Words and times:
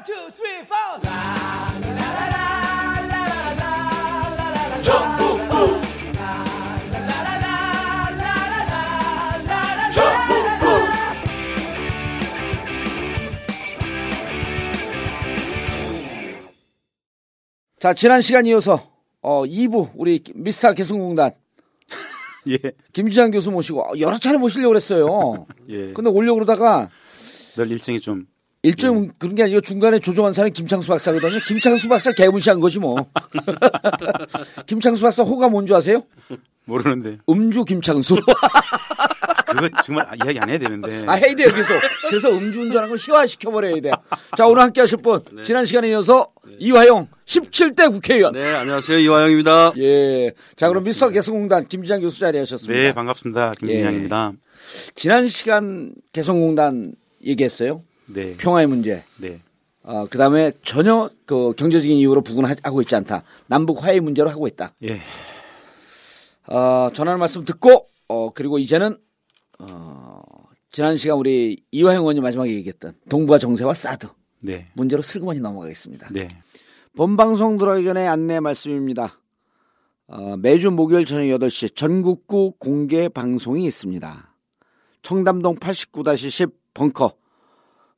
One, 0.00 0.04
two, 0.06 0.30
three, 0.32 0.64
four. 0.64 1.00
자, 17.78 17.94
지난 17.94 18.20
시간 18.22 18.46
이어서 18.46 18.90
어 19.20 19.44
2부 19.44 19.90
우리 19.96 20.22
미스터 20.34 20.72
개성공단 20.72 21.32
예. 22.48 22.58
김주장 22.94 23.30
교수 23.30 23.50
모시고 23.50 23.82
어, 23.82 23.92
여러 23.98 24.18
차례 24.18 24.38
모시려고 24.38 24.70
그랬어요. 24.70 25.46
예. 25.68 25.92
근데 25.92 26.08
오려고 26.10 26.36
그러다가 26.36 26.88
늘 27.56 27.70
일정이 27.70 28.00
좀 28.00 28.26
일정 28.62 29.08
그런 29.18 29.34
게 29.34 29.42
아니고 29.44 29.60
중간에 29.62 29.98
조종한 29.98 30.32
사람이 30.34 30.52
김창수 30.52 30.88
박사거든요. 30.88 31.38
김창수 31.48 31.88
박사 31.88 32.12
개무시한 32.12 32.60
거지 32.60 32.78
뭐. 32.78 32.94
김창수 34.66 35.02
박사 35.02 35.22
호가 35.22 35.48
뭔 35.48 35.66
줄 35.66 35.76
아세요? 35.76 36.02
모르는데 36.66 37.18
음주 37.28 37.64
김창수. 37.64 38.16
그거 39.46 39.68
정말 39.84 40.06
이야기 40.22 40.38
안 40.38 40.48
해야 40.50 40.58
되는데. 40.58 41.04
아 41.06 41.14
해야 41.14 41.34
돼 41.34 41.44
여기서. 41.44 41.74
그래서 42.08 42.30
음주운전하는 42.30 42.88
걸 42.90 42.98
희화시켜 42.98 43.50
버려야 43.50 43.80
돼. 43.80 43.90
자 44.36 44.46
오늘 44.46 44.62
함께 44.62 44.80
하실 44.82 44.98
분 44.98 45.20
지난 45.42 45.64
시간에 45.64 45.88
이어서 45.88 46.28
이화영 46.58 47.08
17대 47.24 47.90
국회의원. 47.90 48.34
네, 48.34 48.44
안녕하세요. 48.54 48.98
이화영입니다. 48.98 49.72
예. 49.78 50.32
자 50.56 50.68
그럼 50.68 50.84
미스터 50.84 51.08
개성공단 51.08 51.66
김지장 51.66 52.00
교수 52.02 52.20
자리하셨습니다. 52.20 52.78
네 52.80 52.92
반갑습니다 52.92 53.52
김진양입니다. 53.58 54.32
지난 54.94 55.28
시간 55.28 55.92
개성공단 56.12 56.92
얘기했어요. 57.24 57.82
네. 58.12 58.36
평화의 58.36 58.66
문제. 58.66 59.04
네. 59.18 59.40
어, 59.82 60.06
그 60.10 60.18
다음에 60.18 60.52
전혀 60.62 61.10
그 61.24 61.52
경제적인 61.56 61.96
이유로 61.96 62.22
부근하고 62.22 62.80
있지 62.82 62.94
않다. 62.94 63.22
남북 63.46 63.82
화해 63.82 64.00
문제로 64.00 64.30
하고 64.30 64.46
있다. 64.46 64.74
예. 64.84 65.00
어, 66.46 66.90
전하는 66.92 67.18
말씀 67.18 67.44
듣고, 67.44 67.88
어, 68.08 68.30
그리고 68.32 68.58
이제는, 68.58 68.98
어, 69.58 70.20
지난 70.72 70.96
시간 70.96 71.18
우리 71.18 71.64
이화영 71.70 72.02
의원이 72.02 72.20
마지막에 72.20 72.52
얘기했던 72.54 72.94
동북아 73.08 73.38
정세와 73.38 73.74
사드 73.74 74.06
네. 74.42 74.68
문제로 74.74 75.02
슬그머니 75.02 75.40
넘어가겠습니다. 75.40 76.08
네. 76.12 76.28
본 76.96 77.16
방송 77.16 77.58
들어가기 77.58 77.84
전에 77.84 78.06
안내 78.06 78.40
말씀입니다. 78.40 79.20
어, 80.06 80.36
매주 80.36 80.70
목요일 80.70 81.06
저녁 81.06 81.38
8시 81.38 81.74
전국구 81.76 82.54
공개 82.58 83.08
방송이 83.08 83.64
있습니다. 83.64 84.34
청담동 85.02 85.56
89-10 85.56 86.52
벙커. 86.74 87.19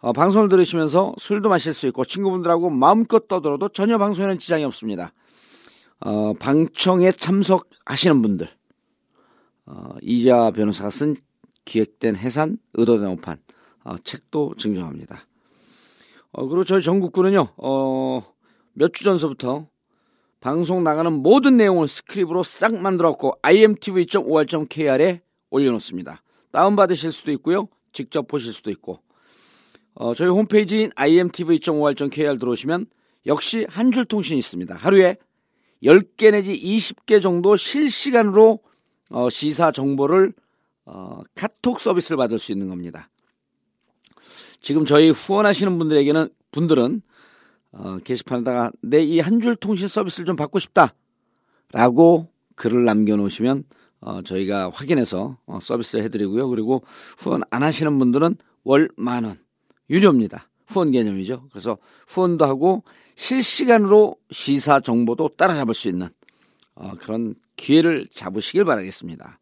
어, 0.02 0.12
방송을 0.12 0.48
들으시면서 0.48 1.14
술도 1.16 1.48
마실 1.48 1.72
수 1.72 1.86
있고 1.86 2.04
친구분들하고 2.04 2.70
마음껏 2.70 3.28
떠들어도 3.28 3.68
전혀 3.68 3.98
방송에는 3.98 4.36
지장이 4.38 4.64
없습니다. 4.64 5.12
어, 6.00 6.32
방청에 6.34 7.12
참석하시는 7.12 8.20
분들, 8.20 8.48
어, 9.66 9.94
이자 10.02 10.50
변호사가 10.50 10.90
쓴 10.90 11.14
기획된 11.64 12.16
해산, 12.16 12.58
의도된 12.74 13.08
오판, 13.10 13.36
어, 13.84 13.96
책도 14.02 14.56
증정합니다. 14.58 15.20
어, 16.32 16.48
그리고 16.48 16.64
저희 16.64 16.82
전국구는요, 16.82 17.50
어, 17.58 18.24
몇 18.72 18.92
주 18.92 19.04
전서부터 19.04 19.68
방송 20.40 20.82
나가는 20.82 21.12
모든 21.12 21.56
내용을 21.56 21.86
스크립으로 21.86 22.42
싹 22.42 22.74
만들었고 22.74 23.34
imtv.or.kr에 23.42 25.22
올려놓습니다. 25.50 26.22
다운받으실 26.50 27.12
수도 27.12 27.30
있고요. 27.32 27.68
직접 27.92 28.26
보실 28.26 28.52
수도 28.52 28.72
있고 28.72 28.98
어, 29.94 30.14
저희 30.14 30.28
홈페이지인 30.28 30.90
imtv.or.kr 30.96 32.38
들어오시면 32.38 32.86
역시 33.26 33.66
한 33.68 33.92
줄 33.92 34.04
통신이 34.04 34.38
있습니다. 34.38 34.74
하루에 34.74 35.16
10개 35.82 36.30
내지 36.32 36.58
20개 36.60 37.20
정도 37.22 37.56
실시간으로 37.56 38.60
어, 39.10 39.28
시사 39.30 39.72
정보를 39.72 40.32
어, 40.84 41.20
카톡 41.34 41.80
서비스를 41.80 42.16
받을 42.16 42.38
수 42.38 42.52
있는 42.52 42.68
겁니다. 42.68 43.08
지금 44.60 44.84
저희 44.84 45.10
후원하시는 45.10 45.76
분들에게는 45.78 46.28
분들은 46.52 47.02
어, 47.72 47.98
게시판에다가 48.04 48.70
내 48.82 49.02
이 49.02 49.18
한 49.20 49.40
줄 49.40 49.56
통신 49.56 49.88
서비스를 49.88 50.26
좀 50.26 50.36
받고 50.36 50.58
싶다라고 50.58 52.28
글을 52.56 52.84
남겨놓으시면 52.84 53.64
어, 54.00 54.22
저희가 54.22 54.70
확인해서 54.70 55.38
어, 55.46 55.58
서비스를 55.60 56.04
해드리고요. 56.04 56.48
그리고 56.48 56.82
후원 57.18 57.42
안 57.50 57.62
하시는 57.62 57.98
분들은 57.98 58.36
월 58.64 58.88
만 58.96 59.24
원 59.24 59.38
유료입니다. 59.92 60.48
후원 60.66 60.90
개념이죠. 60.90 61.44
그래서 61.50 61.78
후원도 62.08 62.44
하고 62.44 62.82
실시간으로 63.14 64.16
시사 64.30 64.80
정보도 64.80 65.28
따라잡을 65.28 65.74
수 65.74 65.88
있는 65.88 66.08
어, 66.74 66.92
그런 66.98 67.34
기회를 67.56 68.08
잡으시길 68.14 68.64
바라겠습니다. 68.64 69.38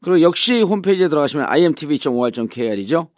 그리고 0.00 0.22
역시 0.22 0.62
홈페이지에 0.62 1.08
들어가시면 1.08 1.46
imtv.or.kr이죠. 1.46 3.08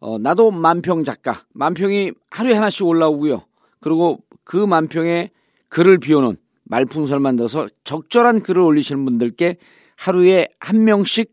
어, 0.00 0.18
나도 0.18 0.50
만평 0.50 1.04
작가. 1.04 1.44
만평이 1.52 2.12
하루에 2.30 2.54
하나씩 2.54 2.86
올라오고요. 2.86 3.44
그리고 3.80 4.18
그 4.44 4.56
만평에 4.56 5.30
글을 5.68 5.98
비우는 5.98 6.36
말풍선을 6.64 7.20
만들어서 7.20 7.68
적절한 7.84 8.42
글을 8.42 8.62
올리시는 8.62 9.04
분들께 9.04 9.56
하루에 9.96 10.48
한 10.58 10.84
명씩 10.84 11.32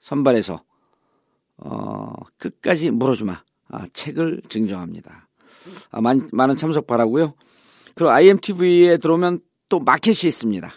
선발해서 0.00 0.62
어, 1.58 2.12
끝까지 2.38 2.90
물어주마. 2.90 3.42
아, 3.68 3.86
책을 3.92 4.42
증정합니다. 4.48 5.28
아, 5.90 6.00
많, 6.00 6.28
많은 6.32 6.56
참석 6.56 6.86
바라고요. 6.86 7.34
그리고 7.94 8.10
IMTV에 8.10 8.98
들어오면 8.98 9.40
또 9.68 9.80
마켓이 9.80 10.26
있습니다. 10.26 10.70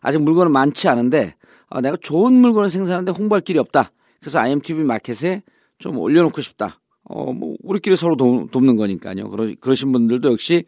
아직 0.00 0.22
물건은 0.22 0.52
많지 0.52 0.88
않은데 0.88 1.34
아, 1.68 1.80
내가 1.80 1.96
좋은 2.00 2.32
물건을 2.32 2.70
생산하는데 2.70 3.12
홍보할 3.12 3.40
길이 3.40 3.58
없다. 3.58 3.90
그래서 4.20 4.38
IMTV 4.38 4.84
마켓에 4.84 5.42
좀 5.78 5.98
올려놓고 5.98 6.40
싶다. 6.40 6.80
어, 7.04 7.32
뭐 7.32 7.56
우리끼리 7.62 7.96
서로 7.96 8.16
도, 8.16 8.46
돕는 8.50 8.76
거니까요. 8.76 9.28
그러, 9.30 9.50
그러신 9.60 9.92
분들도 9.92 10.32
역시 10.32 10.64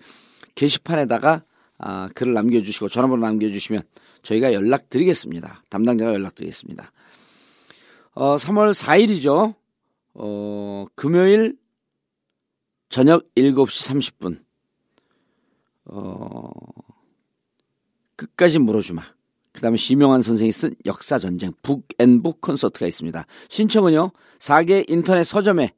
게시판에다가 0.54 1.44
아, 1.78 2.08
글을 2.14 2.34
남겨주시고 2.34 2.88
전화번호 2.88 3.26
남겨주시면 3.26 3.82
저희가 4.22 4.52
연락드리겠습니다. 4.52 5.64
담당자가 5.70 6.12
연락드리겠습니다. 6.14 6.92
어, 8.12 8.36
3월 8.36 8.74
4일이죠. 8.74 9.54
어, 10.22 10.84
금요일 10.94 11.56
저녁 12.90 13.24
7시 13.34 14.12
30분. 14.18 14.38
어, 15.86 16.50
끝까지 18.16 18.58
물어주마. 18.58 19.02
그 19.52 19.62
다음에 19.62 19.78
심영환 19.78 20.20
선생이 20.20 20.52
쓴 20.52 20.74
역사전쟁 20.84 21.52
북앤북 21.62 22.42
콘서트가 22.42 22.86
있습니다. 22.86 23.24
신청은요, 23.48 24.10
4개 24.38 24.88
인터넷 24.90 25.24
서점에 25.24 25.70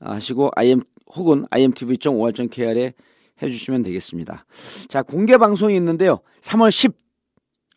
하시고 0.00 0.50
IM, 0.56 0.82
혹은 1.14 1.46
imtv.or.kr에 1.50 2.92
해주시면 3.40 3.82
되겠습니다. 3.82 4.44
자, 4.88 5.02
공개 5.02 5.38
방송이 5.38 5.74
있는데요. 5.76 6.20
3월 6.42 6.70
10, 6.70 6.92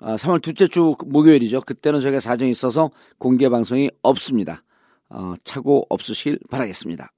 아, 0.02 0.16
3월 0.18 0.42
둘째 0.42 0.68
주 0.68 0.96
목요일이죠. 1.06 1.62
그때는 1.62 2.02
저희가 2.02 2.20
사정이 2.20 2.52
있어서 2.52 2.92
공개 3.18 3.48
방송이 3.48 3.90
없습니다. 4.02 4.64
어, 5.10 5.34
차고 5.44 5.86
없으시길 5.90 6.40
바라겠습니다. 6.50 7.10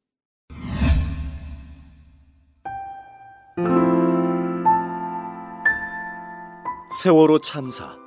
세월호 7.01 7.39
참사 7.39 7.97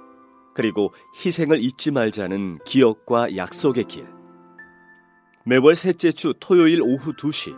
그리고 0.55 0.93
희생을 1.25 1.61
잊지 1.61 1.91
말자는 1.91 2.59
기억과 2.65 3.37
약속의 3.37 3.85
길 3.85 4.07
매월 5.45 5.75
셋째 5.75 6.13
주 6.13 6.35
토요일 6.39 6.81
오후 6.81 7.13
2시 7.13 7.55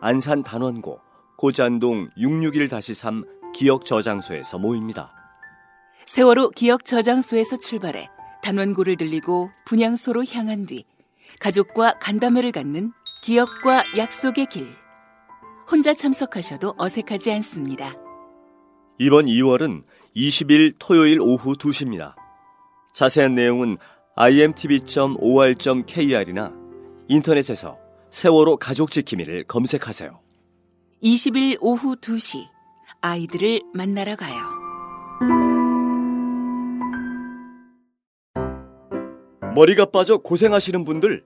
안산 0.00 0.42
단원고 0.44 1.00
고잔동 1.36 2.08
661-3 2.16 3.26
기억 3.54 3.84
저장소에서 3.84 4.58
모입니다. 4.58 5.12
세월호 6.06 6.50
기억 6.50 6.84
저장소에서 6.84 7.58
출발해 7.58 8.08
단원고를 8.42 8.96
들리고 8.96 9.50
분향소로 9.66 10.24
향한 10.26 10.64
뒤 10.64 10.84
가족과 11.40 11.98
간담회를 12.00 12.52
갖는 12.52 12.92
기억과 13.22 13.84
약속의 13.96 14.46
길. 14.46 14.66
혼자 15.70 15.94
참석하셔도 15.94 16.74
어색하지 16.78 17.32
않습니다. 17.32 17.94
이번 18.98 19.26
2월은 19.26 19.84
20일 20.16 20.74
토요일 20.78 21.20
오후 21.20 21.54
2시입니다. 21.54 22.14
자세한 22.92 23.34
내용은 23.34 23.76
imtv.or.kr이나 24.16 24.88
인터넷에서 27.08 27.78
세월호 28.10 28.56
가족 28.56 28.90
지킴이를 28.90 29.44
검색하세요. 29.44 30.18
20일 31.02 31.58
오후 31.60 31.94
2시 31.96 32.48
아이들을 33.00 33.60
만나러 33.72 34.16
가요. 34.16 34.57
머리가 39.54 39.86
빠져 39.86 40.18
고생하시는 40.18 40.84
분들 40.84 41.24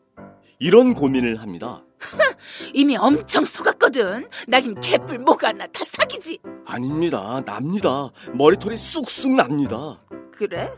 이런 0.58 0.94
고민을 0.94 1.36
합니다. 1.40 1.82
이미 2.74 2.96
엄청 2.96 3.44
속았거든. 3.44 4.26
나긴 4.48 4.74
개뿔 4.80 5.18
뭐가 5.18 5.52
나 5.52 5.66
다 5.66 5.84
사기지. 5.84 6.38
아닙니다. 6.66 7.42
납니다. 7.44 8.08
머리털이 8.32 8.76
쑥쑥 8.76 9.32
납니다. 9.34 10.00
그래? 10.32 10.70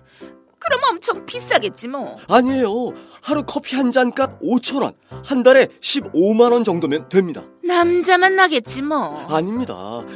그럼 0.59 0.81
엄청 0.91 1.25
비싸겠지 1.27 1.89
뭐. 1.89 2.17
아니에요. 2.29 2.93
하루 3.23 3.45
커피 3.47 3.77
한 3.77 3.91
잔 3.93 4.11
값 4.13 4.41
5천 4.41 4.83
원. 4.83 4.95
한 5.25 5.43
달에 5.43 5.69
15만 5.81 6.53
원 6.53 6.65
정도면 6.65 7.09
됩니다. 7.11 7.43
남자만 7.63 8.37
나겠지 8.37 8.81
뭐. 8.83 9.27
아닙니다. 9.29 9.75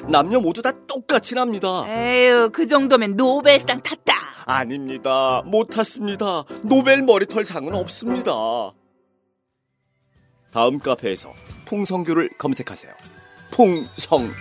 남녀 0.08 0.40
모두 0.40 0.62
다 0.62 0.72
똑같이 0.86 1.34
납니다. 1.34 1.84
에휴, 1.86 2.50
그 2.50 2.66
정도면 2.66 3.16
노벨상 3.16 3.82
탔다. 3.82 4.14
아닙니다. 4.48 5.42
못 5.44 5.66
탔습니다. 5.68 6.44
노벨 6.62 7.02
머리털 7.02 7.44
상은 7.44 7.74
없습니다. 7.74 8.32
다음 10.50 10.78
카페에서 10.78 11.34
풍성교를 11.66 12.30
검색하세요. 12.38 12.92
풍성교. 13.50 14.32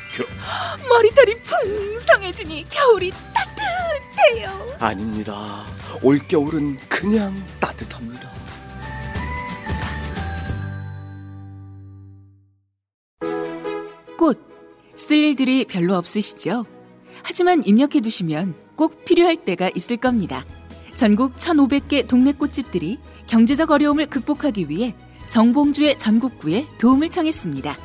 머리털이 0.88 1.36
풍성해지니 1.42 2.65
겨울이 2.69 3.12
따뜻해요. 3.33 4.77
아닙니다. 4.80 5.36
올겨울은 6.01 6.77
그냥 6.88 7.33
따뜻합니다. 7.59 8.31
꽃, 14.18 14.39
쓸 14.95 15.18
일들이 15.18 15.65
별로 15.65 15.95
없으시죠? 15.95 16.65
하지만 17.24 17.62
입력해 17.65 18.00
두시면 18.00 18.66
꼭 18.77 19.03
필요할 19.03 19.44
때가 19.44 19.69
있을 19.75 19.97
겁니다. 19.97 20.45
전국 20.95 21.35
1,500개 21.35 22.07
동네 22.07 22.31
꽃집들이 22.31 23.00
경제적 23.25 23.71
어려움을 23.71 24.06
극복하기 24.06 24.69
위해 24.69 24.95
정봉주의 25.29 25.97
전국구에 25.97 26.68
도움을 26.79 27.09
청했습니다. 27.09 27.77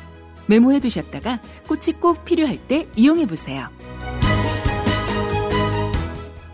메모해 0.47 0.79
두셨다가 0.79 1.41
꽃이 1.67 1.99
꼭 1.99 2.23
필요할 2.23 2.57
때 2.67 2.87
이용해 2.95 3.25
보세요. 3.25 3.67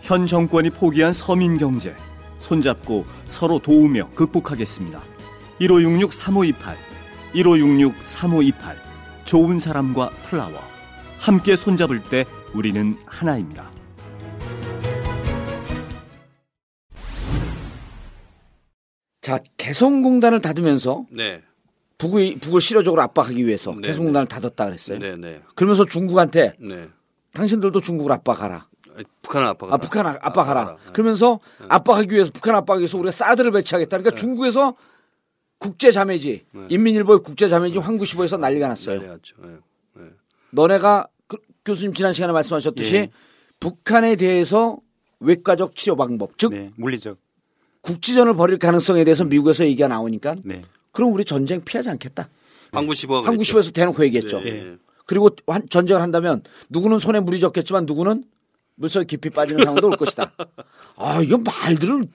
현 0.00 0.26
정권이 0.26 0.70
포기한 0.70 1.12
서민 1.12 1.56
경제 1.56 1.94
손잡고 2.38 3.04
서로 3.26 3.60
도우며 3.60 4.10
극복하겠습니다. 4.14 5.00
1566-3528 5.60 6.54
1566-3528 7.34 8.54
좋은 9.24 9.58
사람과 9.58 10.10
플라워 10.24 10.58
함께 11.20 11.54
손잡을 11.54 12.02
때 12.02 12.24
우리는 12.54 12.96
하나입니다. 13.06 13.70
자, 19.20 19.38
개성공단을 19.58 20.40
닫으면서 20.40 21.06
네. 21.10 21.42
북을, 21.98 22.38
북을 22.40 22.60
실효적으로 22.60 23.02
압박하기 23.02 23.46
위해서 23.46 23.72
네, 23.74 23.82
개성공단을 23.88 24.26
닫았다 24.26 24.64
그랬어요. 24.64 24.98
네, 24.98 25.14
네. 25.16 25.42
그러면서 25.54 25.84
중국한테 25.84 26.54
네. 26.58 26.88
당신들도 27.34 27.80
중국을 27.80 28.12
압박하라. 28.12 28.68
북한 29.22 29.46
압박. 29.46 29.72
아, 29.72 29.76
북한 29.76 30.06
아- 30.06 30.18
압박하라. 30.20 30.60
압박하라. 30.60 30.76
네. 30.86 30.92
그러면서 30.92 31.38
압박하기 31.68 32.12
위해서 32.14 32.30
북한 32.32 32.54
압박하기 32.56 32.80
위해서 32.80 32.98
우리가 32.98 33.12
사드를 33.12 33.52
배치하겠다. 33.52 33.98
그러니까 33.98 34.16
중국에서 34.18 34.74
국제 35.58 35.90
자매지 35.92 36.46
네. 36.52 36.66
인민일보의 36.70 37.20
국제 37.22 37.48
자매지 37.48 37.78
황구시보에서 37.78 38.38
난리가 38.38 38.66
났어요. 38.68 39.00
네. 39.00 39.16
네. 39.94 40.04
너네가 40.50 41.06
그, 41.28 41.36
교수님 41.64 41.92
지난 41.92 42.12
시간에 42.12 42.32
말씀하셨듯이 42.32 42.96
예. 42.96 43.10
북한에 43.60 44.16
대해서 44.16 44.78
외과적 45.20 45.76
치료 45.76 45.96
방법, 45.96 46.36
즉 46.38 46.52
네, 46.52 46.70
물리적. 46.76 47.18
국지전을 47.82 48.34
벌일 48.34 48.58
가능성에 48.58 49.04
대해서 49.04 49.24
미국에서 49.24 49.64
얘기가 49.64 49.88
나오니까 49.88 50.36
네. 50.44 50.62
그럼 50.92 51.12
우리 51.12 51.24
전쟁 51.24 51.60
피하지 51.62 51.90
않겠다. 51.90 52.28
황구시보가 52.72 53.26
황구시보에서 53.28 53.70
대놓고 53.70 54.04
얘기했죠. 54.06 54.38
그랬죠. 54.40 54.56
예. 54.72 54.76
그리고 55.06 55.30
환- 55.46 55.68
전쟁을 55.68 56.00
한다면 56.02 56.42
누구는 56.70 56.98
손에 56.98 57.20
물이 57.20 57.40
졌겠지만 57.40 57.84
누구는 57.86 58.24
물속에 58.76 59.04
깊이 59.04 59.28
빠지는 59.30 59.64
상황도 59.64 59.88
올 59.88 59.96
것이다. 59.96 60.32
아, 60.96 61.20
이건 61.22 61.42
말들을 61.42 62.06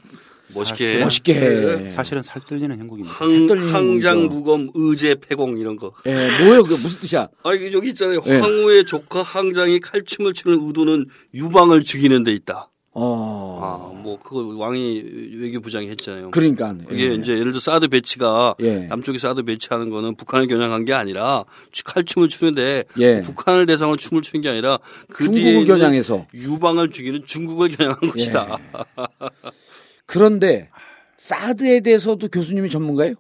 멋있게. 0.54 1.00
멋있게 1.00 1.34
해. 1.34 1.92
사실은 1.92 2.22
살뜰리는 2.24 2.78
형국입니다. 2.78 3.16
항, 3.16 3.48
떨리는 3.48 3.74
항장 3.74 4.24
거죠. 4.28 4.30
무검 4.36 4.70
의제 4.74 5.16
패공 5.16 5.58
이런 5.58 5.76
거. 5.76 5.94
예, 6.06 6.14
뭐예요? 6.44 6.64
그게 6.64 6.76
무슨 6.76 7.00
뜻이야? 7.00 7.28
아, 7.44 7.54
이게 7.54 7.72
여기 7.74 7.90
있잖아요. 7.90 8.22
예. 8.28 8.38
황후의 8.40 8.86
조카 8.86 9.22
항장이 9.24 9.80
칼춤을 9.80 10.34
추는 10.34 10.68
의도는 10.68 11.06
유방을 11.34 11.84
죽이는 11.84 12.24
데 12.24 12.32
있다. 12.34 12.70
어. 12.98 13.60
아, 13.62 14.02
뭐 14.02 14.18
그거 14.20 14.56
왕이 14.58 15.04
외교부장이 15.42 15.90
했잖아요. 15.90 16.32
그러니까. 16.32 16.74
그게 16.88 17.10
예. 17.10 17.16
이제 17.16 17.34
예를 17.34 17.48
들어 17.52 17.60
사드 17.60 17.90
배치가 17.90 18.56
예. 18.62 18.88
남쪽이 18.88 19.20
사드 19.20 19.44
배치하는 19.44 19.90
거는 19.90 20.16
북한을 20.16 20.48
겨냥한 20.48 20.86
게 20.86 20.94
아니라 20.94 21.44
추- 21.74 21.84
칼춤을 21.84 22.30
추는데 22.30 22.86
예. 23.00 23.22
북한을 23.22 23.66
대상으로 23.66 23.98
춤을 23.98 24.22
추는 24.22 24.42
게 24.42 24.48
아니라 24.48 24.80
그 25.10 25.30
뒤에 25.30 25.44
중국을 25.56 25.66
겨냥해서. 25.66 26.26
유방을 26.34 26.92
죽이는 26.92 27.24
중국을 27.26 27.68
겨냥한 27.76 28.00
예. 28.04 28.08
것이다. 28.12 28.58
그런데 30.06 30.70
사드에 31.18 31.80
대해서도 31.80 32.28
교수님이 32.28 32.70
전문가예요? 32.70 33.16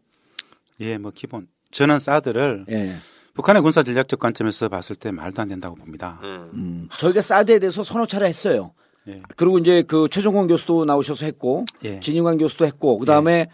예, 0.81 0.97
뭐 0.97 1.11
기본. 1.13 1.47
저는 1.71 1.99
사드를 1.99 2.65
예. 2.69 2.93
북한의 3.33 3.61
군사 3.61 3.83
전략적 3.83 4.19
관점에서 4.19 4.69
봤을 4.69 4.95
때 4.95 5.11
말도 5.11 5.41
안 5.41 5.47
된다고 5.49 5.75
봅니다. 5.75 6.19
음. 6.23 6.49
음, 6.53 6.89
저희가 6.97 7.21
사드에 7.21 7.59
대해서 7.59 7.83
서너 7.83 8.05
차례 8.05 8.27
했어요. 8.27 8.73
예. 9.07 9.21
그리고 9.35 9.57
이제 9.57 9.83
그 9.83 10.07
최종권 10.09 10.47
교수도 10.47 10.85
나오셔서 10.85 11.25
했고, 11.25 11.65
예. 11.83 11.99
진인관 11.99 12.37
교수도 12.37 12.65
했고, 12.65 12.97
그 12.97 13.05
다음에 13.05 13.47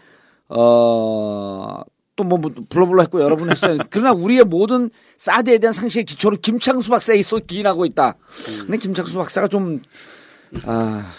어. 0.48 1.82
또뭐 2.14 2.40
불러불러 2.68 3.02
했고 3.02 3.22
여러 3.22 3.36
분 3.36 3.50
했어요. 3.50 3.78
그러나 3.88 4.12
우리의 4.12 4.44
모든 4.44 4.90
사드에 5.16 5.56
대한 5.58 5.72
상식의 5.72 6.04
기초는 6.04 6.42
김창수 6.42 6.90
박사에 6.90 7.16
있어 7.16 7.38
기인하고 7.38 7.86
있다. 7.86 8.16
근데 8.60 8.76
김창수 8.76 9.16
박사가 9.16 9.48
좀, 9.48 9.80
아, 10.66 11.10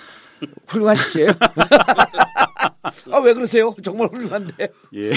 훌륭한 0.67 0.95
시제예요. 0.95 1.31
아, 3.11 3.17
왜 3.19 3.33
그러세요? 3.33 3.75
정말 3.83 4.09
훌륭한데. 4.11 4.69
예. 4.95 5.09
예. 5.09 5.13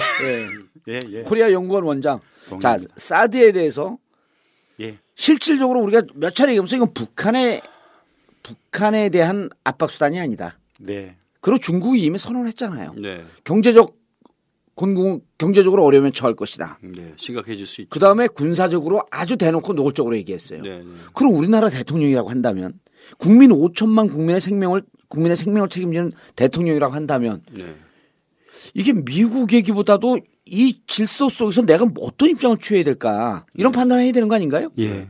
예, 0.89 1.01
예. 1.11 1.23
코리아 1.23 1.53
연구원 1.53 1.85
원장. 1.85 2.21
자, 2.45 2.51
동의합니다. 2.51 2.95
사드에 2.97 3.53
대해서 3.53 3.99
예. 4.81 4.99
실질적으로 5.15 5.81
우리가 5.81 6.03
몇 6.15 6.35
차례 6.35 6.53
얘기하면서 6.53 6.77
이건 6.77 6.95
북한의 6.95 7.61
북한에 8.43 9.09
대한 9.09 9.51
압박 9.65 9.91
수단이 9.91 10.21
아니다. 10.21 10.59
네. 10.81 11.17
그리고 11.41 11.59
중국이 11.59 12.01
이미 12.03 12.19
선언했잖아요. 12.19 12.95
네. 12.99 13.25
경제적 13.45 13.97
곤궁 14.77 15.23
경제적으로 15.39 15.85
어려움에 15.85 16.11
처할 16.13 16.37
것이다. 16.37 16.79
네. 16.83 17.15
심각해질 17.17 17.67
수 17.67 17.81
있죠. 17.81 17.89
그 17.91 17.99
다음에 17.99 18.29
군사적으로 18.29 19.03
아주 19.11 19.37
대놓고 19.37 19.73
노골적으로 19.73 20.17
얘기했어요. 20.19 20.63
네. 20.63 20.79
네. 20.79 20.85
그럼 21.15 21.35
우리나라 21.35 21.71
대통령이라고 21.71 22.29
한다면 22.29 22.75
국민 23.19 23.51
5천만 23.51 24.11
국민의 24.11 24.41
생명을 24.41 24.83
국민의 25.09 25.37
생명을 25.37 25.69
책임지는 25.69 26.13
대통령이라고 26.35 26.95
한다면 26.95 27.43
네. 27.53 27.75
이게 28.75 28.93
미국 28.93 29.53
얘기보다도 29.53 30.21
이 30.47 30.81
질서 30.87 31.29
속에서 31.29 31.63
내가 31.63 31.87
어떤 32.01 32.31
입장을 32.31 32.57
취해야 32.59 32.85
될까 32.85 33.45
이런 33.55 33.73
판단을 33.73 34.03
해야 34.05 34.13
되는 34.13 34.29
거 34.29 34.35
아닌가요? 34.35 34.71
예. 34.79 35.09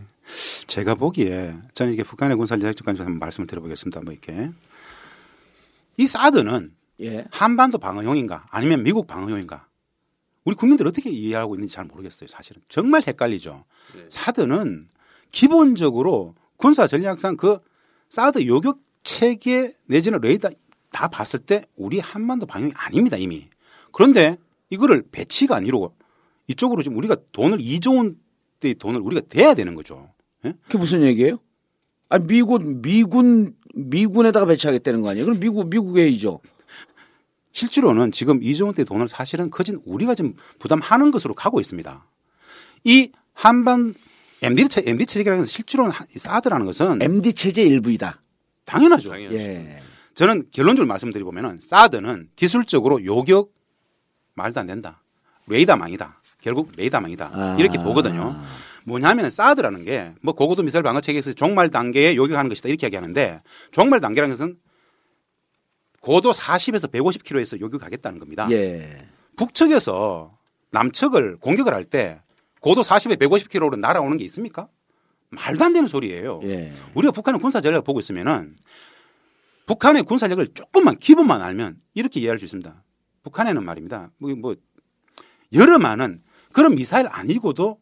제가 0.67 0.95
보기에 0.95 1.55
저는 1.75 1.93
이게 1.93 2.03
북한의 2.03 2.37
군사 2.37 2.57
전략적 2.57 2.85
관점에서 2.85 3.07
한번 3.07 3.21
말씀을 3.21 3.47
드려보겠습니다. 3.47 4.00
뭐 4.00 4.12
이렇게 4.12 4.50
이 5.97 6.07
사드는 6.07 6.73
예. 7.03 7.25
한반도 7.31 7.79
방어용인가 7.79 8.47
아니면 8.50 8.83
미국 8.83 9.07
방어용인가 9.07 9.67
우리 10.45 10.55
국민들 10.55 10.87
어떻게 10.87 11.11
이해하고 11.11 11.57
있는지 11.57 11.75
잘 11.75 11.85
모르겠어요. 11.85 12.29
사실은 12.29 12.62
정말 12.69 13.03
헷갈리죠. 13.07 13.65
네. 13.95 14.05
사드는 14.09 14.88
기본적으로 15.33 16.35
군사 16.57 16.87
전략상 16.87 17.37
그 17.37 17.59
사드 18.09 18.47
요격 18.47 18.79
체계 19.06 19.72
내지는 19.86 20.20
레이더 20.20 20.50
다 20.90 21.08
봤을 21.08 21.38
때 21.38 21.62
우리 21.76 22.00
한반도 22.00 22.44
방향이 22.44 22.72
아닙니다 22.75 23.16
이미. 23.16 23.48
그런데 23.92 24.36
이거를 24.68 25.04
배치가 25.10 25.56
아니고 25.56 25.94
이쪽으로 26.48 26.82
지금 26.82 26.98
우리가 26.98 27.16
돈을 27.32 27.58
2조 27.58 27.96
원대의 27.96 28.75
돈을 28.78 29.00
우리가 29.00 29.22
대야 29.28 29.54
되는 29.54 29.75
거죠. 29.75 30.10
예? 30.44 30.52
그게 30.64 30.76
무슨 30.76 31.02
얘기예요? 31.02 31.38
아 32.08 32.18
미군 32.18 32.82
미군 32.82 33.54
미군에다가 33.75 34.46
배치하겠다는 34.46 35.02
거 35.02 35.10
아니에요? 35.10 35.25
그럼 35.25 35.40
미국 35.40 35.68
미국의 35.68 36.04
회의죠. 36.04 36.40
실제로는 37.52 38.12
지금 38.12 38.40
2조 38.40 38.66
원대 38.66 38.84
돈을 38.84 39.08
사실은 39.08 39.50
커진 39.50 39.80
우리가 39.86 40.14
지금 40.14 40.34
부담하는 40.58 41.10
것으로 41.10 41.34
가고 41.34 41.60
있습니다. 41.60 42.06
이 42.84 43.12
한반 43.32 43.94
MD 44.42 44.68
체 44.68 44.82
MD 44.84 45.06
체제라는 45.06 45.42
것은 45.42 45.48
실제로는 45.48 45.92
사드라는 46.16 46.66
것은 46.66 47.00
MD 47.00 47.32
체제 47.34 47.62
일부이다. 47.62 48.20
당연하죠. 48.66 49.11
당연하죠. 49.11 49.38
예. 49.38 49.80
저는 50.14 50.49
결론적으로 50.50 50.87
말씀드리보면은 50.88 51.58
사드는 51.61 52.30
기술적으로 52.37 53.04
요격 53.04 53.50
말도 54.35 54.61
안 54.61 54.66
된다. 54.66 55.02
레이더 55.46 55.76
망이다. 55.76 56.20
결국 56.40 56.73
레이더 56.76 57.00
망이다. 57.00 57.30
아. 57.32 57.56
이렇게 57.58 57.78
보거든요. 57.78 58.35
뭐냐면 58.85 59.30
사드라는 59.30 59.85
게 59.85 60.14
뭐 60.23 60.35
고고도 60.35 60.62
미사일 60.62 60.82
방어 60.82 61.00
체계에서 61.00 61.32
종말 61.32 61.70
단계에 61.70 62.14
요격하는 62.16 62.49
것이다 62.49 62.68
이렇게 62.68 62.87
이야기하는데 62.87 63.40
종말 63.73 64.00
단계라는 64.00 64.37
것은 64.37 64.58
고도 66.00 66.32
40에서 66.32 66.90
150km에서 66.92 67.58
요격하겠다는 67.61 68.18
겁니다. 68.20 68.46
예. 68.50 68.96
북측에서 69.37 70.37
남측을 70.70 71.38
공격을 71.40 71.73
할 71.75 71.85
때 71.85 72.23
고도 72.61 72.82
40에 72.82 73.16
150km로 73.20 73.78
날아오는 73.78 74.16
게 74.16 74.25
있습니까? 74.25 74.68
말도 75.30 75.64
안 75.64 75.73
되는 75.73 75.88
소리예요. 75.88 76.40
예. 76.45 76.73
우리가 76.95 77.12
북한의 77.12 77.40
군사 77.40 77.61
전략을 77.61 77.83
보고 77.85 77.99
있으면은 78.00 78.56
북한의 79.66 80.04
군사력을 80.04 80.47
조금만 80.54 80.97
기본만 80.99 81.42
알면 81.42 81.78
이렇게 81.95 82.21
이해할 82.21 82.38
수 82.38 82.45
있습니다. 82.45 82.85
북한에는 83.25 83.64
말입니다. 83.64 84.11
뭐, 84.18 84.35
뭐 84.37 84.54
여러 85.52 85.78
많은 85.78 86.23
그런 86.52 86.75
미사일 86.76 87.06
아니고도 87.11 87.78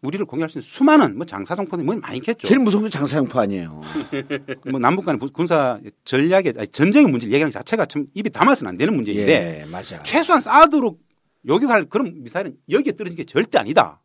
우리를 0.00 0.24
공격할 0.24 0.48
수 0.48 0.58
있는 0.58 0.66
수많은 0.66 1.16
뭐 1.16 1.26
장사정포들 1.26 1.84
뭐 1.84 1.94
많이 1.96 2.18
있겠죠. 2.18 2.46
제일 2.46 2.60
무서운 2.60 2.84
게 2.84 2.90
장사형포 2.90 3.38
아니에요. 3.40 3.82
뭐 4.70 4.78
남북 4.80 5.04
간의 5.04 5.18
부- 5.18 5.30
군사 5.30 5.78
전략의 6.04 6.54
아니, 6.56 6.68
전쟁의 6.68 7.10
문제를 7.10 7.32
얘기하는 7.34 7.50
자체가 7.50 7.84
참 7.86 8.06
입에 8.14 8.30
담아서는 8.30 8.70
안 8.70 8.78
되는 8.78 8.94
문제인데 8.94 9.62
예, 9.62 9.64
맞아. 9.70 10.02
최소한 10.04 10.40
사드로 10.40 10.98
요격할 11.46 11.86
그런 11.86 12.22
미사일은 12.22 12.56
여기에 12.70 12.92
떨어진 12.92 13.16
게 13.16 13.24
절대 13.24 13.58
아니다. 13.58 14.00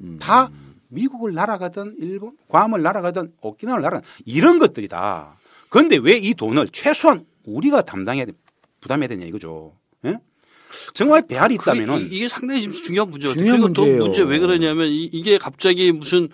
음. 0.00 0.18
다 0.20 0.50
미국을 0.90 1.32
날아가든 1.34 1.96
일본, 1.98 2.32
괌을 2.48 2.82
날아가든 2.82 3.32
오키나와를 3.40 3.82
날아가든 3.82 4.08
이런 4.26 4.58
것들이다. 4.58 5.36
그런데 5.68 5.96
왜 5.96 6.18
이 6.18 6.34
돈을 6.34 6.68
최소한 6.72 7.24
우리가 7.44 7.82
담당해야 7.82 8.26
돼, 8.26 8.32
부담해야 8.80 9.08
되냐 9.08 9.24
이거죠. 9.26 9.72
예? 10.04 10.18
정말 10.94 11.26
배알이 11.26 11.54
있다면은 11.54 12.00
이- 12.02 12.16
이게 12.16 12.28
상당히 12.28 12.60
지금 12.60 12.74
중요한 12.76 13.10
문제 13.10 13.28
같아요. 13.28 13.40
중요한 13.40 13.60
그리고 13.60 13.80
문제예요. 13.80 13.98
문제 14.04 14.22
왜 14.22 14.38
그러냐면 14.38 14.88
이, 14.88 15.04
이게 15.04 15.38
갑자기 15.38 15.90
무슨 15.92 16.28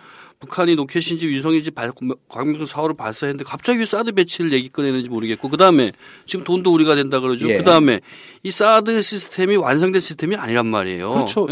북한이 0.46 0.74
로켓인지 0.76 1.26
위성인지 1.28 1.70
발- 1.72 1.92
광명성 2.28 2.66
사호를 2.66 2.96
발사했는데 2.96 3.44
갑자기 3.44 3.80
왜 3.80 3.84
사드 3.84 4.12
배치를 4.12 4.52
얘기 4.52 4.68
꺼내는지 4.68 5.08
모르겠고 5.10 5.48
그 5.48 5.56
다음에 5.56 5.92
지금 6.24 6.44
돈도 6.44 6.72
우리가 6.72 6.94
된다 6.94 7.20
그러죠. 7.20 7.48
예. 7.50 7.58
그 7.58 7.62
다음에 7.64 8.00
이 8.42 8.50
사드 8.50 9.00
시스템이 9.00 9.56
완성된 9.56 10.00
시스템이 10.00 10.36
아니란 10.36 10.66
말이에요. 10.66 11.10
그렇죠. 11.10 11.46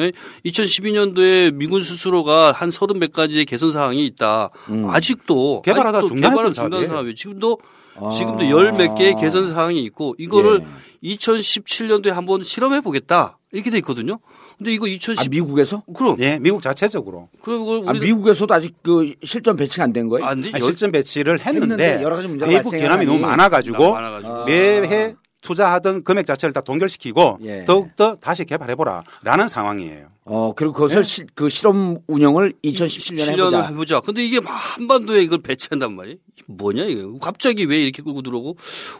2012년도에 0.46 1.52
미군 1.54 1.82
스스로가 1.82 2.52
한 2.52 2.70
서른 2.70 2.98
몇 2.98 3.12
가지의 3.12 3.44
개선 3.44 3.72
사항이 3.72 4.04
있다. 4.06 4.50
아직도 4.88 5.62
개발하다 5.62 5.98
아직도 5.98 6.14
중단했던. 6.14 6.52
중단 6.52 6.86
사업이 6.88 7.14
지금도 7.14 7.58
아. 7.96 8.08
지금도 8.08 8.48
열 8.50 8.72
몇 8.72 8.94
개의 8.94 9.14
개선 9.20 9.46
사항이 9.46 9.80
있고 9.84 10.14
이거를 10.18 10.62
예. 11.04 11.14
2017년도에 11.14 12.08
한번 12.10 12.42
실험해 12.42 12.80
보겠다 12.80 13.38
이렇게 13.52 13.70
돼 13.70 13.78
있거든요. 13.78 14.18
근데 14.56 14.72
이거 14.72 14.86
2010 14.86 15.26
아, 15.26 15.28
미국에서? 15.30 15.82
그럼 15.94 16.16
예, 16.20 16.38
미국 16.38 16.62
자체적으로 16.62 17.28
그리고 17.42 17.82
아, 17.88 17.92
미국에서도 17.92 18.52
아직 18.54 18.74
그 18.82 19.12
실전 19.24 19.56
배치가 19.56 19.84
안 19.84 19.92
된 19.92 20.08
거예요? 20.08 20.26
아니, 20.26 20.42
실전 20.60 20.92
배치를 20.92 21.40
했는데, 21.40 21.74
했는데 21.84 22.02
여러 22.02 22.16
가지 22.16 22.28
문제가 22.28 22.50
외국 22.50 22.70
견함이 22.70 23.04
너무. 23.06 23.18
많아가지고 23.20 23.92
많아 23.92 24.10
가지고. 24.10 24.44
매해 24.44 25.14
투자하던 25.40 26.04
금액 26.04 26.24
자체를 26.24 26.52
다 26.54 26.60
동결시키고 26.62 27.38
예. 27.42 27.64
더욱더 27.64 28.14
다시 28.16 28.44
개발해보라라는 28.46 29.46
상황이에요. 29.48 30.08
어, 30.24 30.54
그리고 30.56 30.72
그것을 30.72 31.04
시- 31.04 31.24
그 31.34 31.50
실험 31.50 31.98
운영을 32.06 32.54
2017년에 32.64 33.34
7년을 33.36 33.44
해보자. 33.52 33.66
해보자. 33.68 34.00
근데 34.00 34.24
이게 34.24 34.40
막 34.40 34.52
한반도에 34.52 35.22
이걸 35.22 35.40
배치한단 35.42 35.94
말이에요. 35.94 36.16
뭐냐 36.48 36.84
이거. 36.84 37.18
갑자기 37.18 37.66
왜 37.66 37.82
이렇게 37.82 38.02
끌고 38.02 38.22
들어오고 38.22 38.56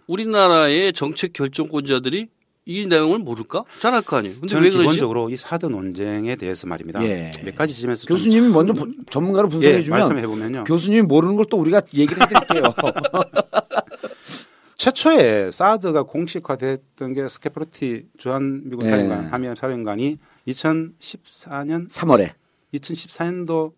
우리나라의 0.07 0.93
정책 0.93 1.33
결정권자들이 1.33 2.29
이 2.67 2.87
내용을 2.87 3.19
모를까? 3.19 3.65
잘할 3.79 4.01
거 4.03 4.17
아니에요. 4.17 4.37
근데 4.37 4.49
저는? 4.49 4.71
기본적으로 4.71 5.29
이 5.29 5.37
사드 5.37 5.67
논쟁에 5.67 6.35
대해서 6.37 6.67
말입니다. 6.67 7.05
예. 7.05 7.31
몇 7.45 7.55
가지 7.55 7.75
지점에서 7.75 8.07
좀 8.07 8.17
교수님이 8.17 8.49
먼저 8.49 8.73
보- 8.73 8.89
전문가로 9.11 9.49
예, 9.49 9.51
분석해 9.51 9.83
주면 9.83 9.99
말씀해 10.01 10.27
보면요. 10.27 10.65
교수님이 10.65 11.03
모르는 11.03 11.37
걸 11.37 11.45
또 11.51 11.59
우리가 11.59 11.83
얘기를 11.93 12.23
해드릴게요. 12.23 12.73
최초에 14.77 15.51
사드가 15.51 16.03
공식화됐던 16.05 17.13
게 17.15 17.29
스케프로티 17.29 18.07
주한 18.19 18.63
미군 18.65 18.87
예. 18.87 18.91
사령관 18.91 19.27
하미안 19.27 19.55
사령관이 19.55 20.19
2014년 20.49 21.91
3월에. 21.91 22.33
2014년도 22.75 23.73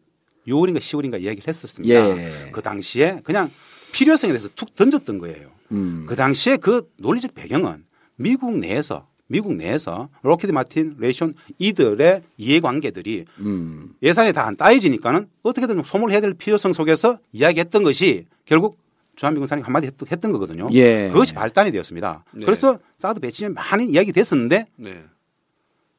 6월인가 0.49 0.79
10월인가 0.79 1.21
이야기를 1.21 1.49
했었습니다. 1.49 1.93
예. 1.95 2.51
그 2.53 2.63
당시에 2.63 3.21
그냥 3.25 3.51
필요성에 3.93 4.33
대해서 4.33 4.49
툭 4.55 4.75
던졌던 4.77 5.19
거예요. 5.19 5.49
음. 5.73 6.07
그 6.09 6.15
당시에 6.15 6.57
그 6.57 6.89
논리적 6.99 7.35
배경은 7.35 7.85
미국 8.17 8.57
내에서 8.59 9.07
미국 9.29 9.55
내에서 9.55 10.09
록히드 10.23 10.53
마틴, 10.53 10.95
레이시온 10.99 11.35
이들의 11.59 12.23
이해관계들이 12.37 13.25
음. 13.41 13.95
예산이 14.03 14.33
다 14.33 14.47
안 14.47 14.57
따여지니까는 14.57 15.29
어떻게든 15.43 15.83
소모를 15.85 16.13
해야 16.13 16.21
될 16.21 16.33
필요성 16.35 16.73
속에서 16.73 17.19
이야기했던 17.33 17.83
것이 17.83 18.27
결국 18.45 18.79
주한미군 19.17 19.49
사령이 19.49 19.65
한마디 19.65 19.87
했던, 19.89 20.09
했던 20.13 20.31
거거든요. 20.33 20.69
예. 20.73 21.09
그것이 21.09 21.35
발단이 21.35 21.73
되었습니다. 21.73 22.25
네. 22.33 22.45
그래서 22.45 22.79
사드 22.99 23.19
배치에 23.21 23.49
많이 23.49 23.87
이야기 23.89 24.13
됐었는데 24.13 24.67
네. 24.77 25.03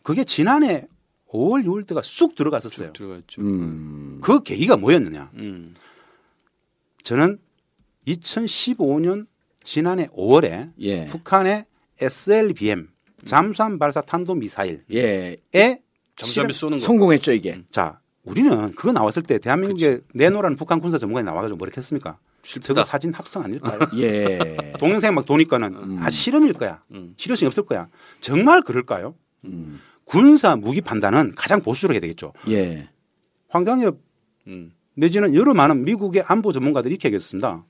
그게 0.03 0.23
지난해 0.23 0.87
5월, 1.29 1.65
6월 1.65 1.85
때가 1.85 2.01
쑥 2.03 2.35
들어갔었어요. 2.35 2.93
들어가 2.93 3.17
있죠. 3.17 3.41
음. 3.41 4.19
그 4.21 4.41
계기가 4.43 4.77
뭐였느냐? 4.77 5.31
음. 5.33 5.75
저는 7.03 7.39
2015년 8.07 9.25
지난해 9.63 10.07
5월에 10.07 10.71
예. 10.79 11.07
북한의 11.07 11.65
SLBM 11.99 12.87
잠수함 13.25 13.79
발사 13.79 14.01
탄도 14.01 14.35
미사일에 14.35 15.37
예. 15.55 15.81
잠수함이 16.15 16.53
쏘는 16.53 16.79
거. 16.79 16.83
성공했죠, 16.85 17.31
이게. 17.33 17.61
자 17.71 17.99
우리는 18.23 18.73
그거 18.75 18.91
나왔을 18.91 19.23
때 19.23 19.37
대한민국에 19.39 20.01
내노라는 20.13 20.57
북한 20.57 20.79
군사 20.79 20.97
전문가이 20.97 21.23
나와가지고 21.23 21.57
뭐라 21.57 21.71
했습니까? 21.75 22.17
실패다. 22.43 22.67
저거 22.67 22.83
사진 22.83 23.13
합성 23.13 23.43
아닐까요? 23.43 23.79
예. 23.97 24.73
동영상 24.79 25.15
막 25.15 25.25
도니까는 25.25 25.99
아 25.99 26.09
실험일 26.09 26.53
거야. 26.53 26.83
음. 26.91 27.13
실효성이 27.17 27.47
없을 27.47 27.65
거야. 27.65 27.87
정말 28.21 28.61
그럴까요? 28.61 29.15
음. 29.45 29.79
군사 30.05 30.55
무기 30.55 30.81
판단은 30.81 31.35
가장 31.35 31.61
보수로 31.61 31.93
해야 31.93 31.99
되겠죠. 32.01 32.33
예. 32.49 32.87
황장엽 33.49 33.97
음. 34.47 34.71
내지는 34.95 35.35
여러 35.35 35.53
많은 35.53 35.83
미국의 35.85 36.23
안보 36.27 36.51
전문가들이 36.51 36.93
이렇게 36.93 37.07
얘기했습니다. 37.09 37.63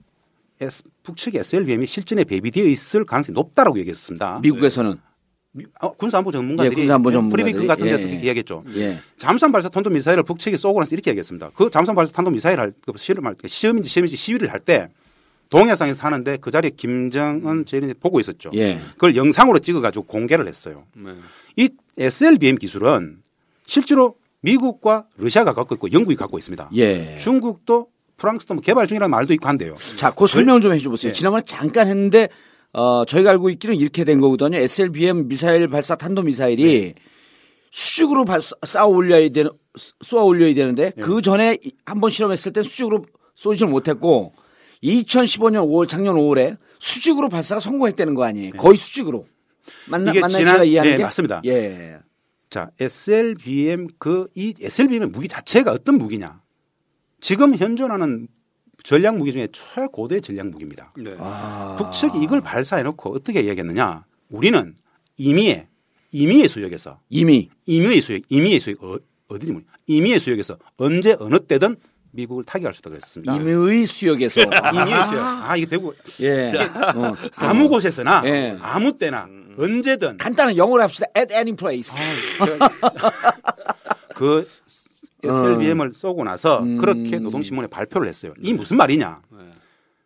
S- 0.62 0.84
북측의 1.04 1.40
SLBM이 1.42 1.86
실전에 1.86 2.24
배비되어 2.24 2.66
있을 2.66 3.06
가능성이 3.06 3.34
높다라고 3.36 3.78
얘기했습니다. 3.80 4.40
미국에서는 4.42 4.98
미- 5.54 5.66
어, 5.82 5.92
군사안보 5.94 6.32
전문가들이 6.32 6.72
예, 6.72 6.82
군사안보 6.82 7.12
전문가들이. 7.12 7.44
프리비큰 7.44 7.68
같은 7.68 7.86
데서 7.86 8.08
예. 8.08 8.12
이렇게 8.14 8.26
이야기했죠. 8.28 8.64
예. 8.76 9.00
잠수함 9.18 9.52
발사 9.52 9.70
탄도 9.70 9.90
미사일을 9.90 10.24
북측이 10.24 10.58
쏘고 10.58 10.80
나서 10.80 10.96
이렇게 10.96 11.12
얘기했습니다. 11.12 11.52
그 11.56 11.70
잠수함 11.70 11.96
발사 11.96 12.14
탄도 12.14 12.32
미사일 12.32 12.60
할, 12.60 12.74
그 12.86 12.92
실험할 12.98 13.36
때, 13.36 13.48
시험인지 13.48 13.90
시험인지 13.90 14.16
시위를 14.18 14.52
할 14.52 14.60
때 14.60 14.90
동해상에서 15.50 16.04
하는데 16.06 16.38
그 16.42 16.52
자리에 16.52 16.72
김정은 16.76 17.66
제일이 17.66 17.94
보고 17.94 18.20
있었죠. 18.20 18.52
예. 18.56 18.80
그걸 18.94 19.16
영상으로 19.16 19.60
찍어 19.60 19.80
가지고 19.80 20.06
공개를 20.06 20.46
했어요. 20.48 20.84
네. 20.94 21.14
이 21.56 21.70
SLBM 21.98 22.58
기술은 22.58 23.20
실제로 23.66 24.16
미국과 24.42 25.06
러시아가 25.18 25.54
갖고 25.54 25.74
있고 25.76 25.92
영국이 25.94 26.16
갖고 26.18 26.38
있습니다. 26.38 26.70
예. 26.76 27.16
중국도 27.18 27.88
프랑스도 28.18 28.56
뭐 28.56 28.62
개발 28.62 28.88
중이라는 28.88 29.10
말도 29.10 29.34
있고 29.36 29.48
한데요. 29.48 29.76
자, 29.96 30.12
그 30.12 30.28
설명 30.28 30.60
좀 30.62 30.74
해줘보세요. 30.74 31.10
예. 31.10 31.14
지난번에 31.14 31.44
잠깐 31.46 31.88
했는데 31.88 32.30
어, 32.74 33.06
저희가 33.06 33.30
알고 33.32 33.50
있기는 33.52 33.76
이렇게 33.76 34.04
된 34.04 34.20
거거든요. 34.20 34.58
SLBM 34.58 35.28
미사일 35.28 35.68
발사 35.68 35.96
탄도 35.96 36.24
미사일이 36.24 36.96
수직으로 37.72 38.26
발, 38.26 38.40
쏴 38.40 38.90
올려야 38.90 39.30
되는 39.30 39.52
쏘아 40.02 40.24
올려야 40.24 40.54
되는데 40.54 40.92
그 41.02 41.22
전에 41.22 41.58
한 41.86 42.00
번 42.02 42.10
실험했을 42.10 42.54
때 42.54 42.64
수직으로 42.64 43.06
쏘지를 43.36 43.70
못했고 43.72 44.34
2015년 44.84 45.68
5월 45.68 45.88
작년 45.88 46.16
5월에 46.16 46.58
수직으로 46.80 47.30
발사가 47.30 47.60
성공했다는 47.60 48.16
거 48.16 48.24
아니에요? 48.24 48.52
거의 48.58 48.78
수직으로. 48.78 49.26
맞나 49.88 50.12
이게 50.12 50.20
맞나요? 50.22 50.38
지난- 50.40 50.54
제가 50.56 50.64
이해하는 50.64 50.92
네, 50.92 50.98
게? 50.98 51.04
맞습니다. 51.04 51.42
예. 51.46 51.98
자, 52.50 52.70
SLBM 52.80 53.88
그 54.00 54.28
이 54.36 54.54
SLBM의 54.60 55.10
무기 55.10 55.28
자체가 55.28 55.72
어떤 55.72 55.98
무기냐? 55.98 56.42
지금 57.20 57.56
현존하는 57.56 58.28
전략 58.84 59.18
무기 59.18 59.32
중에 59.32 59.48
최고대 59.52 60.20
전략 60.22 60.48
무기입니다. 60.48 60.94
네. 60.98 61.16
아. 61.20 61.76
북측이 61.80 62.22
이걸 62.22 62.42
발사해 62.42 62.84
놓고 62.84 63.14
어떻게 63.16 63.42
이야기했느냐? 63.42 64.06
우리는 64.30 64.76
임의의 65.18 65.68
임의의 66.12 66.48
수역에서 66.48 67.00
이미 67.10 67.50
임의의 67.66 68.02
수역 68.02 68.22
임의의 68.30 68.60
수역 68.60 68.84
어, 68.84 68.98
어디지 69.30 69.52
뭐 69.52 69.62
임의의 69.88 70.20
수역에서 70.20 70.58
언제 70.78 71.16
어느 71.20 71.40
때든 71.40 71.76
미국을 72.12 72.44
타격할 72.46 72.74
수 72.74 72.80
있다 72.80 72.90
그랬습니다. 72.92 73.36
임의 73.36 73.86
수역에서 73.86 74.42
임의의 74.74 75.04
수역. 75.08 75.20
아, 75.22 75.56
이게 75.58 75.66
되고 75.66 75.94
예. 76.22 76.52
어. 76.96 77.16
아무 77.36 77.68
곳에서나 77.70 78.22
예. 78.26 78.58
아무 78.62 78.98
때나 78.98 79.28
언제든 79.58 80.18
간단한 80.18 80.56
영어로 80.56 80.82
합시다. 80.84 81.08
At 81.18 81.34
any 81.34 81.56
place. 81.56 81.94
그 84.16 84.48
SLBM을 85.24 85.94
쏘고 85.94 86.24
나서 86.24 86.60
음. 86.62 86.78
그렇게 86.78 87.20
노동신문에 87.20 87.68
발표를 87.68 88.08
했어요. 88.08 88.34
이 88.40 88.54
무슨 88.54 88.78
말이냐? 88.78 89.22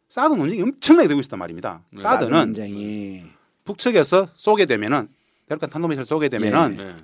사드 0.08 0.34
논쟁이 0.34 0.62
엄청나게 0.62 1.08
되고 1.08 1.22
있단 1.22 1.40
말입니다. 1.40 1.82
사드는 1.98 2.54
굉장히 2.54 3.24
북측에서 3.64 4.28
쏘게 4.36 4.66
되면은 4.66 5.08
대륙간 5.48 5.70
탄도미사일 5.70 6.06
쏘게 6.06 6.30
되면은 6.30 6.78
네. 6.78 6.96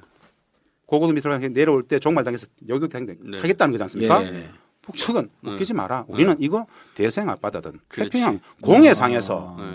고고도 0.86 1.14
미사일 1.14 1.54
내려올 1.54 1.84
때 1.84 2.00
종말당해서 2.00 2.48
여격 2.70 2.90
네. 2.92 3.38
하겠다는 3.38 3.72
거지 3.72 3.84
않습니까? 3.84 4.24
예. 4.24 4.50
북측은 4.82 5.30
네. 5.42 5.52
웃기지 5.52 5.74
마라. 5.74 6.06
우리는 6.08 6.36
이거 6.40 6.66
대서양 6.96 7.30
앞바다든 7.30 7.80
그렇지. 7.90 8.12
태평양 8.12 8.40
공해상에서 8.62 9.56
네. 9.60 9.66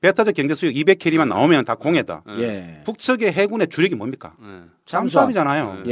배타적 0.00 0.34
경제 0.34 0.54
수역 0.54 0.72
200캐리만 0.74 1.28
나오면 1.28 1.64
다 1.66 1.74
공해다. 1.74 2.24
예. 2.38 2.82
북측의 2.84 3.32
해군의 3.32 3.68
주력이 3.68 3.94
뭡니까? 3.94 4.34
네. 4.40 4.46
잠수함. 4.86 5.32
잠수함이잖아요. 5.32 5.84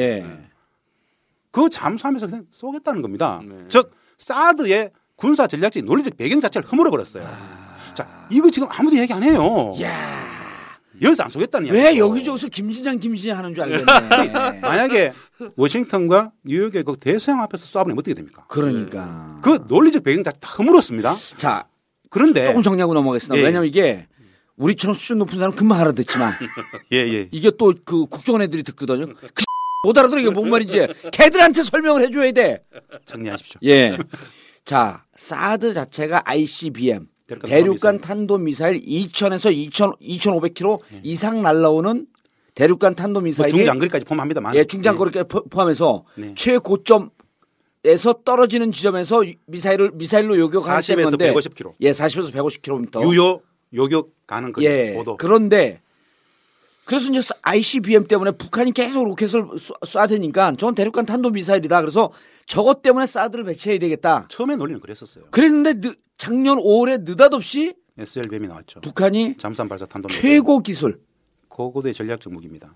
예. 1.51 1.61
그 1.63 1.69
잠수함에서 1.69 2.27
그냥 2.27 2.45
쏘겠다는 2.51 3.03
겁니다. 3.03 3.41
네. 3.47 3.55
즉 3.69 3.93
사드의 4.19 4.91
군사 5.17 5.47
전략적 5.47 5.85
논리적 5.85 6.17
배경 6.17 6.41
자체를 6.41 6.69
허물어 6.71 6.91
버렸어요. 6.91 7.27
아. 7.27 7.93
자, 7.95 8.27
이거 8.31 8.51
지금 8.51 8.69
아무도 8.71 8.97
얘기 8.97 9.13
안 9.13 9.23
해요. 9.23 9.75
야. 9.83 10.21
여기서 11.03 11.25
안 11.25 11.31
쏘겠다는 11.31 11.67
이야기. 11.67 11.79
왜 11.79 11.97
여기저기서 11.97 12.49
김진장 12.49 12.99
김진장 13.01 13.39
하는 13.39 13.55
줄 13.55 13.65
알겠네. 13.65 13.85
만약에 14.61 15.13
워싱턴과 15.57 16.33
뉴욕의 16.45 16.85
그 16.85 16.95
대서양 17.01 17.41
앞에서 17.41 17.65
쏴버리면 17.67 17.93
어떻게 17.99 18.15
됩니까? 18.15 18.45
그러니까. 18.49 19.39
그 19.43 19.65
논리적 19.67 20.05
배경 20.05 20.23
자체 20.23 20.39
다 20.41 20.55
허물었습니다. 20.59 21.15
자, 21.39 21.65
그런데 22.11 22.45
조금 22.45 22.61
정리하고 22.63 22.93
넘어가겠습니다. 22.95 23.37
예, 23.37 23.41
예. 23.41 23.47
왜냐면 23.47 23.67
이게 23.69 24.07
우리처럼 24.57 24.95
수준 24.95 25.19
높은 25.19 25.39
사람 25.39 25.55
금방 25.55 25.81
알아듣지만 25.81 26.33
예, 26.93 26.99
예. 26.99 27.29
이게 27.31 27.51
또 27.53 27.73
그 27.85 28.05
국정원 28.07 28.43
애들이 28.43 28.63
듣거든요. 28.63 29.07
그 29.07 29.45
못 29.83 29.97
알아들어 29.97 30.21
이게 30.21 30.31
뭔 30.31 30.51
말인지 30.51 30.87
걔들한테 31.13 31.63
설명을 31.63 32.03
해줘야 32.03 32.33
돼. 32.33 32.63
정리하십시오. 33.07 33.61
예. 33.65 33.97
자, 34.65 35.05
사드 35.17 35.73
자체가 35.73 36.23
ICBM 36.27 37.07
대륙간 37.45 37.99
탄도 38.01 38.39
미사일 38.39 38.79
2,000에서 38.85 39.53
2,000 39.55 39.93
2,500km 40.01 40.81
이상 41.03 41.43
날라오는 41.43 42.07
대륙간 42.55 42.95
탄도 42.95 43.21
뭐 43.21 43.25
미사일이 43.25 43.51
중장거리까지 43.53 44.05
포함합니다만. 44.05 44.55
예, 44.57 44.65
중장거리까지 44.65 45.29
포- 45.29 45.45
포함해서 45.45 46.05
네. 46.17 46.35
최고점 46.35 47.11
에서 47.87 48.13
떨어지는 48.27 48.73
지점에서 48.73 49.23
미사일을 49.47 49.93
미사일로 49.95 50.37
요격 50.39 50.69
하는 50.69 50.81
40에서 50.83 51.11
건데 51.13 51.33
150km. 51.33 51.73
예, 51.81 51.93
40에서 51.93 52.31
150km. 52.31 53.11
유효 53.11 53.41
요격 53.73 54.11
가는 54.27 54.53
그 54.53 54.63
예. 54.63 55.03
그런데 55.17 55.81
그래서 56.91 57.09
이제 57.09 57.21
ICBM 57.43 58.09
때문에 58.09 58.33
북한이 58.33 58.73
계속 58.73 59.05
로켓을 59.05 59.45
쏴- 59.45 59.81
쏴대니까 59.83 60.59
전 60.59 60.75
대륙간 60.75 61.07
탄도 61.07 61.31
미사일이다. 61.31 61.81
그래서 61.83 62.11
저것 62.47 62.83
때문에 62.83 63.07
사드를 63.07 63.45
배치해야 63.45 63.79
되겠다. 63.79 64.27
처음에 64.29 64.57
논리는 64.57 64.81
그랬었어요. 64.81 65.27
그랬는데 65.31 65.75
느- 65.81 65.95
작년 66.19 66.59
5월에 66.59 67.05
느닷없이 67.05 67.75
SLBM이 67.97 68.49
나왔죠. 68.49 68.81
북한이 68.81 69.37
잠수함 69.37 69.69
발사 69.69 69.87
탄도 69.87 70.09
최고 70.09 70.59
기술 70.59 71.01
고고도의 71.49 71.95
전략적 71.95 72.33
무기입니다. 72.33 72.75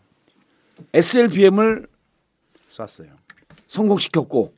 SLBM을 0.93 1.89
쐈어요. 2.71 3.09
성공시켰고 3.67 4.55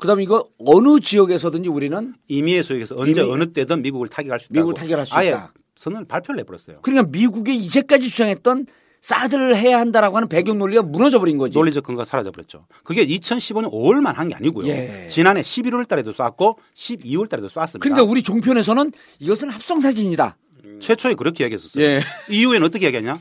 그다음에 0.00 0.22
이거 0.22 0.46
어느 0.58 1.00
지역에서든지 1.00 1.70
우리는 1.70 2.12
임의의 2.28 2.62
수역에서 2.62 2.96
언제 2.98 3.22
어느 3.22 3.54
때든 3.54 3.80
미국을 3.80 4.08
타격할 4.08 4.38
수 4.40 4.46
있다고. 4.50 4.54
미국을 4.54 4.74
타격할 4.74 5.06
수 5.06 5.14
있다. 5.14 5.54
선언을 5.76 6.06
발표를 6.06 6.40
해버렸어요. 6.40 6.80
그러니까 6.82 7.08
미국이 7.10 7.56
이제까지 7.56 8.08
주장했던 8.10 8.66
사드를 9.00 9.56
해야 9.56 9.80
한다라고 9.80 10.16
하는 10.16 10.28
배경 10.28 10.58
논리가 10.58 10.82
무너져 10.82 11.18
버린 11.18 11.36
거지. 11.36 11.58
논리적 11.58 11.82
근거가 11.82 12.04
사라져버렸죠. 12.04 12.66
그게 12.84 13.04
2015년 13.04 13.72
5월만 13.72 14.14
한 14.14 14.28
게 14.28 14.34
아니고요. 14.36 14.68
예. 14.68 15.08
지난해 15.10 15.40
11월 15.40 15.88
달에도 15.88 16.12
쐈고 16.12 16.58
12월 16.74 17.28
달에도 17.28 17.48
쐈습니다. 17.48 17.78
그러니까 17.80 18.04
우리 18.04 18.22
종편에서는 18.22 18.92
이것은 19.18 19.50
합성 19.50 19.80
사진이다. 19.80 20.36
최초에 20.80 21.14
그렇게 21.14 21.42
이야기했었어요. 21.42 21.84
예. 21.84 22.00
이후에는 22.30 22.64
어떻게 22.66 22.86
얘기했냐? 22.86 23.18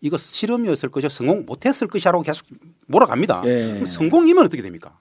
이거 0.00 0.16
실험이었을 0.16 0.88
것이요. 0.90 1.10
성공 1.10 1.44
못했을 1.44 1.88
것이라고 1.88 2.22
계속 2.22 2.46
몰아갑니다. 2.86 3.42
예. 3.44 3.84
성공이면 3.86 4.46
어떻게 4.46 4.62
됩니까? 4.62 4.98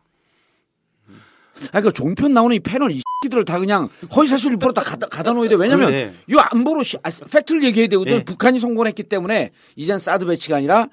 아, 1.71 1.81
그 1.81 1.91
종편 1.93 2.33
나오는 2.33 2.55
이 2.55 2.59
패널 2.59 2.91
이새 2.91 3.01
끼들을 3.21 3.45
다 3.45 3.59
그냥 3.59 3.89
허위사실 4.15 4.51
일부러 4.51 4.73
다 4.73 4.81
가다, 4.81 5.07
가다 5.07 5.33
놓아야 5.33 5.49
돼. 5.49 5.55
왜냐면 5.55 5.87
그런데- 5.87 6.13
이거 6.27 6.39
안보로 6.41 6.83
시- 6.83 6.97
아, 7.03 7.09
팩트를 7.31 7.63
얘기해야 7.63 7.87
되거든. 7.89 8.13
예. 8.13 8.23
북한이 8.23 8.59
성공했기 8.59 9.03
때문에 9.03 9.51
이젠 9.75 9.97
사드 9.97 10.25
배치가 10.25 10.57
아니라 10.57 10.87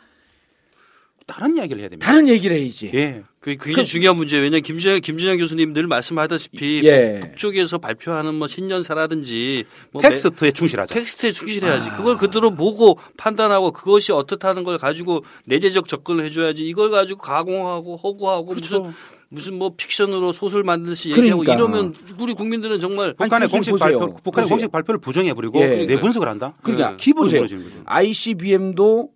다른 1.27 1.57
이야기를 1.57 1.81
해야 1.81 1.89
됩니다. 1.89 2.07
다른 2.07 2.29
얘기를 2.29 2.57
해야지. 2.57 2.91
예. 2.95 3.23
그게 3.41 3.57
굉장히 3.63 3.87
중요한 3.87 4.17
문제예요. 4.17 4.43
왜냐하면 4.43 4.63
김진영, 4.63 5.01
김진영 5.01 5.37
교수님 5.39 5.73
늘 5.75 5.87
말씀하다시피 5.87 6.81
예. 6.85 7.19
북- 7.21 7.31
북쪽에서 7.31 7.79
발표하는 7.79 8.35
뭐 8.35 8.47
신년사라든지 8.47 9.65
뭐 9.91 10.01
텍스트에 10.03 10.51
충실하자. 10.51 10.95
매- 10.95 11.01
텍스트에 11.01 11.31
충실해야지. 11.33 11.91
그걸 11.91 12.17
그대로 12.19 12.55
보고 12.55 12.99
판단하고 13.19 13.73
그것이 13.73 14.13
어떻다는 14.13 14.65
걸 14.65 14.77
가지고 14.79 15.25
내재적 15.47 15.89
접근을 15.89 16.25
해줘야지. 16.27 16.67
이걸 16.67 16.91
가지고 16.91 17.21
가공하고 17.21 17.97
허구하고 17.97 18.55
무슨 18.55 18.93
무슨 19.35 19.59
뭐 19.59 19.75
픽션으로 19.77 20.33
소설 20.33 20.63
만들듯이 20.63 21.11
얘기하고 21.11 21.43
그러니까. 21.43 21.55
이러면 21.55 21.95
우리 22.19 22.35
국민들은 22.35 22.81
정말 22.81 23.15
북한의 23.15 23.49
공식 23.49 23.73
보세요. 23.73 23.99
발표, 23.99 24.15
북한의 24.23 24.45
보세요. 24.45 24.49
공식 24.49 24.73
발표를 24.73 25.01
부정해 25.01 25.35
버리고 25.35 25.61
예. 25.61 25.87
내 25.87 25.99
분석을 25.99 26.29
한다. 26.29 26.55
그러니까 26.63 26.97
기본이 26.97 27.27
보세요. 27.27 27.41
무너지는 27.41 27.65
거죠. 27.65 27.83
ICBM도 27.85 29.11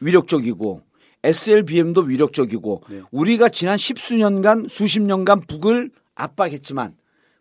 위력적이고 0.00 0.82
SLBM도 1.24 2.02
위력적이고 2.02 2.82
네. 2.90 3.00
우리가 3.10 3.48
지난 3.48 3.76
십수년간 3.76 4.66
수십 4.68 5.00
년간 5.00 5.40
북을 5.46 5.90
압박했지만 6.14 6.94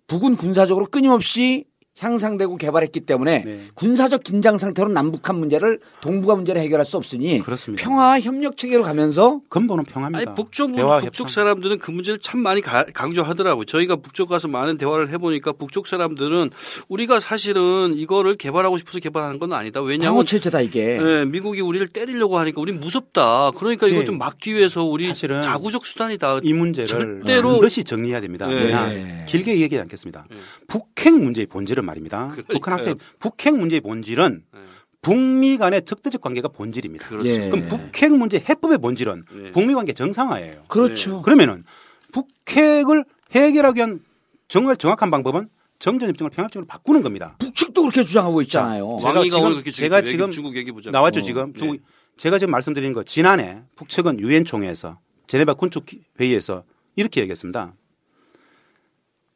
북은 0.08 0.38
군사적으로 0.38 0.86
끊임없이 0.86 1.66
향상되고 2.00 2.58
개발했기 2.58 3.02
때문에 3.02 3.44
네. 3.44 3.62
군사적 3.74 4.24
긴장 4.24 4.58
상태로 4.58 4.90
남북한 4.90 5.38
문제를 5.38 5.80
동북아 6.02 6.36
문제를 6.36 6.62
해결할 6.62 6.86
수 6.86 6.98
없으니 6.98 7.40
그렇습니다. 7.42 7.84
평화와 7.84 8.20
협력 8.20 8.56
체계로 8.58 8.84
가면서 8.84 9.42
근본은 9.50 9.84
평화입니다. 9.86 10.30
아니 10.32 10.36
북쪽 10.36 10.76
대화 10.76 11.00
북쪽 11.00 11.26
협상. 11.26 11.44
사람들은 11.44 11.80
그 11.80 11.92
문제를 11.92 12.20
참 12.20 12.40
많이 12.42 12.62
가- 12.62 12.86
강조하더라고요. 12.94 13.66
저희가 13.66 13.96
북쪽 13.98 14.30
가서 14.30 14.48
많은 14.48 14.78
대화를 14.78 15.10
해보니까 15.10 15.54
북쪽 15.54 15.88
사람들은 15.88 16.52
우리가 16.88 17.20
사실은 17.20 17.94
이거를 17.96 18.36
개발하고 18.36 18.78
싶어서 18.78 19.00
개발하는 19.00 19.40
건 19.40 19.54
아니다. 19.54 19.82
왜냐하면 19.82 20.26
체제다 20.26 20.62
이게. 20.62 21.00
예, 21.02 21.26
미국이 21.26 21.62
우리를 21.62 21.88
때리려고 21.88 22.38
하니까 22.38 22.62
우리 22.62 22.74
무섭다. 22.74 23.52
그러니까 23.58 23.88
이걸 23.88 24.02
예. 24.02 24.04
좀 24.06 24.18
막기 24.18 24.54
위해서 24.54 24.84
우리 24.84 25.08
사실은 25.08 25.42
자구적 25.42 25.86
수단이다. 25.86 26.40
이 26.44 26.54
문제를 26.54 26.88
절대로- 27.24 27.54
반드시 27.54 27.84
정리해야 27.84 28.22
됩니다. 28.22 28.48
예. 28.52 28.56
왜냐 28.56 28.94
예. 28.94 29.26
길게 29.28 29.60
얘기하지 29.62 29.82
않겠습니다. 29.82 30.26
예. 30.32 30.36
북핵 30.68 31.16
문제의 31.18 31.48
본질은 31.48 31.87
말입니다. 31.88 32.28
그러니까요. 32.28 32.54
북한 32.54 32.74
학자 32.76 32.94
북핵 33.20 33.58
문제의 33.58 33.82
본질은 33.82 34.44
예. 34.56 34.60
북미 35.02 35.58
간의 35.58 35.84
적대적 35.86 36.22
관계가 36.22 36.50
본질입니다. 36.50 37.08
그렇습니다. 37.08 37.46
예. 37.46 37.50
그럼 37.50 37.70
북핵 37.70 38.12
문제 38.14 38.38
해법의 38.48 38.78
본질은 38.80 39.24
예. 39.46 39.52
북미 39.52 39.74
관계 39.74 39.94
정상화예요. 39.94 40.64
그렇죠. 40.68 41.22
그러면은 41.24 41.64
북핵을 42.12 43.06
해결하기 43.32 43.78
위한 43.78 44.00
정말 44.48 44.78
정확한 44.78 45.12
방법은 45.12 45.48
정전 45.80 46.10
협정을 46.10 46.32
평화협정으로 46.32 46.66
바꾸는 46.68 47.02
겁니다. 47.02 47.36
북측도 47.40 47.82
그렇게 47.82 48.04
주장하고 48.04 48.42
있잖아요. 48.44 48.98
제가 49.00 49.24
지금- 49.24 49.64
제가. 49.72 50.02
지금 50.02 50.32
중국 50.32 50.56
얘기 50.58 50.72
보자. 50.72 50.90
나왔죠 50.90 51.20
어. 51.20 51.24
지금 51.24 51.54
네. 51.54 51.60
중국 51.60 51.80
제가 52.18 52.40
지금 52.40 52.52
말씀드린 52.52 52.94
거 52.94 53.04
지난해 53.04 53.62
북측은 53.76 54.20
유엔 54.20 54.44
총회에서 54.44 54.98
제네바 55.28 55.54
군축 55.54 55.86
회의에서 56.20 56.64
이렇게 56.96 57.22
얘기했습니다. 57.22 57.74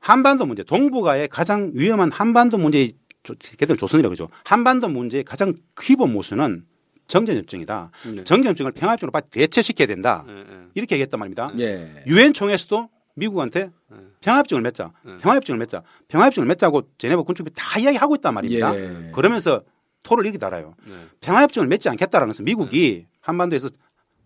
한반도 0.06 0.46
문제, 0.46 0.64
동북아의 0.64 1.28
가장 1.30 1.72
위험한 1.74 2.12
한반도 2.12 2.58
문제의 2.58 2.94
조- 3.24 3.36
걔들 3.58 3.78
조선이라고 3.78 4.14
그러죠. 4.16 4.30
한반도 4.44 4.90
문제의 4.90 5.24
가장 5.24 5.54
기본 5.80 6.12
모순은 6.12 6.66
정전협정이다. 7.08 7.92
네. 8.16 8.24
정전협정을 8.24 8.72
평화협정으로 8.72 9.22
대체시켜야 9.30 9.86
된다. 9.88 10.26
예, 10.28 10.34
예. 10.40 10.46
이렇게 10.74 10.96
얘기했단 10.96 11.20
말입니다. 11.20 11.52
예. 11.60 12.04
유엔 12.08 12.34
총회에서도 12.34 12.90
미국한테 13.16 13.70
평화협정을 14.22 14.62
맺자, 14.64 14.92
평화협정을 15.20 15.60
맺자, 15.60 15.84
평화협정을 16.08 16.48
맺자고 16.48 16.84
제네바 16.98 17.22
군축이 17.24 17.52
다 17.54 17.80
이야기하고 17.80 18.16
있단 18.16 18.34
말입니다. 18.34 18.76
예. 18.76 19.12
그러면서 19.14 19.62
토를 20.04 20.26
이렇게 20.26 20.40
달아요. 20.40 20.74
네. 20.86 20.94
평화협정을 21.20 21.68
맺지 21.68 21.90
않겠다라는 21.90 22.30
것은 22.32 22.46
미국이 22.46 23.06
한반도에서 23.20 23.70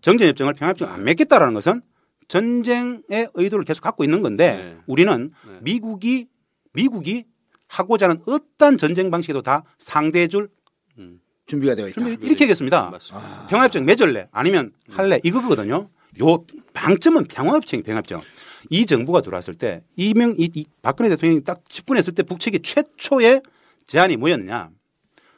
정전협정을 0.00 0.54
평화협정을 0.54 0.92
안 0.94 1.04
맺겠다라는 1.04 1.52
것은 1.52 1.82
전쟁의 2.28 3.30
의도를 3.34 3.64
계속 3.64 3.82
갖고 3.82 4.04
있는 4.04 4.22
건데 4.22 4.56
네. 4.56 4.76
우리는 4.86 5.32
네. 5.46 5.58
미국이 5.62 6.28
미국이 6.72 7.24
하고자 7.68 8.08
하는 8.08 8.20
어떤 8.26 8.78
전쟁 8.78 9.10
방식에도 9.10 9.42
다 9.42 9.64
상대해줄 9.78 10.48
준비가 11.46 11.74
되어 11.74 11.88
있다. 11.88 12.02
준비 12.02 12.26
이렇게 12.26 12.44
하겠습니다. 12.44 12.90
맞습니다. 12.90 13.46
평화협정 13.48 13.84
맺을래 13.84 14.28
아니면 14.32 14.72
할래 14.90 15.20
이거거든요. 15.22 15.88
요 16.20 16.44
방점은 16.72 17.24
평화협정, 17.24 17.82
평화협정. 17.82 18.20
이 18.70 18.84
정부가 18.84 19.20
들어왔을 19.20 19.54
때 19.54 19.82
이명 19.96 20.34
이, 20.36 20.50
이 20.54 20.66
박근혜 20.82 21.08
대통령이 21.08 21.44
딱 21.44 21.64
집권했을 21.68 22.14
때 22.14 22.22
북측이 22.24 22.60
최초의 22.60 23.42
제안이 23.86 24.16
뭐였느냐? 24.16 24.70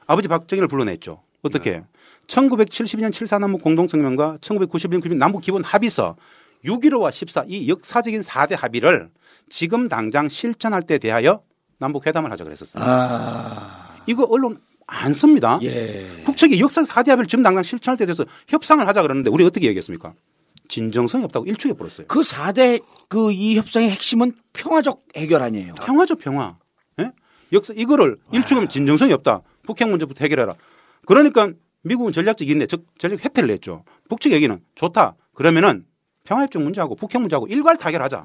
아버지 0.06 0.28
박정희를 0.28 0.68
불러냈죠. 0.68 1.22
어떻게? 1.42 1.84
1972년 2.26 3.10
7.4 3.10 3.40
남북 3.40 3.62
공동성명과 3.62 4.38
1991년 4.40 5.02
90년 5.02 5.16
남북 5.16 5.42
기본 5.42 5.62
합의서 5.62 6.16
6.15와 6.64 7.12
14 7.12 7.44
이 7.48 7.68
역사적인 7.68 8.20
4대 8.20 8.56
합의를 8.58 9.10
지금 9.48 9.88
당장 9.88 10.28
실천할 10.28 10.82
때 10.82 10.98
대하여 10.98 11.42
남북 11.78 12.06
회담을 12.06 12.30
하자 12.32 12.44
그랬었어요. 12.44 12.82
아. 12.86 13.96
이거 14.06 14.24
언론 14.28 14.58
안 14.86 15.12
씁니다. 15.12 15.58
예. 15.62 16.06
북측이 16.24 16.58
역사 16.60 16.82
4대 16.82 17.08
합의를 17.10 17.26
지금 17.26 17.42
당장 17.42 17.62
실천할 17.62 17.96
때 17.96 18.06
돼서 18.06 18.24
협상을 18.48 18.86
하자 18.86 19.02
그러는데 19.02 19.30
우리 19.30 19.44
어떻게 19.44 19.66
얘기했습니까? 19.68 20.14
진정성이 20.68 21.24
없다고 21.24 21.46
일축해 21.46 21.74
버렸어요. 21.74 22.06
그 22.08 22.20
4대 22.20 22.82
그 23.08 23.30
이 23.32 23.56
협상의 23.56 23.90
핵심은 23.90 24.32
평화적 24.52 25.02
해결 25.16 25.42
아니에요. 25.42 25.74
평화죠 25.74 26.16
평화. 26.16 26.58
예? 27.00 27.12
역사 27.52 27.72
이거를 27.74 28.18
일축하면 28.32 28.68
진정성이 28.68 29.12
없다. 29.14 29.42
북핵 29.64 29.88
문제부터 29.88 30.24
해결해라. 30.24 30.52
그러니까 31.06 31.50
미국은 31.82 32.12
전략적 32.12 32.48
인내, 32.48 32.66
즉 32.66 32.86
전략 32.98 33.24
회피를 33.24 33.50
했죠. 33.50 33.84
북측 34.10 34.32
얘기는 34.32 34.58
좋다. 34.74 35.14
그러면은 35.34 35.84
평화협정 36.28 36.62
문제하고 36.62 36.94
북핵 36.94 37.20
문제하고 37.22 37.46
일괄 37.46 37.76
타결하자. 37.78 38.22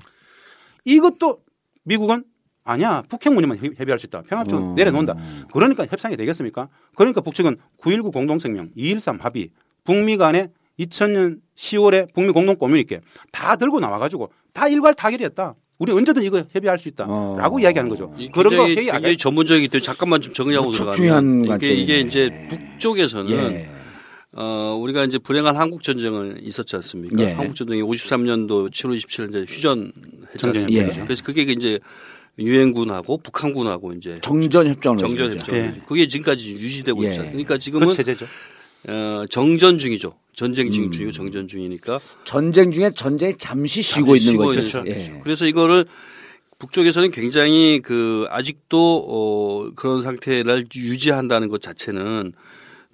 이것도 0.86 1.40
미국은 1.86 2.26
아니야 2.66 3.04
북핵 3.10 3.34
문제만 3.34 3.58
협- 3.58 3.80
협의할 3.80 3.98
수 3.98 4.06
있다. 4.08 4.22
평화협정 4.24 4.72
어. 4.72 4.74
내려놓는다. 4.76 5.16
그러니까 5.54 5.86
협상이 5.90 6.18
되겠습니까? 6.18 6.68
그러니까 6.96 7.22
북측은 7.22 7.58
9.19 7.82 8.12
공동성명, 8.12 8.72
2.13 8.78 9.22
합의, 9.22 9.50
북미 9.86 10.18
간에 10.18 10.50
2000년 10.80 11.40
10월에 11.58 12.14
북미 12.14 12.32
공동 12.34 12.56
고뮤니케 12.58 13.00
다 13.32 13.56
들고 13.56 13.80
나와가지고 13.80 14.32
다 14.54 14.68
일괄 14.68 14.94
타결이었다. 14.94 15.56
우리 15.80 15.92
언제든 15.92 16.24
이거 16.24 16.44
협의할 16.52 16.78
수 16.78 16.88
있다라고 16.90 17.58
어. 17.58 17.60
이야기하는 17.60 17.90
거죠. 17.90 18.14
이 18.18 18.30
그런 18.30 18.56
거 18.56 18.66
굉장히, 18.66 18.76
회의 18.76 18.90
안 18.92 18.98
굉장히 18.98 19.14
해. 19.14 19.18
전문적이기 19.18 19.68
때문에 19.70 19.86
잠깐만 19.86 20.22
좀 20.22 20.34
정리하고 20.34 20.68
무척 20.68 20.92
들어가면 20.92 20.96
중요한 20.98 21.40
이게, 21.40 21.48
관점이네. 21.50 21.82
이게 21.82 22.00
이제 22.00 22.48
북쪽에서는 22.50 23.32
예. 23.32 23.70
어, 24.36 24.78
우리가 24.82 25.06
이제 25.06 25.18
불행한 25.18 25.56
한국 25.56 25.84
전쟁을 25.84 26.40
있었지 26.42 26.76
않습니까? 26.78 27.22
예. 27.24 27.32
한국 27.34 27.56
전쟁이 27.56 27.82
53년도 27.84 28.72
7월 28.72 28.98
27일 28.98 29.30
이제 29.30 29.46
않습니까? 30.48 30.82
예. 30.82 31.04
그래서 31.04 31.24
그게 31.24 31.44
이제 31.44 31.80
유엔군하고 32.40 33.18
북한군하고 33.20 33.94
이제 33.94 34.18
정전 34.24 34.68
협정을 34.68 34.98
정전 34.98 35.32
했죠. 35.32 35.52
협정. 35.52 35.56
예. 35.56 35.82
그게 35.88 36.08
지금까지 36.08 36.54
유지되고 36.54 37.04
예. 37.04 37.10
있잖아요. 37.10 37.32
그러니까 37.32 37.58
지금은 37.60 37.90
그 37.90 37.94
체제죠. 37.94 38.26
어, 38.88 39.26
정전 39.30 39.78
중이죠. 39.78 40.14
전쟁 40.34 40.68
음. 40.68 40.72
중 40.72 40.92
중이고 40.92 41.12
정전 41.12 41.48
중이니까 41.48 42.00
전쟁 42.26 42.72
중에 42.72 42.90
전쟁이 42.90 43.36
잠시 43.38 43.84
쉬고 43.84 44.08
잠시 44.08 44.24
있는 44.24 44.32
쉬고 44.32 44.44
거죠. 44.46 44.80
있는 44.80 44.92
예. 44.92 45.20
그래서 45.24 45.46
이거를 45.46 45.86
북쪽에서는 46.58 47.12
굉장히 47.12 47.82
그 47.84 48.26
아직도 48.30 49.06
어 49.08 49.72
그런 49.76 50.02
상태를 50.02 50.66
유지한다는 50.76 51.50
것 51.50 51.62
자체는 51.62 52.34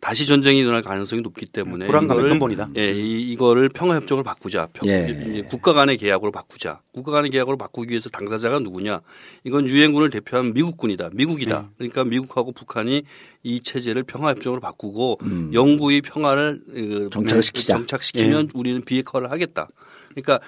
다시 0.02 0.26
전쟁이 0.26 0.60
일어날 0.60 0.82
가능성이 0.82 1.22
높기 1.22 1.46
때문에 1.46 1.88
불안감의 1.88 2.16
이거를 2.16 2.30
근본이다. 2.32 2.70
예, 2.78 2.94
이, 2.94 3.32
이거를 3.32 3.70
평화 3.70 3.96
협정을 3.96 4.24
바꾸자. 4.24 4.68
평, 4.74 4.88
예. 4.88 5.44
국가 5.50 5.74
간의 5.74 5.98
계약으로 5.98 6.32
바꾸자. 6.32 6.82
국가 6.94 7.12
간의 7.12 7.32
계약으로 7.32 7.58
바꾸기 7.58 7.92
위해서 7.92 8.10
당사자가 8.10 8.60
누구냐? 8.60 9.02
이건 9.44 9.68
유엔군을 9.68 10.10
대표한 10.10 10.54
미국군이다. 10.54 11.10
미국이다. 11.14 11.62
네. 11.62 11.68
그러니까 11.78 12.06
미국하고 12.06 12.52
북한이 12.52 13.04
이 13.44 13.62
체제를 13.62 14.04
평화 14.04 14.30
협정으로 14.30 14.62
바꾸고 14.62 15.20
영구히 15.54 16.02
평화를 16.02 16.62
어, 16.68 16.72
음. 16.76 17.10
정착시키자. 17.12 17.78
정착시키면 17.78 18.46
예. 18.46 18.52
우리는 18.54 18.82
비핵화를 18.84 19.32
하겠다. 19.32 19.68
그러니까 20.10 20.40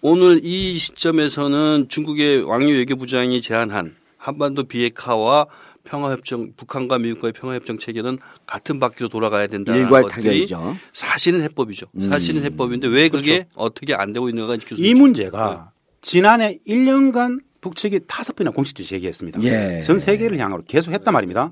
오늘 0.00 0.40
이 0.44 0.78
시점에서는 0.78 1.86
중국의 1.88 2.42
왕유 2.44 2.74
외교부장이 2.76 3.42
제안한 3.42 3.96
한반도 4.16 4.64
비핵화와 4.64 5.46
평화협정 5.88 6.52
북한과 6.56 6.98
미국과의 6.98 7.32
평화협정 7.32 7.78
체계는 7.78 8.18
같은 8.46 8.78
바퀴로 8.78 9.08
돌아가야 9.08 9.46
된다는 9.46 9.80
일괄 9.82 10.02
것들이 10.02 10.22
타결이죠. 10.22 10.76
사실은 10.92 11.42
해법이죠. 11.42 11.86
음. 11.96 12.10
사실은 12.10 12.42
해법인데 12.44 12.88
왜 12.88 13.08
그게 13.08 13.46
어떻게 13.54 13.94
안 13.94 14.12
되고 14.12 14.28
있는가 14.28 14.56
이 14.76 14.94
문제가 14.94 15.72
지난해 16.00 16.58
1년간 16.66 17.40
북측이 17.60 18.00
다섯 18.06 18.36
번이나 18.36 18.52
공식적으로 18.52 18.88
제기했습니다. 18.88 19.42
예. 19.42 19.80
전 19.82 19.98
세계를 19.98 20.38
향으로 20.38 20.62
계속 20.66 20.92
했단 20.92 21.12
말입니다. 21.12 21.50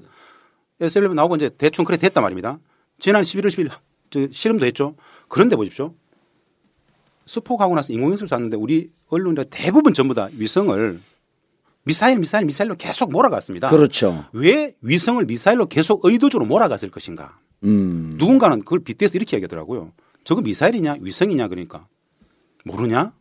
SLB 0.80 1.14
나오고 1.14 1.36
이제 1.36 1.50
대충 1.56 1.84
그래 1.84 1.96
됐단 1.96 2.22
말입니다. 2.22 2.58
지난 2.98 3.22
11월 3.22 3.46
10일 3.46 3.70
저 4.10 4.28
실험도 4.30 4.66
했죠. 4.66 4.94
그런데 5.28 5.56
보십시오. 5.56 5.94
수폭하고 7.24 7.74
나서 7.74 7.92
인공위성을 7.92 8.28
쐈는데 8.28 8.56
우리 8.56 8.90
언론들 9.08 9.46
대부분 9.50 9.94
전부 9.94 10.14
다 10.14 10.28
위성을 10.36 11.00
미사일, 11.86 12.18
미사일, 12.18 12.46
미사일로 12.46 12.74
계속 12.74 13.12
몰아갔습니다. 13.12 13.68
그렇죠. 13.68 14.24
왜 14.32 14.74
위성을 14.80 15.24
미사일로 15.24 15.66
계속 15.66 16.04
의도적으로 16.04 16.44
몰아갔을 16.48 16.90
것인가? 16.90 17.38
음. 17.62 18.10
누군가는 18.16 18.58
그걸 18.58 18.80
빗대서 18.80 19.16
이렇게 19.16 19.36
얘기하더라고요. 19.36 19.92
저거 20.24 20.40
미사일이냐 20.40 20.96
위성이냐 21.00 21.46
그러니까 21.46 21.86
모르냐? 22.64 23.12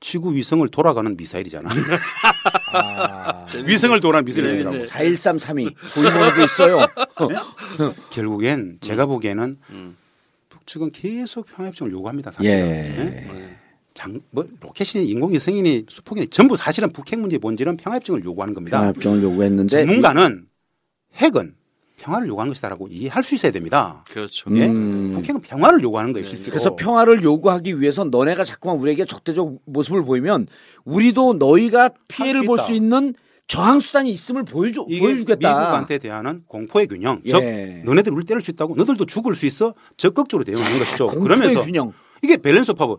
지구 0.00 0.34
위성을 0.34 0.68
돌아가는 0.68 1.16
미사일이잖아. 1.16 1.70
위성을 3.64 4.00
돌아가는 4.00 4.24
미사일이라고. 4.24 4.82
41332 4.82 5.70
보이모도 5.94 6.42
있어요. 6.42 6.86
결국엔 8.10 8.78
제가 8.80 9.06
보기에는 9.06 9.54
북측은 10.48 10.90
계속 10.90 11.46
평화협정을 11.46 11.92
요구합니다. 11.92 12.32
사실. 12.32 12.50
예. 12.50 13.56
장, 13.94 14.18
뭐 14.30 14.44
로켓이니 14.60 15.06
인공위성이니 15.08 15.86
수폭이니 15.88 16.26
전부 16.26 16.56
사실은 16.56 16.92
북핵 16.92 17.20
문제의 17.20 17.38
본질은 17.38 17.76
평화협정을 17.76 18.24
요구하는 18.24 18.52
겁니다. 18.52 18.78
평화협정을 18.78 19.22
요구했는데 19.22 19.86
전문가는 19.86 20.46
핵은 21.14 21.54
평화를 21.98 22.26
요구하는 22.28 22.50
것이다라고 22.50 22.88
이해할 22.88 23.22
수 23.22 23.36
있어야 23.36 23.52
됩니다. 23.52 24.04
그렇죠. 24.10 24.50
예? 24.58 24.66
음. 24.66 25.12
북핵은 25.14 25.40
평화를 25.42 25.80
요구하는 25.80 26.12
거예요. 26.12 26.26
실제로. 26.26 26.50
그래서 26.50 26.74
평화를 26.74 27.22
요구하기 27.22 27.80
위해서 27.80 28.02
너네가 28.04 28.42
자꾸만 28.42 28.76
우리에게 28.78 29.04
적대적 29.04 29.60
모습을 29.64 30.02
보이면 30.04 30.48
우리도 30.84 31.34
너희가 31.34 31.90
피해를 32.08 32.42
수 32.42 32.46
볼. 32.48 32.58
수 32.58 32.72
있는 32.72 33.14
저항 33.46 33.78
수단이 33.78 34.10
있음을 34.10 34.44
보여줘 34.44 34.86
이게 34.88 35.00
보여주겠다. 35.00 35.48
미국한테 35.48 35.98
대하는 35.98 36.42
공포의 36.48 36.88
균형. 36.88 37.20
예. 37.26 37.30
즉 37.30 37.40
너네들 37.84 38.12
우리 38.12 38.24
때릴 38.24 38.42
수 38.42 38.50
있다고 38.50 38.74
너희들도 38.74 39.06
죽을 39.06 39.36
수 39.36 39.46
있어 39.46 39.74
적극적으로 39.96 40.44
대응하는 40.44 40.78
것이죠. 40.80 41.06
공포의 41.06 41.22
그러면서 41.38 41.60
균형. 41.60 41.92
이게 42.22 42.36
balance 42.38 42.72
of 42.72 42.78
power. 42.78 42.98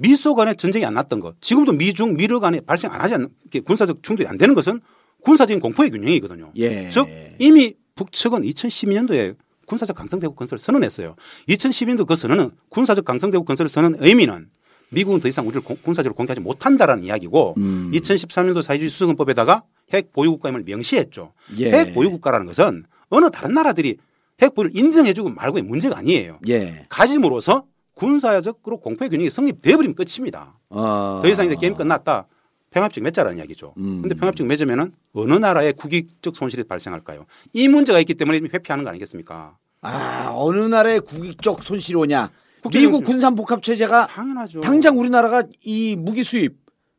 미소 0.00 0.34
간에 0.34 0.54
전쟁이 0.54 0.84
안 0.86 0.94
났던 0.94 1.20
것. 1.20 1.40
지금도 1.42 1.72
미중 1.72 2.14
미러 2.16 2.40
간에 2.40 2.60
발생 2.60 2.90
안 2.92 3.00
하지 3.02 3.14
않는 3.14 3.28
군사적 3.66 4.02
충돌이 4.02 4.26
안 4.26 4.38
되는 4.38 4.54
것은 4.54 4.80
군사적인 5.22 5.60
공포의 5.60 5.90
균형이거든요. 5.90 6.52
예. 6.56 6.88
즉 6.90 7.06
이미 7.38 7.74
북측은 7.96 8.40
2012년도에 8.40 9.36
군사적 9.66 9.94
강성대국 9.94 10.34
건설을 10.36 10.58
선언했어요. 10.58 11.16
2012년도 11.48 12.06
그 12.06 12.16
선언은 12.16 12.50
군사적 12.70 13.04
강성대국 13.04 13.46
건설을 13.46 13.68
선언 13.68 13.96
의미는 13.98 14.48
미국은 14.88 15.20
더 15.20 15.28
이상 15.28 15.46
우리를 15.46 15.60
공- 15.62 15.76
군사적으로 15.82 16.14
공격하지 16.16 16.40
못한다라는 16.40 17.04
이야기고 17.04 17.54
음. 17.58 17.90
2013년도 17.94 18.62
사회주의 18.62 18.88
수성헌법에다가 18.88 19.62
핵 19.92 20.12
보유국가임을 20.12 20.62
명시했죠. 20.64 21.34
예. 21.58 21.70
핵 21.72 21.94
보유국가라는 21.94 22.46
것은 22.46 22.84
어느 23.10 23.30
다른 23.30 23.54
나라들이 23.54 23.98
핵 24.40 24.54
보유를 24.54 24.74
인정해주고 24.76 25.28
말고의 25.30 25.62
문제가 25.62 25.98
아니에요. 25.98 26.38
예. 26.48 26.86
가짐으로써 26.88 27.64
군사적으로 28.00 28.78
공포의 28.78 29.10
균형이 29.10 29.28
성립되어버리면 29.28 29.94
끝입니다. 29.94 30.58
어. 30.70 31.20
더 31.22 31.28
이상 31.28 31.44
이제 31.44 31.54
게임 31.54 31.74
끝났다. 31.74 32.26
평합적 32.70 33.04
맺자라는 33.04 33.36
이야기죠. 33.38 33.74
음. 33.76 34.00
근데 34.00 34.14
평합적 34.14 34.46
맺으면은 34.46 34.92
어느 35.12 35.34
나라의 35.34 35.74
국익적 35.74 36.34
손실이 36.34 36.64
발생할까요? 36.64 37.26
이 37.52 37.68
문제가 37.68 37.98
있기 37.98 38.14
때문에 38.14 38.40
회피하는 38.54 38.84
거 38.84 38.90
아니겠습니까? 38.90 39.56
아 39.82 40.32
어느 40.34 40.60
나라의 40.60 41.00
국익적 41.00 41.62
손실이 41.62 41.96
오냐? 41.98 42.30
미국. 42.72 43.04
군산 43.04 43.34
복합 43.34 43.62
체제가 43.62 44.06
당연하죠. 44.06 44.60
당장 44.60 44.98
우리나라가 44.98 45.42
이 45.64 45.96
무기 45.96 46.22
수입 46.22 46.56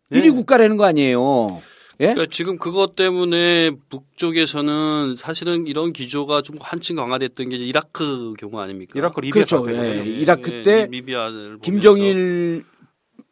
네. 0.09 0.21
1위 0.21 0.31
국가라는 0.33 0.77
거 0.77 0.83
아니에요? 0.85 1.59
예? 2.01 2.13
그러니까 2.13 2.25
지금 2.31 2.57
그것 2.57 2.95
때문에 2.95 3.71
북쪽에서는 3.89 5.15
사실은 5.17 5.67
이런 5.67 5.93
기조가 5.93 6.41
좀 6.41 6.57
한층 6.59 6.95
강화됐던 6.95 7.49
게 7.49 7.57
이라크 7.57 8.33
경우 8.39 8.59
아닙니까? 8.59 8.93
이라크 8.95 9.19
리비아 9.19 9.43
그렇죠. 9.45 9.71
예. 9.71 9.99
예, 9.99 10.03
이라크 10.03 10.51
예, 10.51 10.63
때 10.63 10.87
리비아를 10.89 11.59
김정일 11.61 12.65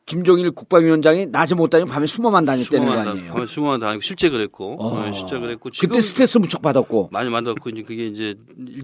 김정일 0.05 0.51
국방위원장이 0.51 1.27
낮에 1.27 1.55
못 1.55 1.69
다니고 1.69 1.89
밤에 1.89 2.05
숨어만 2.05 2.45
다녔다는 2.45 2.85
거 2.85 2.91
아니에요? 2.93 3.33
다, 3.33 3.45
수모만 3.47 3.79
다니고 3.79 4.01
실제 4.01 4.29
그랬고 4.29 4.75
어. 4.79 5.07
예, 5.07 5.13
실제 5.13 5.39
그랬고 5.39 5.71
지금 5.71 5.89
그때 5.89 6.01
스트레스 6.01 6.37
무척 6.37 6.61
받았고 6.61 7.09
많이 7.11 7.29
만들었고 7.29 7.71
이제 7.71 7.81
그게 7.81 8.05
이제 8.05 8.35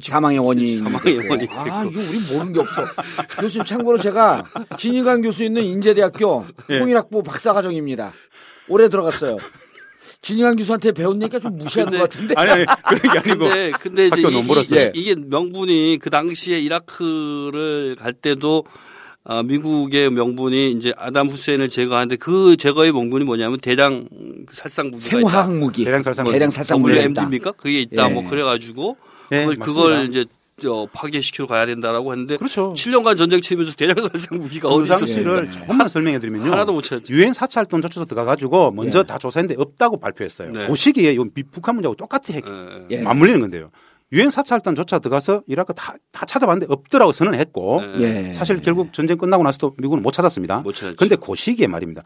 사망의 0.02 0.40
원인 0.40 0.78
사망의 0.78 1.30
원인이 1.30 1.48
아. 1.52 1.84
이거 1.84 2.00
우리 2.00 2.34
모르는 2.34 2.54
게 2.54 2.60
없어 2.60 2.86
교수님 3.40 3.66
참고로 3.66 4.00
제가 4.00 4.46
진희관 4.80 5.22
교수 5.22 5.44
있는 5.44 5.64
인제대학교 5.64 6.46
예. 6.72 6.80
통일학부 6.80 7.22
박사과정입니다 7.22 8.14
올해 8.68 8.90
들어갔어요 8.90 9.38
진희관 10.22 10.56
교수한테 10.56 10.92
배웠으니까 10.92 11.40
좀 11.40 11.58
무시하는 11.58 11.98
것 11.98 12.10
같은데 12.10 12.34
아니 12.38 12.52
아니 12.52 12.66
그런 12.66 13.02
게 13.02 13.20
아니고 13.20 13.46
근데 13.46 13.72
근데 13.72 14.08
이제 14.08 14.22
학교 14.22 14.30
이, 14.30 14.34
너무 14.34 14.48
멀었어요. 14.48 14.88
이, 14.88 14.92
이게 14.94 15.16
명분이 15.16 16.00
그 16.02 16.10
당시에 16.10 16.60
이라크를 16.60 17.96
갈 18.00 18.14
때도 18.14 18.64
아, 19.28 19.42
미국의 19.42 20.12
명분이 20.12 20.72
이제 20.74 20.94
아담 20.98 21.30
후세인을 21.30 21.68
제거하는데 21.68 22.18
그 22.18 22.58
제거의 22.58 22.92
명분이 22.92 23.26
뭐냐면 23.26 23.60
대량 23.60 24.08
살상 24.52 24.92
무기가 24.92 25.10
생화학 25.10 25.52
무기 25.52 25.84
대량 25.84 26.04
살상 26.04 26.32
대량 26.32 26.52
살상 26.52 26.80
무기가 26.80 27.02
MD입니까? 27.02 27.54
그게 27.54 27.82
있다. 27.82 28.10
예. 28.10 28.14
뭐 28.14 28.24
그래 28.30 28.44
가지고 28.44 28.98
네, 29.32 29.40
그걸, 29.46 29.56
맞습니다. 29.58 29.66
그걸 29.66 30.10
이제 30.10 30.26
저 30.62 30.88
파괴시키러 30.94 31.48
가야 31.48 31.66
된다라고 31.66 32.14
했는데 32.14 32.38
그렇죠. 32.38 32.72
7년간 32.74 33.18
전쟁 33.18 33.42
치면서 33.42 33.74
대량 33.76 33.96
살상 33.98 34.40
무기가 34.40 34.70
어디 34.70 34.88
그 34.88 34.96
있었어요? 34.96 35.26
당시를 35.36 35.52
조금만 35.52 35.88
설명해 35.90 36.20
드리면요. 36.20 36.50
하나도 36.50 36.72
못 36.72 36.82
찾았죠. 36.82 37.14
유엔 37.14 37.34
사차 37.34 37.60
활동 37.60 37.82
조처소 37.82 38.06
들어가 38.06 38.24
가지고 38.24 38.72
먼저 38.72 39.00
예. 39.00 39.04
다 39.04 39.18
조사했는데 39.18 39.62
없다고 39.62 40.00
발표했어요. 40.00 40.52
네. 40.52 40.68
그 40.68 40.76
시기에 40.76 41.16
요 41.18 41.26
미- 41.26 41.44
북한 41.44 41.76
문제하고 41.76 41.96
똑같이 41.98 42.32
핵 42.32 42.46
예, 42.48 42.86
예. 42.98 43.02
맞물리는 43.02 43.42
건데요. 43.42 43.70
유엔 44.14 44.30
사차 44.30 44.56
활동 44.56 44.76
조차 44.76 45.00
들어가서 45.00 45.44
이라크 45.48 45.74
다, 45.74 45.96
다 46.14 46.26
찾아봤는데 46.26 46.72
없더라고 46.72 47.12
선언했고 47.12 47.82
예. 48.00 48.28
예. 48.30 48.34
사실 48.34 48.62
결국 48.62 48.94
전쟁 48.94 49.18
끝나고 49.18 49.44
나서도 49.44 49.76
미국은 49.78 50.02
못 50.02 50.12
찾았습니다. 50.12 50.60
못 50.60 50.74
찾았죠. 50.74 50.96
근데 50.96 51.18
그 51.18 51.36
시기에 51.36 51.68
말입니다. 51.68 52.02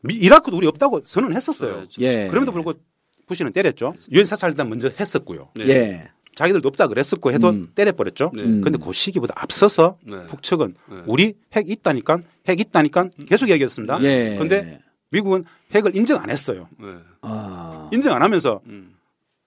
미- 0.00 0.14
이라크도 0.14 0.56
우리 0.56 0.66
없다고 0.66 1.02
선언했었어요. 1.04 1.84
예. 2.00 2.26
그럼에도 2.26 2.50
불구하고 2.50 2.80
부시는 3.28 3.52
때렸죠. 3.52 3.92
유엔 4.10 4.24
사찰단 4.26 4.68
먼저 4.68 4.90
했었고요. 4.98 5.50
네. 5.54 5.68
예. 5.68 6.08
자기들도 6.34 6.68
없다 6.68 6.88
그랬었고 6.88 7.32
해도 7.32 7.50
음. 7.50 7.70
때려버렸죠. 7.74 8.32
네. 8.34 8.42
근데 8.42 8.78
그 8.78 8.92
시기보다 8.92 9.34
앞서서 9.36 9.98
네. 10.04 10.24
북측은 10.28 10.74
네. 10.90 11.02
우리 11.06 11.34
핵 11.52 11.68
있다니까 11.68 12.20
핵 12.48 12.60
있다니까 12.60 13.08
계속 13.26 13.50
얘기했습니다. 13.50 14.02
예. 14.02 14.36
근데 14.38 14.80
미국은 15.10 15.44
핵을 15.74 15.94
인정 15.94 16.22
안 16.22 16.30
했어요. 16.30 16.68
네. 16.78 16.86
아. 17.20 17.90
인정 17.92 18.14
안 18.14 18.22
하면서 18.22 18.60
음. 18.66 18.94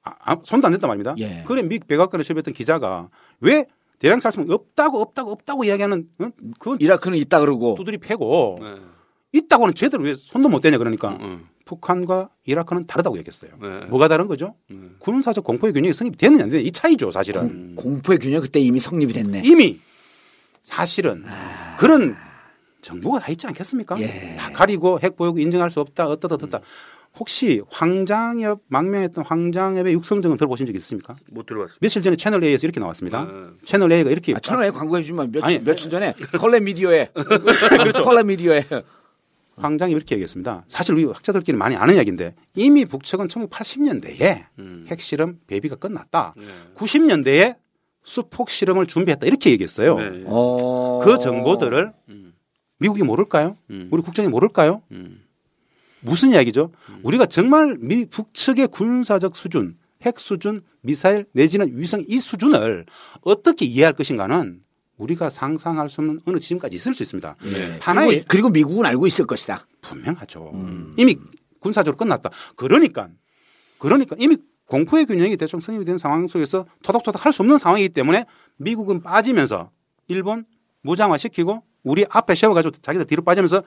아, 0.04 0.14
아, 0.24 0.38
손도 0.44 0.68
안 0.68 0.74
댔단 0.74 0.88
말입니다. 0.88 1.16
예. 1.18 1.44
그래 1.48 1.64
미 1.64 1.80
백악관에 1.80 2.24
출입했던 2.24 2.54
기자가 2.54 3.10
왜 3.40 3.66
대량 3.98 4.20
살상 4.20 4.46
없다고 4.50 5.02
없다고 5.02 5.32
없다고 5.32 5.64
이야기하는 5.64 6.08
어? 6.20 6.30
그건 6.60 6.80
이라크는 6.80 7.18
있다 7.18 7.40
그러고 7.40 7.76
두드리 7.76 7.98
패고 7.98 8.60
네. 8.62 8.76
있다고는 9.32 9.74
제대로 9.74 10.04
왜 10.04 10.14
손도 10.16 10.50
못 10.50 10.60
대냐 10.60 10.78
그러니까 10.78 11.18
음. 11.22 11.48
북한과 11.66 12.30
이라크는 12.46 12.86
다르다고 12.86 13.18
얘기했어요. 13.18 13.52
네. 13.62 13.86
뭐가 13.88 14.08
다른 14.08 14.28
거죠? 14.28 14.56
네. 14.70 14.78
군사적 15.00 15.44
공포의 15.44 15.74
균형이 15.74 15.94
성립이 15.94 16.16
됐느냐 16.16 16.44
안 16.44 16.50
되느냐 16.50 16.66
이 16.68 16.72
차이죠 16.72 17.12
사실은. 17.12 17.76
공 17.76 18.02
포의 18.02 18.20
균형 18.20 18.42
그때 18.42 18.60
이미 18.60 18.80
성립이 18.80 19.12
됐네. 19.14 19.42
이미 19.46 19.80
사실은 20.64 21.24
그런 21.78 22.16
정보가 22.82 23.20
다 23.20 23.32
있지 23.32 23.48
않겠습니까? 23.48 24.00
예. 24.00 24.36
다 24.38 24.52
가리고 24.52 25.00
핵 25.02 25.16
보유고 25.18 25.40
인정할 25.40 25.72
수 25.72 25.80
없다 25.80 26.08
어떠다 26.08 26.36
어떠다. 26.36 26.60
혹시 27.18 27.62
황장엽 27.70 28.62
망명했던 28.68 29.24
황장엽의 29.26 29.94
육성정은 29.94 30.36
들어보신 30.38 30.66
적 30.66 30.76
있습니까? 30.76 31.16
못 31.32 31.46
들어봤어요. 31.46 31.78
며칠 31.80 32.02
전에 32.04 32.16
채널 32.18 32.44
A에서 32.44 32.68
이렇게 32.68 32.80
나왔습니다. 32.82 33.24
네. 33.24 33.32
채널 33.66 33.92
A가 33.94 34.10
이렇게 34.12 34.34
아, 34.36 34.40
천원에 34.40 34.70
광고해 34.70 35.02
주면 35.02 35.32
며칠 35.32 35.46
아니. 35.46 35.60
며칠 35.64 35.90
전에 35.90 36.14
컬러 36.38 36.60
미디어에 36.60 37.10
그렇죠. 37.16 38.04
컬러 38.04 38.22
미디어에 38.24 38.66
황장이 39.58 39.94
이렇게 39.94 40.16
얘기했습니다. 40.16 40.66
사실 40.68 40.96
우리 40.96 41.06
학자들끼리 41.06 41.58
많이 41.58 41.76
아는 41.76 41.96
이야기인데 41.96 42.36
이미 42.56 42.86
북측은 42.86 43.28
1980년대에 43.28 44.46
음. 44.60 44.86
핵실험 44.88 45.40
배비가 45.48 45.76
끝났다. 45.76 46.34
네. 46.38 46.46
90년대에 46.76 47.56
수폭 48.04 48.50
실험을 48.50 48.86
준비했다 48.86 49.26
이렇게 49.26 49.52
얘기했어요. 49.52 49.96
네. 49.96 50.24
어. 50.26 51.00
그 51.04 51.18
정보들을 51.18 51.94
음. 52.10 52.34
미국이 52.78 53.04
모를까요? 53.04 53.58
음. 53.70 53.88
우리 53.92 54.02
국정이 54.02 54.28
모를까요? 54.28 54.82
음. 54.92 55.22
무슨 56.02 56.32
이야기죠? 56.32 56.72
우리가 57.02 57.26
정말 57.26 57.78
미 57.80 58.06
북측의 58.06 58.68
군사적 58.68 59.36
수준, 59.36 59.76
핵 60.04 60.20
수준, 60.20 60.62
미사일 60.82 61.26
내지는 61.32 61.72
위성 61.80 62.04
이 62.08 62.20
수준을 62.20 62.86
어떻게 63.22 63.66
이해할 63.66 63.94
것인가는 63.94 64.62
우리가 64.98 65.30
상상할 65.30 65.90
수 65.90 66.02
없는 66.02 66.22
어느 66.26 66.40
지점까지 66.40 66.76
있을 66.76 66.94
수 66.94 67.04
있습니다. 67.04 67.36
네. 67.44 67.80
하나의 67.82 68.10
그리고, 68.10 68.26
그리고 68.28 68.50
미국은 68.50 68.86
알고 68.86 69.08
있을 69.08 69.26
것이다. 69.26 69.68
분명하죠. 69.82 70.52
음. 70.54 70.96
이미 70.98 71.16
군사적으로 71.60 71.98
끝났다. 71.98 72.30
그러니까 72.56 73.10
그러니까 73.78 74.16
이미 74.20 74.38
공포의 74.68 75.06
균형이 75.06 75.38
대충 75.38 75.60
성립이 75.60 75.86
된 75.86 75.98
상황 75.98 76.28
속에서 76.28 76.66
토닥토닥 76.84 77.26
할 77.26 77.34
수 77.34 77.42
없는 77.42 77.58
상황이기 77.58 77.90
때문에 77.90 78.26
미국은 78.58 79.02
빠지면서 79.02 79.70
일본 80.08 80.46
무장화 80.82 81.18
시키고 81.18 81.64
우리 81.84 82.06
앞에 82.10 82.34
세워가지고 82.34 82.78
자기들 82.82 83.06
뒤로 83.06 83.24
빠지면서 83.24 83.64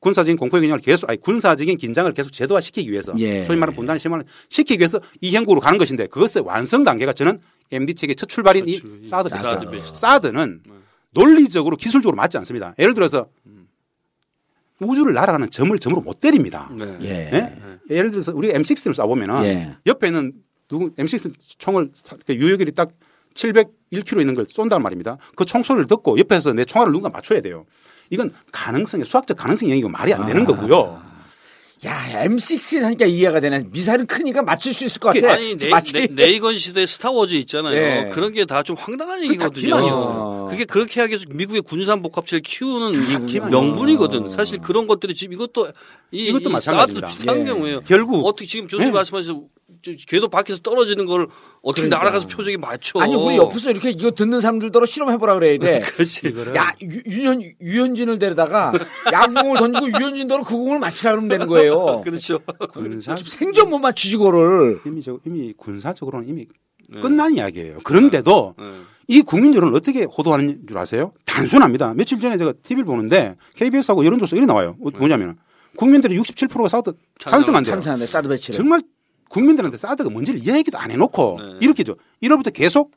군사적인 0.00 0.36
공포의 0.36 0.62
균형을 0.62 0.80
계속 0.82 1.08
아니 1.08 1.18
군사적인 1.18 1.78
긴장을 1.78 2.12
계속 2.12 2.30
제도화 2.30 2.60
시키기 2.60 2.90
위해서 2.90 3.14
예. 3.18 3.44
소위 3.44 3.56
말하는 3.56 3.74
분단의 3.76 4.00
심화를 4.00 4.24
시키기 4.50 4.80
위해서 4.80 5.00
이 5.22 5.34
형국으로 5.34 5.60
가는 5.60 5.78
것인데 5.78 6.08
그것의 6.08 6.44
완성 6.44 6.84
단계가 6.84 7.14
저는 7.14 7.38
MD 7.70 7.94
책의 7.94 8.16
첫 8.16 8.28
출발인 8.28 8.68
이 8.68 8.78
그렇죠. 8.78 9.04
사드 9.08 9.28
사드 9.28 9.58
베스트. 9.58 9.70
베스트. 9.70 9.98
사드는 9.98 10.62
논리적으로 11.10 11.76
기술적으로 11.76 12.16
맞지 12.16 12.36
않습니다. 12.38 12.74
예를 12.78 12.94
들어서 12.94 13.26
우주를 14.80 15.14
날아가는 15.14 15.50
점을 15.50 15.76
점으로 15.78 16.00
못 16.02 16.20
때립니다. 16.20 16.68
네. 16.72 16.98
예. 17.02 17.08
예? 17.32 17.58
예를 17.96 18.10
들어서 18.10 18.32
우리 18.34 18.52
M16을 18.52 18.92
쏴보면은 18.92 19.44
예. 19.44 19.76
옆에는 19.86 20.32
누구 20.68 20.90
M16 20.94 21.32
총을 21.58 21.90
사- 21.94 22.16
그 22.26 22.34
유효결이 22.34 22.72
딱 22.72 22.90
701km 23.34 24.20
있는 24.20 24.34
걸 24.34 24.44
쏜단 24.48 24.82
말입니다. 24.82 25.16
그 25.36 25.44
총소리를 25.44 25.86
듣고 25.86 26.18
옆에서 26.18 26.52
내 26.52 26.64
총알을 26.64 26.92
누군가 26.92 27.08
맞춰야 27.10 27.40
돼요. 27.40 27.66
이건 28.10 28.30
가능성이 28.52 29.04
수학적 29.04 29.36
가능성 29.36 29.68
영역이고 29.70 29.88
말이 29.88 30.12
안 30.12 30.26
되는 30.26 30.44
거고요. 30.44 31.00
야 31.86 32.24
M16 32.26 32.80
하니까 32.80 33.04
이해가 33.04 33.40
되네. 33.40 33.64
미사일은 33.70 34.06
크니까 34.06 34.42
맞출 34.42 34.72
수 34.72 34.86
있을 34.86 34.98
것 35.00 35.12
같아. 35.14 35.34
아니 35.34 35.56
네? 35.58 35.68
네, 35.92 36.06
네이건 36.08 36.54
시대 36.54 36.86
스타워즈 36.86 37.34
있잖아요. 37.34 37.74
예. 37.76 38.08
그런 38.12 38.32
게 38.32 38.44
다 38.46 38.62
좀 38.62 38.76
황당한 38.78 39.20
다 39.20 39.24
얘기거든요. 39.26 40.46
그게 40.48 40.64
그렇게 40.64 41.00
하기 41.00 41.10
위해서 41.12 41.24
미국의 41.28 41.62
군산 41.62 42.00
복합체를 42.02 42.40
키우는. 42.42 43.50
명분이거든. 43.50 44.30
사실 44.30 44.58
그런 44.60 44.86
것들이 44.86 45.14
지금 45.14 45.34
이것도 45.34 45.68
이, 46.12 46.26
이것도 46.28 46.50
이 46.50 46.52
마찬가지입니다. 46.52 47.06
사드도 47.08 47.18
비슷한 47.18 47.40
예. 47.40 47.44
경우예요. 47.52 47.80
결국 47.86 48.24
어떻게 48.26 48.46
지금 48.46 48.66
교수님 48.66 48.92
네. 48.92 48.94
말씀하셔서 48.94 49.32
저 49.34 49.44
궤도 50.08 50.28
밖에서 50.28 50.58
떨어지는 50.60 51.06
걸 51.06 51.28
어떻게 51.62 51.82
그러니까. 51.82 51.98
날아가서 51.98 52.28
표적이 52.28 52.56
맞춰? 52.56 52.98
아니 53.00 53.14
우리 53.14 53.36
옆에서 53.36 53.70
이렇게 53.70 53.90
이거 53.90 54.10
듣는 54.10 54.40
사람들더러 54.40 54.86
실험해보라 54.86 55.34
그래야 55.34 55.58
돼. 55.58 55.80
그렇지. 55.94 56.34
야 56.56 56.72
유, 56.82 57.02
유현 57.06 57.42
유현진을 57.60 58.18
데려다가 58.18 58.72
야구공을 59.12 59.58
던지고 59.58 59.86
유현진더러 59.88 60.44
그 60.44 60.56
공을 60.56 60.78
맞히라 60.78 61.12
그러면 61.12 61.28
되는 61.28 61.46
거예요. 61.46 62.00
그렇죠. 62.04 62.40
군사 62.72 63.14
생전 63.16 63.70
못 63.70 63.78
맞추지 63.78 64.16
그거를. 64.16 64.80
이미 64.86 65.02
저 65.02 65.18
이미 65.26 65.52
군사적으로는 65.56 66.28
이미 66.28 66.46
네. 66.88 67.00
끝난 67.00 67.34
이야기예요. 67.34 67.78
그런데도 67.84 68.54
네. 68.58 68.64
이 69.08 69.22
국민 69.22 69.54
여론을 69.54 69.74
어떻게 69.76 70.04
호도하는 70.04 70.62
줄 70.66 70.78
아세요? 70.78 71.12
단순합니다. 71.26 71.94
며칠 71.94 72.20
전에 72.20 72.36
제가 72.38 72.52
TV를 72.62 72.84
보는데 72.84 73.36
KBS하고 73.56 74.04
여론조사 74.04 74.36
이렇게 74.36 74.46
나와요. 74.46 74.76
어, 74.80 74.88
뭐냐면 74.96 75.36
국민들의 75.76 76.18
67%가 76.18 76.68
사드 76.68 76.92
찬성한대요. 77.18 77.74
찬성한데 77.74 78.06
사드 78.06 78.28
배치를. 78.28 78.56
정말 78.56 78.80
국민들한테 79.28 79.76
사드가 79.76 80.10
뭔지를 80.10 80.40
이야기도 80.40 80.78
안 80.78 80.90
해놓고 80.90 81.38
네. 81.40 81.58
이렇게죠. 81.60 81.96
1월부터 82.22 82.52
계속 82.52 82.92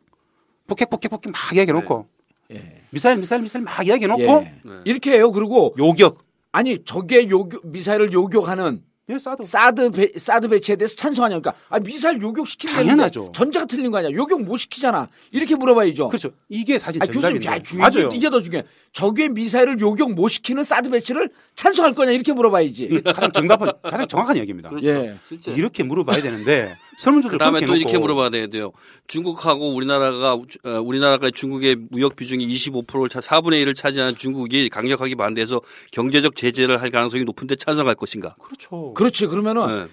폭핵 0.68 0.90
폭핵 0.90 1.10
폭핵 1.10 1.32
막 1.32 1.40
이야기해놓고 1.54 2.08
예. 2.54 2.82
미사일 2.92 3.18
미사일 3.18 3.42
미사일 3.42 3.66
막 3.66 3.86
이야기해놓고 3.86 4.22
예. 4.22 4.54
네. 4.64 4.72
이렇게 4.86 5.14
해요. 5.14 5.32
그리고 5.32 5.76
요격. 5.78 6.26
아니 6.52 6.84
적의 6.84 7.30
요격 7.30 7.68
미사일을 7.68 8.14
요격하는 8.14 8.84
예, 9.10 9.18
사드. 9.20 9.46
사드 9.46 9.92
배, 9.92 10.12
사드 10.18 10.50
배치에 10.50 10.76
대해서 10.76 10.96
찬성하냐 10.98 11.40
그러니까 11.40 11.54
아, 11.70 11.80
미사일 11.80 12.22
요격 12.22 12.46
시키는 12.46 12.74
당연하죠. 12.76 13.32
전제가 13.34 13.66
틀린 13.66 13.90
거 13.90 13.98
아니야 14.00 14.12
요격 14.12 14.44
못 14.44 14.58
시키잖아 14.58 15.08
이렇게 15.32 15.56
물어봐야죠 15.56 16.10
그렇죠. 16.10 16.32
이게 16.50 16.78
사실 16.78 17.02
아, 17.02 17.06
교수님. 17.06 17.42
야, 17.46 17.62
주- 17.64 17.78
맞아요. 17.78 18.10
이게, 18.14 18.30
더 18.30 18.42
중요해 18.42 18.66
적의 18.92 19.30
미사일을 19.30 19.80
요격 19.80 20.14
못 20.14 20.28
시키는 20.28 20.64
사드 20.66 20.90
배치를 20.90 21.30
찬성할 21.56 21.94
거냐 21.94 22.12
이렇게 22.12 22.34
물어봐야지 22.34 23.02
가장 23.06 23.32
정답한 23.32 23.72
가장 23.82 24.08
정확한 24.08 24.36
이야기입니다. 24.38 24.70
그렇죠. 24.70 24.88
예. 24.88 25.18
실제. 25.28 25.54
이렇게 25.54 25.84
물어봐야 25.84 26.22
되는데 26.22 26.76
설문조사를 26.98 27.38
그다음에 27.38 27.62
또 27.62 27.76
이렇게 27.76 27.98
물어봐야 27.98 28.30
돼요. 28.48 28.72
중국하고 29.08 29.74
우리나라가 29.74 30.34
어, 30.34 30.42
우리나라가 30.84 31.30
중국의 31.30 31.78
무역 31.92 32.16
비중이 32.16 32.48
25%를 32.48 33.08
차 33.08 33.20
4분의 33.20 33.64
1을 33.64 33.76
차지하는 33.76 34.16
중국이 34.18 34.68
강력하게 34.70 35.16
반대해서 35.16 35.62
경제적 35.92 36.36
제재를 36.36 36.82
할 36.82 36.90
가능성이 36.90 37.24
높은데 37.24 37.56
찬성할 37.56 37.96
것인가? 37.96 38.36
그렇죠. 38.42 38.94
그렇지 38.96 39.28
그러면은 39.28 39.88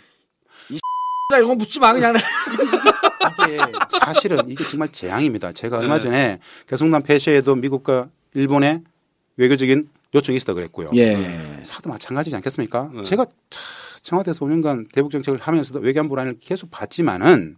네. 0.70 0.78
이런 1.36 1.48
거 1.48 1.54
묻지 1.56 1.78
마 1.78 1.92
그냥 1.92 2.14
이게 3.46 3.58
사실은 4.00 4.48
이게 4.48 4.62
정말 4.64 4.88
재앙입니다. 4.90 5.52
제가 5.52 5.78
얼마 5.78 5.96
네. 5.96 6.00
전에 6.02 6.38
개성단 6.68 7.02
폐쇄에도 7.02 7.54
미국과 7.54 8.08
일본의 8.34 8.82
외교적인 9.36 9.84
요청이 10.14 10.36
있었다 10.36 10.54
그랬고요. 10.54 10.90
예 10.94 11.60
사도 11.64 11.90
마찬가지지 11.90 12.34
않겠습니까? 12.36 12.90
네. 12.94 13.02
제가 13.02 13.26
차- 13.50 13.60
청와대에서 14.04 14.44
5년간 14.46 14.92
대북 14.92 15.10
정책을 15.10 15.40
하면서도 15.40 15.80
외교안 15.80 16.08
불안을 16.08 16.36
계속 16.40 16.70
봤지만은 16.70 17.56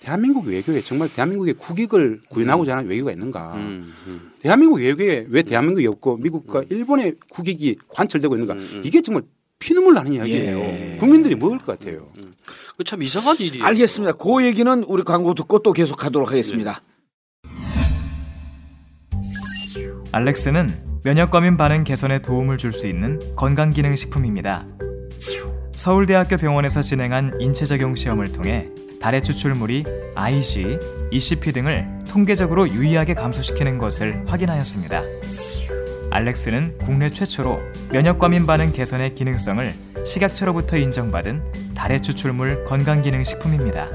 대한민국 0.00 0.46
외교에 0.46 0.80
정말 0.80 1.08
대한민국의 1.12 1.54
국익을 1.54 2.22
구현하고자 2.30 2.76
하는 2.76 2.88
외교가 2.88 3.12
있는가? 3.12 3.54
음, 3.56 3.92
음. 4.06 4.30
대한민국 4.40 4.76
외교에 4.78 5.26
왜 5.28 5.42
대한민국이 5.42 5.86
없고 5.86 6.16
미국과 6.16 6.64
일본의 6.70 7.16
국익이 7.28 7.76
관철되고 7.88 8.34
있는가? 8.34 8.54
음, 8.54 8.58
음. 8.58 8.82
이게 8.84 9.02
정말 9.02 9.22
피눈물 9.60 9.94
나는 9.94 10.12
이야기예요. 10.12 10.58
예. 10.58 10.96
국민들이 11.00 11.34
먹을 11.34 11.58
것 11.58 11.78
같아요. 11.78 12.08
그참 12.76 13.02
이상한 13.02 13.36
일이에요. 13.38 13.64
알겠습니다 13.64 14.12
그 14.16 14.44
얘기는 14.44 14.84
우리 14.84 15.02
광고 15.02 15.34
듣고 15.34 15.58
또 15.60 15.72
계속 15.72 16.04
하도록 16.04 16.30
하겠습니다 16.30 16.80
알렉스는 20.12 21.00
면역 21.02 21.32
과민 21.32 21.56
반응 21.56 21.82
개선에 21.82 22.22
도움을 22.22 22.56
줄 22.56 22.72
수 22.72 22.86
있는 22.86 23.18
건강 23.34 23.70
기능 23.70 23.96
식품입니다. 23.96 24.64
서울대학교 25.78 26.38
병원에서 26.38 26.82
진행한 26.82 27.32
인체적용 27.38 27.94
시험을 27.94 28.32
통해 28.32 28.68
달의 29.00 29.22
추출물이 29.22 29.84
IG, 30.16 30.76
ECP 31.12 31.52
등을 31.52 31.86
통계적으로 32.08 32.68
유의하게 32.68 33.14
감소시키는 33.14 33.78
것을 33.78 34.24
확인하였습니다. 34.26 35.04
알렉스는 36.10 36.78
국내 36.78 37.08
최초로 37.08 37.60
면역과민 37.92 38.44
반응 38.44 38.72
개선의 38.72 39.14
기능성을 39.14 39.72
식약처로부터 40.04 40.78
인정받은 40.78 41.74
달의 41.76 42.02
추출물 42.02 42.64
건강기능식품입니다. 42.64 43.86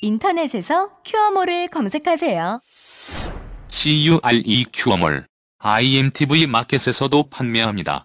인터넷에서 0.00 0.90
큐어모를 1.04 1.66
검색하세요. 1.68 2.60
CURE 3.66 4.66
큐어몰 4.72 5.26
IMTV 5.58 6.46
마켓에서도 6.46 7.30
판매합니다. 7.30 8.04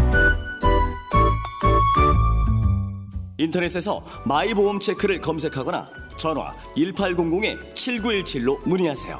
인터넷에서 3.41 4.03
마이보험 4.25 4.79
체크를 4.79 5.19
검색하거나 5.19 5.89
전화 6.17 6.55
1800-7917로 6.77 8.67
문의하세요. 8.67 9.19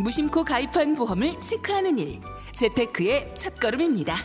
무심코 0.00 0.42
가입한 0.44 0.94
보험을 0.94 1.38
체크하는 1.38 1.98
일. 1.98 2.20
재테크의 2.52 3.34
첫걸음입니다. 3.34 4.16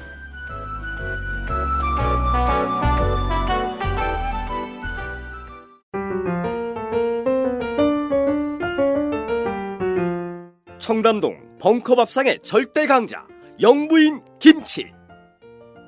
청담동 10.80 11.58
벙커밥상의 11.60 12.40
절대 12.44 12.88
강자 12.88 13.26
영부인 13.60 14.22
김치 14.40 14.86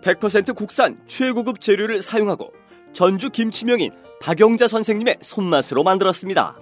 100% 0.04 0.56
국산 0.56 1.00
최고급 1.08 1.62
재료를 1.62 2.02
사용하고 2.02 2.52
전주 2.94 3.30
김치명인 3.30 3.92
박영자 4.22 4.68
선생님의 4.68 5.18
손맛으로 5.22 5.84
만들었습니다. 5.84 6.58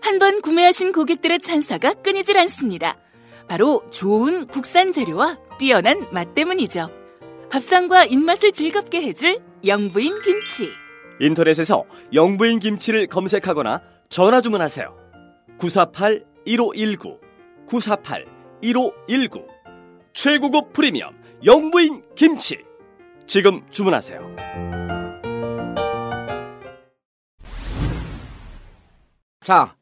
한 0.00 0.18
번 0.18 0.40
구매하신 0.40 0.92
고객들의 0.92 1.40
찬사가 1.40 1.94
끊이질 1.94 2.38
않습니다. 2.38 2.96
바로 3.48 3.82
좋은 3.90 4.46
국산 4.46 4.92
재료와 4.92 5.38
뛰어난 5.58 6.06
맛 6.12 6.34
때문이죠. 6.34 6.88
밥상과 7.50 8.04
입맛을 8.04 8.52
즐겁게 8.52 9.02
해줄 9.02 9.38
영부인 9.66 10.20
김치. 10.22 10.68
인터넷에서 11.20 11.84
영부인 12.12 12.58
김치를 12.60 13.06
검색하거나 13.06 13.82
전화 14.08 14.40
주문하세요. 14.40 14.94
948-1519 15.58 17.18
948-1519 17.68 19.44
최고급 20.12 20.72
프리미엄 20.72 21.14
영부인 21.44 22.02
김치 22.14 22.58
지금 23.26 23.62
주문하세요. 23.70 24.95
자, 29.46 29.76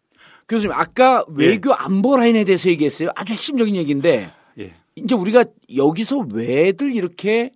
교수님 0.46 0.74
아까 0.74 1.24
외교 1.26 1.72
안보 1.72 2.18
라인에 2.18 2.44
대해서 2.44 2.68
얘기했어요. 2.68 3.08
아주 3.16 3.32
핵심적인 3.32 3.74
얘기인데 3.76 4.30
예. 4.58 4.74
이제 4.94 5.14
우리가 5.14 5.46
여기서 5.74 6.26
왜들 6.34 6.94
이렇게 6.94 7.50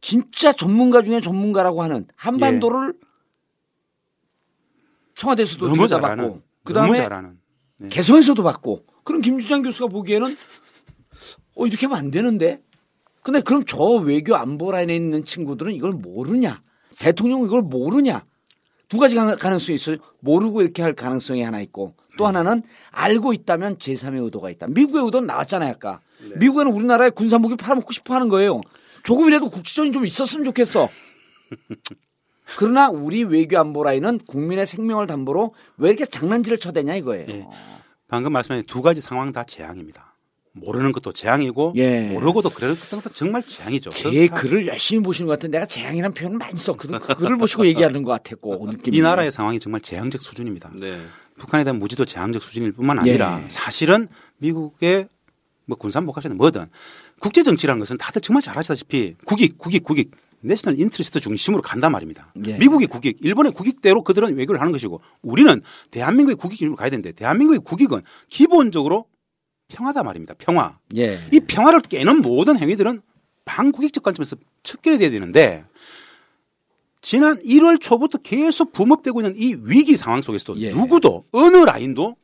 진짜 0.00 0.52
전문가 0.52 1.02
중에 1.02 1.20
전문가라고 1.20 1.82
하는 1.82 2.06
한반도를 2.14 2.94
청와대에서도 5.14 5.66
너무 5.66 5.76
들여다봤고 5.76 6.06
잘하는. 6.06 6.24
너무 6.24 6.40
그다음에 6.62 6.98
잘하는. 6.98 7.38
네. 7.78 7.88
개성에서도 7.88 8.40
받고 8.44 8.84
그럼 9.02 9.20
김주장 9.20 9.62
교수가 9.62 9.88
보기에는 9.88 10.36
어 11.56 11.66
이렇게 11.66 11.86
하면 11.86 11.98
안 11.98 12.12
되는데 12.12 12.62
근데 13.24 13.40
그럼 13.40 13.64
저 13.66 13.84
외교 13.84 14.36
안보 14.36 14.70
라인에 14.70 14.94
있는 14.94 15.24
친구들은 15.24 15.72
이걸 15.72 15.90
모르냐 15.90 16.62
대통령 16.96 17.42
이걸 17.42 17.62
모르냐 17.62 18.24
두 18.90 18.98
가지 18.98 19.14
가- 19.14 19.36
가능성이 19.36 19.76
있어요. 19.76 19.96
모르고 20.18 20.60
이렇게 20.60 20.82
할 20.82 20.92
가능성이 20.94 21.42
하나 21.42 21.60
있고 21.62 21.94
또 22.18 22.26
하나는 22.26 22.62
알고 22.90 23.32
있다면 23.32 23.78
제3의 23.78 24.22
의도가 24.24 24.50
있다. 24.50 24.66
미국의 24.66 25.04
의도는 25.04 25.26
나왔잖아요 25.28 25.70
아까. 25.70 26.00
미국에는 26.36 26.72
우리나라에 26.72 27.10
군사무기 27.10 27.56
팔아먹고 27.56 27.92
싶어 27.92 28.14
하는 28.14 28.28
거예요. 28.28 28.60
조금이라도 29.04 29.48
국지전이 29.48 29.92
좀 29.92 30.04
있었으면 30.04 30.44
좋겠어. 30.44 30.88
그러나 32.58 32.90
우리 32.90 33.22
외교 33.22 33.58
안보 33.58 33.84
라인은 33.84 34.18
국민의 34.26 34.66
생명을 34.66 35.06
담보로 35.06 35.54
왜 35.78 35.88
이렇게 35.90 36.04
장난질을 36.04 36.58
쳐대냐 36.58 36.96
이거예요. 36.96 37.26
예. 37.28 37.46
방금 38.08 38.32
말씀하신 38.32 38.64
두 38.66 38.82
가지 38.82 39.00
상황 39.00 39.30
다 39.30 39.44
재앙입니다. 39.44 40.09
모르는 40.52 40.92
것도 40.92 41.12
재앙이고 41.12 41.74
예. 41.76 42.08
모르고도 42.08 42.50
그래도 42.50 42.74
것도 42.74 43.14
정말 43.14 43.42
재앙이죠. 43.42 43.90
제 43.90 44.10
그래서 44.10 44.34
글을 44.34 44.66
열심히 44.66 45.02
보시는 45.02 45.26
것 45.26 45.34
같은데 45.34 45.58
내가 45.58 45.66
재앙이라는 45.66 46.12
표현을 46.12 46.38
많이 46.38 46.58
썼거든. 46.58 46.98
그 46.98 47.14
글을 47.14 47.38
보시고 47.38 47.66
얘기하는 47.66 48.02
것 48.02 48.10
같았고 48.10 48.66
느낌이. 48.72 48.96
이 48.96 49.00
나라의 49.00 49.30
상황이 49.30 49.60
정말 49.60 49.80
재앙적 49.80 50.20
수준입니다. 50.20 50.72
네. 50.74 51.00
북한에 51.38 51.64
대한 51.64 51.78
무지도 51.78 52.04
재앙적 52.04 52.42
수준일 52.42 52.72
뿐만 52.72 52.98
아니라 52.98 53.40
예. 53.44 53.48
사실은 53.48 54.08
미국의 54.38 55.08
뭐 55.66 55.78
군산복합이든 55.78 56.36
뭐든 56.36 56.66
국제 57.20 57.42
정치라는 57.42 57.78
것은 57.78 57.96
다들 57.96 58.20
정말 58.20 58.42
잘 58.42 58.58
아시다시피 58.58 59.14
국익, 59.24 59.56
국익, 59.56 59.84
국익, 59.84 60.10
national 60.40 60.80
interest 60.80 61.20
중심으로 61.20 61.62
간단 61.62 61.92
말입니다. 61.92 62.32
예. 62.46 62.58
미국의 62.58 62.88
국익, 62.88 63.18
일본의 63.20 63.52
국익대로 63.52 64.02
그들은 64.02 64.34
외교를 64.36 64.60
하는 64.60 64.72
것이고 64.72 65.00
우리는 65.22 65.62
대한민국의 65.90 66.36
국익 66.36 66.58
기준으로 66.58 66.76
가야 66.76 66.90
되는데 66.90 67.12
대한민국의 67.12 67.60
국익은 67.60 68.00
기본적으로 68.28 69.06
평화다 69.70 70.02
말입니다. 70.02 70.34
평화. 70.36 70.78
예. 70.96 71.18
이 71.32 71.40
평화를 71.40 71.80
깨는 71.80 72.20
모든 72.22 72.58
행위들은 72.58 73.00
반국익적 73.44 74.02
관점에서 74.02 74.36
척결이 74.62 74.98
돼야 74.98 75.10
되는데 75.10 75.64
지난 77.00 77.38
1월 77.38 77.80
초부터 77.80 78.18
계속 78.18 78.72
붐업되고 78.72 79.20
있는 79.20 79.34
이 79.36 79.56
위기 79.62 79.96
상황 79.96 80.20
속에서도 80.20 80.60
예. 80.60 80.72
누구도 80.72 81.24
어느 81.32 81.56
라인도 81.56 82.16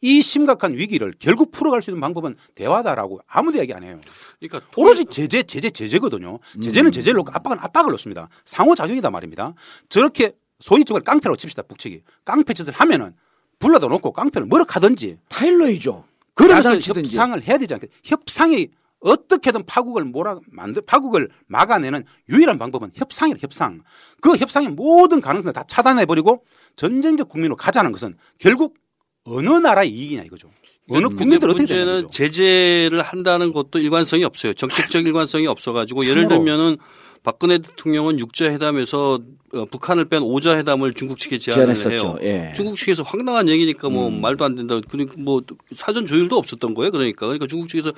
이 0.00 0.20
심각한 0.20 0.76
위기를 0.76 1.14
결국 1.16 1.52
풀어갈 1.52 1.80
수 1.80 1.90
있는 1.90 2.00
방법은 2.00 2.34
대화다라고 2.56 3.20
아무도 3.28 3.58
얘기 3.58 3.72
안 3.72 3.84
해요. 3.84 4.00
그러니까 4.40 4.68
오로지 4.76 5.04
제재, 5.04 5.44
제재, 5.44 5.70
제재거든요. 5.70 6.40
제재는 6.60 6.90
제재를 6.90 7.18
놓고 7.18 7.30
압박은 7.32 7.58
압박을 7.60 7.92
놓습니다. 7.92 8.28
상호작용이다 8.44 9.10
말입니다. 9.10 9.54
저렇게 9.88 10.32
소위 10.58 10.84
정말 10.84 11.04
깡패라고 11.04 11.36
칩시다, 11.36 11.62
북측이. 11.62 12.02
깡패 12.24 12.52
짓을 12.52 12.72
하면은 12.74 13.14
불러다 13.60 13.86
놓고 13.86 14.12
깡패를 14.12 14.48
뭐라 14.48 14.64
하든지 14.68 15.18
타일러이죠. 15.28 16.04
그러면서. 16.34 16.74
협상을 16.78 17.42
해야 17.42 17.58
되지 17.58 17.74
않겠 17.74 17.90
협상이 18.04 18.68
어떻게든 19.00 19.66
파국을 19.66 20.04
몰아 20.04 20.38
만들 20.50 20.82
파국을 20.82 21.28
막아내는 21.48 22.04
유일한 22.28 22.58
방법은 22.58 22.92
협상이라 22.94 23.38
협상. 23.40 23.82
그 24.20 24.36
협상의 24.36 24.68
모든 24.68 25.20
가능성을 25.20 25.52
다 25.52 25.64
차단해 25.66 26.06
버리고 26.06 26.44
전쟁적 26.76 27.28
국민으로 27.28 27.56
가자는 27.56 27.90
것은 27.92 28.14
결국 28.38 28.76
어느 29.24 29.48
나라의 29.50 29.90
이익이냐 29.90 30.22
이거죠. 30.22 30.50
어느 30.88 31.06
근데 31.06 31.16
국민들 31.16 31.50
어떻게 31.50 31.66
되는 31.66 31.86
문제는. 31.86 32.10
제재를 32.10 33.02
한다는 33.02 33.52
것도 33.52 33.78
일관성이 33.78 34.24
없어요. 34.24 34.52
정책적 34.54 35.06
일관성이 35.06 35.46
없어가지고 35.46 36.06
예를. 36.06 36.28
들면은 36.28 36.76
박근혜 37.22 37.58
대통령은 37.58 38.18
육자 38.18 38.46
회담에서 38.46 39.20
어, 39.54 39.64
북한을 39.66 40.06
뺀 40.06 40.22
오자 40.22 40.56
회담을 40.58 40.92
중국 40.94 41.18
측에 41.18 41.38
제안을 41.38 41.74
제안했었죠. 41.74 42.06
해요. 42.06 42.18
예. 42.22 42.52
중국 42.56 42.76
측에서 42.76 43.02
황당한 43.02 43.48
얘기니까 43.48 43.88
뭐 43.88 44.08
음. 44.08 44.20
말도 44.20 44.44
안 44.44 44.54
된다. 44.56 44.80
그러니까 44.88 45.14
뭐 45.18 45.42
사전 45.74 46.06
조율도 46.06 46.36
없었던 46.36 46.74
거예요. 46.74 46.90
그러니까 46.90 47.26
그러니까 47.26 47.46
중국 47.46 47.68
측에서 47.68 47.92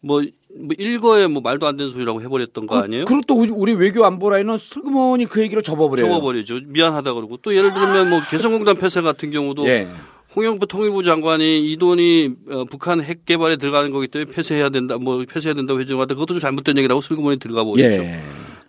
뭐, 0.00 0.22
뭐 0.54 0.68
일거에 0.78 1.26
뭐 1.26 1.42
말도 1.42 1.66
안 1.66 1.76
되는 1.76 1.92
소리라고 1.92 2.22
해버렸던 2.22 2.66
거 2.66 2.78
아니에요? 2.78 3.04
그리고 3.06 3.22
또 3.26 3.34
우리, 3.34 3.72
외교 3.74 4.04
안보 4.04 4.30
라인은 4.30 4.58
슬그머니 4.58 5.26
그 5.26 5.42
얘기를 5.42 5.62
접어버려요. 5.62 6.08
접어버리죠. 6.08 6.60
미안하다 6.66 7.14
그러고 7.14 7.36
또 7.38 7.54
예를 7.54 7.72
들면 7.72 8.10
뭐 8.10 8.20
개성공단 8.30 8.76
폐쇄 8.76 9.00
같은 9.00 9.30
경우도 9.30 9.66
예. 9.68 9.86
홍영표 10.34 10.66
통일부 10.66 11.02
장관이 11.02 11.72
이 11.72 11.76
돈이 11.76 12.34
어, 12.50 12.64
북한 12.64 13.02
핵 13.02 13.24
개발에 13.24 13.56
들어가는 13.56 13.90
거기 13.90 14.06
때문에 14.08 14.30
폐쇄해야 14.30 14.68
된다, 14.68 14.98
뭐 14.98 15.24
폐쇄해야 15.26 15.54
된다고 15.54 15.80
회정하다 15.80 16.14
그것도 16.14 16.34
좀 16.34 16.40
잘못된 16.40 16.76
얘기라고 16.78 17.00
슬그머니 17.00 17.38
들어가 17.38 17.64
버렸죠. 17.64 18.02
예. 18.02 18.20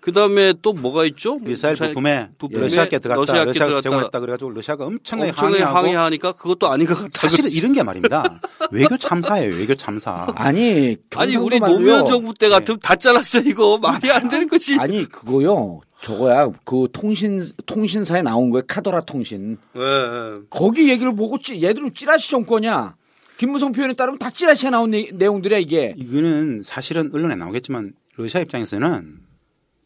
그 0.08 0.14
다음에 0.14 0.54
또 0.62 0.72
뭐가 0.72 1.04
있죠? 1.08 1.38
미사일 1.40 1.76
부품에 1.76 2.30
부품에 2.38 2.62
러시아께 2.62 2.98
들어갔다. 3.00 3.20
러시아께 3.20 3.48
러시아가 3.48 3.66
들어갔다. 3.66 3.82
제공했다 3.82 4.20
그래가지고 4.22 4.52
러시아가 4.52 4.86
엄청나게 4.86 5.32
엄청나게 5.32 5.64
항의하고 5.64 5.78
항의하니까 5.80 6.32
그것도 6.32 6.70
아닌 6.70 6.88
것 6.88 6.98
같다. 6.98 7.10
사실은 7.12 7.52
이런 7.52 7.74
게 7.74 7.84
말입니다. 7.84 8.40
외교 8.72 8.96
참사예요. 8.96 9.54
외교 9.54 9.76
참사. 9.76 10.28
아니, 10.36 10.96
아니 11.18 11.36
우리. 11.36 11.60
노무현 11.60 12.06
정부 12.06 12.34
때 12.34 12.48
같으면 12.48 12.80
다 12.82 12.96
잘랐어 12.96 13.40
이거 13.40 13.78
말이 13.80 14.10
안 14.10 14.30
되는 14.30 14.48
거지. 14.48 14.80
아니 14.80 15.04
그거요. 15.04 15.82
저거야 16.02 16.52
그 16.64 16.88
통신 16.94 17.44
통신사에 17.66 18.22
나온 18.22 18.50
거예요. 18.50 18.64
카더라 18.66 19.02
통신. 19.02 19.58
예, 19.76 19.82
예. 19.82 20.40
거기 20.50 20.90
얘기를 20.90 21.14
보고 21.18 21.38
찌, 21.38 21.62
얘들은 21.62 21.94
찌라시 21.94 22.32
정권이야. 22.32 22.96
김무성 23.36 23.74
표현에 23.74 23.94
따르면 23.94 24.20
다 24.20 24.30
찌라시에 24.30 24.70
나온 24.70 24.92
내, 24.92 25.10
내용들이야 25.12 25.58
이게. 25.58 25.96
이거는 25.98 26.62
사실은 26.64 27.12
언론에 27.14 27.36
나오겠지만 27.36 27.92
러시아 28.16 28.40
입장에서는 28.40 29.27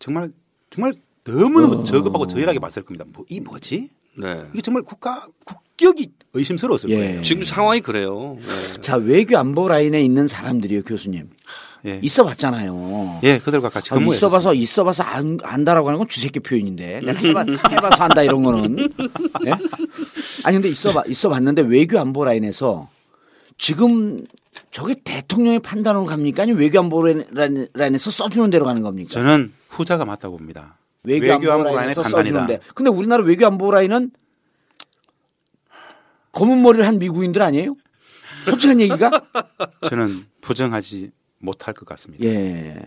정말 0.02 0.32
정말 0.70 0.94
너무너무 1.24 1.84
저급하고 1.86 2.28
저열하게 2.28 2.60
봤을 2.60 2.84
겁니다. 2.84 3.06
뭐, 3.14 3.24
이 3.30 3.40
뭐지? 3.40 3.90
네. 4.18 4.44
이게 4.52 4.62
정말 4.62 4.84
국가 4.84 5.28
국격이 5.46 6.10
의심스러웠을 6.34 6.90
예. 6.90 6.96
거예요. 6.96 7.22
지금 7.22 7.44
상황이 7.44 7.80
그래요. 7.80 8.38
예. 8.42 8.82
자 8.82 8.98
외교 8.98 9.38
안보 9.38 9.68
라인에 9.70 10.02
있는 10.02 10.28
사람들이요 10.28 10.84
교수님. 10.84 11.30
예. 11.86 12.00
있어봤잖아요. 12.04 13.22
예, 13.24 13.40
그들과 13.40 13.70
같이 13.70 13.94
아. 13.94 13.98
있어봐서 13.98 14.54
있어봐서 14.54 15.04
안, 15.04 15.40
안다라고 15.42 15.88
하는 15.88 15.98
건 16.00 16.08
주새끼 16.08 16.40
표현인데 16.40 17.02
내가 17.02 17.20
해봐, 17.20 17.46
해봐서 17.72 18.04
안다 18.04 18.22
이런 18.22 18.44
거는 18.44 18.90
예? 19.48 19.52
아니 20.44 20.56
근데 20.58 20.70
있어봐 20.70 21.06
있어봤는데 21.08 21.64
외교 21.64 22.00
안보 22.00 22.24
라인에서 22.24 22.90
지금 23.58 24.24
저게 24.72 24.96
대통령의 25.04 25.60
판단으로 25.60 26.06
갑니까? 26.06 26.44
아니면 26.44 26.62
외교안보라인에서 26.62 28.12
써주는 28.12 28.50
대로 28.50 28.66
가는 28.66 28.82
겁니까? 28.82 29.10
저는 29.10 29.54
후자가 29.70 30.06
맞다고 30.06 30.38
봅니다. 30.38 30.78
외교안보라인에서 31.04 32.04
판단이다. 32.04 32.40
써주는데. 32.40 32.60
근데 32.76 32.92
우리나라 32.92 33.24
외교안보라인은 33.24 34.12
검은 36.32 36.62
머리를 36.62 36.86
한 36.86 37.00
미국인들 37.00 37.42
아니에요? 37.42 37.76
솔직한 38.46 38.80
얘기가? 38.80 39.12
저는 39.90 40.26
부정하지 40.42 41.12
못할 41.40 41.74
것 41.74 41.86
같습니다. 41.88 42.24
예. 42.26 42.82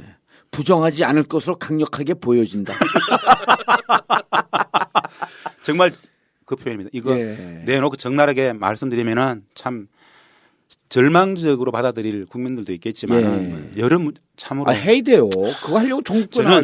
부정하지 0.51 1.05
않을 1.05 1.25
것으로 1.25 1.57
강력하게 1.57 2.15
보여진다. 2.15 2.73
정말 5.63 5.91
그 6.45 6.57
표현입니다. 6.57 6.91
이거 6.93 7.19
예. 7.19 7.63
내놓고 7.65 7.97
적나라하게 7.97 8.53
말씀드리면은 8.53 9.45
참 9.55 9.89
절망적으로 10.89 11.73
받아들일 11.73 12.27
국민들도 12.27 12.73
있겠지만 12.75 13.73
여러 13.77 13.99
문- 13.99 14.15
참으로 14.37 14.69
아, 14.71 14.73
해야 14.73 15.03
돼요. 15.03 15.29
그거 15.63 15.79
하려고 15.79 16.03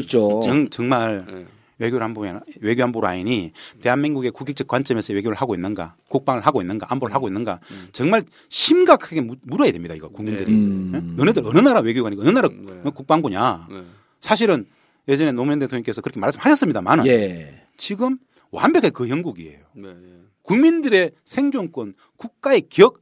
있죠. 0.00 0.40
정, 0.44 0.68
정말 0.70 1.24
네. 1.26 1.46
외교 1.78 1.98
안보 1.98 2.26
외교 2.60 2.84
안보 2.84 3.00
라인이 3.00 3.52
대한민국의 3.80 4.30
국익적 4.32 4.68
관점에서 4.68 5.14
외교를 5.14 5.36
하고 5.36 5.54
있는가, 5.54 5.94
국방을 6.08 6.42
하고 6.46 6.60
있는가, 6.60 6.86
안보를 6.90 7.14
하고 7.14 7.28
있는가 7.28 7.58
정말 7.92 8.22
심각하게 8.50 9.22
무- 9.22 9.36
물어야 9.42 9.72
됩니다. 9.72 9.94
이거 9.94 10.08
국민들이. 10.08 10.52
음. 10.52 10.92
예? 10.94 11.16
너네들 11.16 11.42
어느 11.46 11.58
나라 11.58 11.80
외교관이고 11.80 12.22
어느 12.22 12.28
나라 12.30 12.48
네. 12.48 12.90
국방부냐. 12.94 13.66
네. 13.70 13.82
사실은 14.20 14.66
예전에 15.08 15.32
노무현 15.32 15.58
대통령께서 15.58 16.02
그렇게 16.02 16.20
말씀하셨습니다만은 16.20 17.06
예. 17.06 17.62
지금 17.78 18.18
완벽하게 18.50 18.90
그 18.90 19.08
형국이에요. 19.08 19.58
네, 19.74 19.82
네. 19.88 20.12
국민들의 20.42 21.12
생존권, 21.24 21.94
국가의 22.16 22.62
기억, 22.68 23.00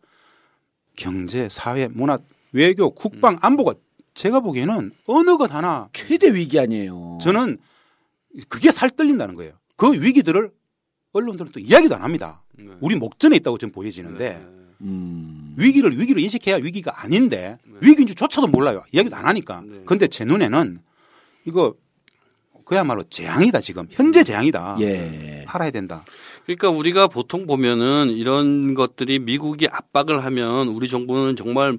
경제, 0.99 1.49
사회, 1.49 1.87
문화, 1.89 2.19
외교, 2.53 2.91
국방, 2.91 3.35
음. 3.35 3.39
안보가 3.41 3.75
제가 4.15 4.41
보기에는 4.41 4.91
어느 5.07 5.37
것 5.37 5.55
하나 5.55 5.89
최대 5.93 6.35
위기 6.35 6.59
아니에요. 6.59 7.19
저는 7.23 7.59
그게 8.49 8.71
살떨린다는 8.73 9.37
거예요. 9.37 9.53
그 9.77 9.93
위기들을 9.93 10.51
언론들은 11.13 11.53
또 11.53 11.61
이야기도 11.61 11.95
안 11.95 12.03
합니다. 12.03 12.43
네. 12.53 12.67
우리 12.81 12.97
목전에 12.97 13.37
있다고 13.37 13.59
좀 13.59 13.71
보여지는데 13.71 14.45
음. 14.81 15.55
위기를 15.57 15.99
위기로 15.99 16.21
인식해야 16.21 16.57
위기가 16.57 17.01
아닌데 17.03 17.59
위기인 17.81 18.07
줄조차도 18.07 18.49
몰라요. 18.49 18.83
이야기도 18.93 19.15
안 19.15 19.27
하니까. 19.27 19.63
네. 19.65 19.83
근데 19.87 20.09
제 20.09 20.25
눈에는 20.25 20.79
이거 21.45 21.75
그야말로 22.65 23.03
재앙이다 23.05 23.61
지금 23.61 23.87
현재 23.91 24.25
재앙이다. 24.25 24.77
예. 24.81 25.45
알아야 25.47 25.71
된다. 25.71 26.05
그러니까 26.49 26.71
우리가 26.71 27.09
보통 27.09 27.47
보면은 27.47 28.09
이런 28.09 28.73
것들이 28.73 29.19
미국이 29.19 29.69
압박을 29.71 30.25
하면 30.25 30.69
우리 30.69 30.89
정부는 30.89 31.37
정말 31.37 31.77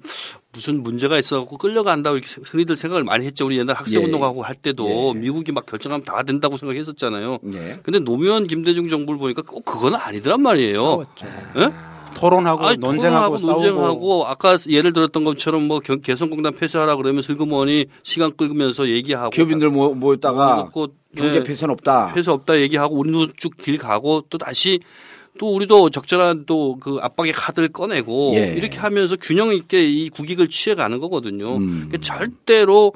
무슨 0.53 0.83
문제가 0.83 1.17
있어갖고 1.17 1.57
끌려간다고 1.57 2.17
이렇게 2.17 2.31
흔히들 2.43 2.75
생각을 2.75 3.03
많이 3.03 3.25
했죠. 3.25 3.47
우리 3.47 3.57
옛날 3.57 3.75
학생 3.75 3.99
예. 3.99 4.05
운동하고 4.05 4.43
할 4.43 4.53
때도 4.53 5.13
예. 5.15 5.19
미국이 5.19 5.51
막 5.51 5.65
결정하면 5.65 6.05
다 6.05 6.21
된다고 6.21 6.57
생각했었잖아요. 6.57 7.39
예. 7.51 7.79
근데 7.81 7.97
노무현 7.97 8.45
김대중 8.45 8.89
정부를 8.89 9.17
보니까 9.19 9.41
꼭 9.41 9.65
그건 9.65 9.95
아니더란 9.95 10.39
말이에요. 10.39 10.79
싸웠죠. 10.79 11.25
예? 11.57 11.71
토론하고 12.15 12.65
아니, 12.67 12.77
논쟁하고 12.77 13.37
토론하고 13.37 13.61
논쟁하고 13.69 14.25
아까 14.27 14.57
예를 14.67 14.93
들었던 14.93 15.23
것처럼 15.23 15.63
뭐 15.67 15.79
겨- 15.79 15.95
개성공단 15.97 16.53
폐쇄하라 16.55 16.95
그러면 16.97 17.21
슬그머니 17.21 17.85
시간 18.03 18.35
끌면서 18.35 18.87
얘기하고 18.89 19.29
기업인들 19.31 19.69
모, 19.69 19.93
모였다가 19.93 20.53
모여놓고, 20.55 20.87
경제 21.17 21.39
네, 21.39 21.43
폐쇄는 21.43 21.71
없다. 21.73 22.13
폐쇄 22.13 22.31
없다 22.31 22.59
얘기하고 22.61 22.95
우리도 22.97 23.27
쭉 23.37 23.57
길 23.57 23.77
가고 23.77 24.21
또 24.29 24.37
다시 24.37 24.79
또 25.39 25.53
우리도 25.55 25.89
적절한 25.89 26.45
또 26.45 26.77
그 26.79 26.97
압박의 27.01 27.31
카드를 27.33 27.69
꺼내고 27.69 28.33
예. 28.35 28.53
이렇게 28.57 28.77
하면서 28.77 29.15
균형 29.15 29.53
있게 29.53 29.87
이 29.89 30.09
국익을 30.09 30.49
취해가는 30.49 30.99
거거든요. 30.99 31.55
음. 31.57 31.87
그러니까 31.89 31.97
절대로 31.99 32.93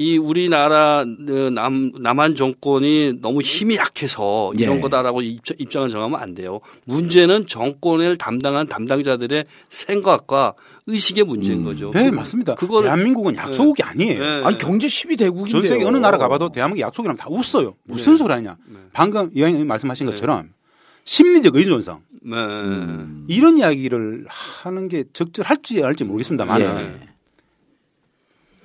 이 0.00 0.16
우리나라 0.16 1.00
어, 1.02 1.50
남 1.52 1.92
남한 2.00 2.34
정권이 2.34 3.18
너무 3.20 3.42
힘이 3.42 3.76
약해서 3.76 4.50
이런 4.56 4.78
예. 4.78 4.80
거다라고 4.80 5.20
입장, 5.20 5.54
입장을 5.60 5.90
정하면 5.90 6.18
안 6.18 6.34
돼요. 6.34 6.60
문제는 6.86 7.46
정권을 7.46 8.16
담당한 8.16 8.66
담당자들의 8.66 9.44
생각과 9.68 10.54
의식의 10.86 11.24
문제인 11.24 11.64
거죠. 11.64 11.90
네 11.90 12.10
맞습니다. 12.10 12.54
그거를- 12.54 12.84
대한민국은 12.84 13.36
약소국이 13.36 13.82
아니에요. 13.82 14.18
네. 14.18 14.42
아니 14.46 14.56
경제 14.56 14.86
10위 14.86 15.18
대국인데요. 15.18 15.60
전 15.60 15.68
세계 15.68 15.84
어느 15.84 15.98
나라 15.98 16.16
가봐도 16.16 16.50
대한민국 16.50 16.80
약속이라면 16.80 17.18
다 17.18 17.26
웃어요. 17.28 17.74
무슨 17.84 18.14
네. 18.14 18.16
소리 18.16 18.32
하느냐. 18.32 18.56
네. 18.68 18.78
방금 18.94 19.30
이왕님 19.34 19.66
말씀하신 19.68 20.06
네. 20.06 20.12
것처럼 20.12 20.48
심리적 21.04 21.54
의존성 21.56 22.00
네. 22.22 22.36
음. 22.38 23.26
이런 23.28 23.58
이야기를 23.58 24.24
하는 24.28 24.88
게 24.88 25.04
적절할지 25.12 25.82
않을지 25.84 26.04
모르겠습니다만 26.04 26.60
예. 26.62 27.10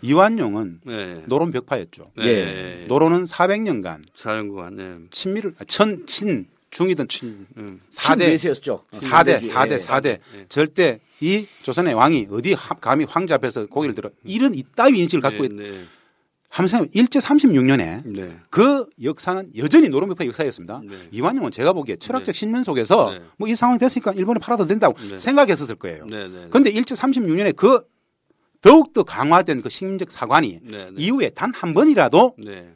이완용은 0.06 0.80
네. 0.86 1.24
노론 1.26 1.51
벽파였죠. 1.51 2.03
네. 2.18 2.86
노론은 2.88 3.26
400년간 3.26 4.01
사령관, 4.14 4.76
네. 4.76 4.95
친미를 5.12 5.56
아, 5.60 5.64
천친 5.66 6.47
중이든 6.70 7.08
친, 7.08 7.47
음. 7.58 7.80
4대 7.89 8.22
외세였죠. 8.28 8.84
4대 8.93 9.41
예. 9.41 9.47
4대 9.47 9.80
4대 9.80 10.06
예. 10.08 10.45
절대 10.49 10.99
이 11.22 11.45
조선의 11.64 11.93
왕이 11.93 12.28
어디 12.32 12.53
하- 12.53 12.76
감히 12.76 13.06
황제 13.06 13.34
앞에서 13.34 13.66
고개를 13.68 13.95
들어 13.95 14.10
이런 14.26 14.53
이따위 14.53 14.99
인식을 14.99 15.22
갖고 15.22 15.47
네, 15.47 15.53
있 15.53 15.58
네. 15.72 15.84
하면서 16.49 16.86
일제 16.93 17.20
36년에 17.20 18.01
네. 18.14 18.38
그 18.49 18.86
역사는 19.01 19.51
여전히 19.58 19.88
노론벽파 19.89 20.26
역사였습니다. 20.26 20.82
네. 20.86 20.95
이완용은 21.12 21.51
제가 21.51 21.72
보기에 21.74 21.95
철학적 21.95 22.34
네. 22.34 22.39
신문 22.39 22.64
속에서 22.64 23.12
네. 23.12 23.22
뭐이 23.38 23.56
상황이 23.56 23.80
됐으니까 23.80 24.12
일본에 24.14 24.39
팔아도 24.39 24.66
된다고 24.66 24.97
네. 25.10 25.18
생각했었을 25.18 25.76
거예요. 25.76 26.06
네, 26.10 26.28
네. 26.28 26.47
그런데 26.49 26.70
일제 26.72 26.93
36년에 26.95 27.56
그 27.56 27.82
더욱더 28.66 29.03
강화된 29.03 29.61
그 29.61 29.70
심리적 29.70 30.09
사관이 30.09 30.59
네, 30.63 30.86
네. 30.86 30.91
이후에 30.97 31.30
단 31.30 31.51
한 31.53 31.74
번이라도 31.76 32.34
네. 32.43 32.68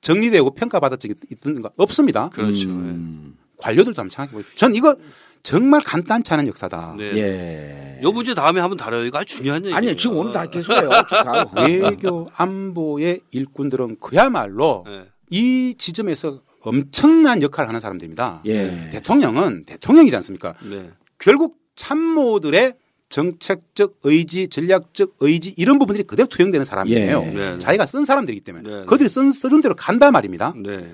정리되고 0.00 0.54
평가받은 0.54 0.98
적이 0.98 1.14
있던가 1.30 1.70
없습니다. 1.76 2.28
그렇죠. 2.30 2.68
음. 2.68 3.36
관료들도 3.58 4.00
한번 4.00 4.10
생각해 4.10 4.32
보세요. 4.32 4.52
전 4.56 4.74
이거 4.74 4.96
정말 5.44 5.80
간단치 5.82 6.32
않은 6.34 6.48
역사다. 6.48 6.96
네. 6.98 7.12
네. 7.12 7.20
예. 7.20 8.02
요 8.02 8.10
문제 8.10 8.34
다음에 8.34 8.60
한번 8.60 8.76
다뤄요. 8.76 9.04
이거 9.06 9.18
아주 9.18 9.36
중요한 9.36 9.60
얘기예요. 9.60 9.76
아니요 9.76 9.94
지금 9.94 10.16
오늘 10.18 10.32
다 10.32 10.46
계속해요. 10.46 10.90
쭉 11.08 11.14
가요. 11.24 11.50
외교 11.56 12.28
안보의 12.34 13.20
일꾼들은 13.30 13.98
그야말로 14.00 14.82
네. 14.86 15.04
이 15.30 15.74
지점에서 15.78 16.42
엄청난 16.62 17.40
역할을 17.42 17.68
하는 17.68 17.78
사람들입니다. 17.78 18.42
예. 18.46 18.90
대통령은 18.92 19.64
대통령이지 19.64 20.16
않습니까? 20.16 20.54
네. 20.68 20.90
결국 21.20 21.56
참모들의 21.76 22.74
정책적 23.08 23.98
의지, 24.02 24.48
전략적 24.48 25.16
의지 25.20 25.54
이런 25.56 25.78
부분들이 25.78 26.04
그대로 26.04 26.26
투영되는 26.26 26.64
사람이에요. 26.64 27.22
예. 27.24 27.30
네, 27.30 27.52
네. 27.52 27.58
자기가 27.58 27.86
쓴 27.86 28.04
사람들이기 28.04 28.40
때문에 28.42 28.68
네, 28.68 28.80
네. 28.80 28.86
그들이 28.86 29.08
쓴, 29.08 29.30
써준 29.30 29.60
대로 29.60 29.74
간단 29.74 30.12
말입니다. 30.12 30.52
네. 30.56 30.92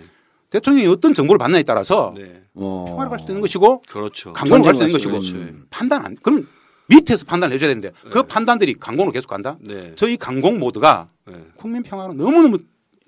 대통령이 0.51 0.87
어떤 0.89 1.15
정보를 1.15 1.39
받느냐에 1.39 1.63
따라서 1.63 2.13
네. 2.15 2.43
어. 2.55 2.85
평화를 2.89 3.09
갈 3.09 3.19
수도 3.19 3.33
있는 3.33 3.41
것이고 3.41 3.81
그렇죠. 3.89 4.35
강공을 4.35 4.63
갈 4.63 4.75
수도 4.75 4.87
있는 4.87 4.99
것이고 4.99 5.17
있는 5.17 5.65
판단 5.71 6.05
안 6.05 6.17
그럼 6.21 6.47
밑에서 6.89 7.25
판단을 7.25 7.55
해줘야 7.55 7.69
되는데 7.71 7.91
그 8.11 8.23
판단들이 8.23 8.75
강공으로 8.75 9.13
계속 9.13 9.29
간다. 9.29 9.57
네. 9.61 9.93
저희 9.97 10.19
강공 10.19 10.59
모드가 10.59 11.09
네. 11.27 11.35
국민 11.57 11.83
평화로 11.83 12.13
너무 12.13 12.43
너무 12.43 12.59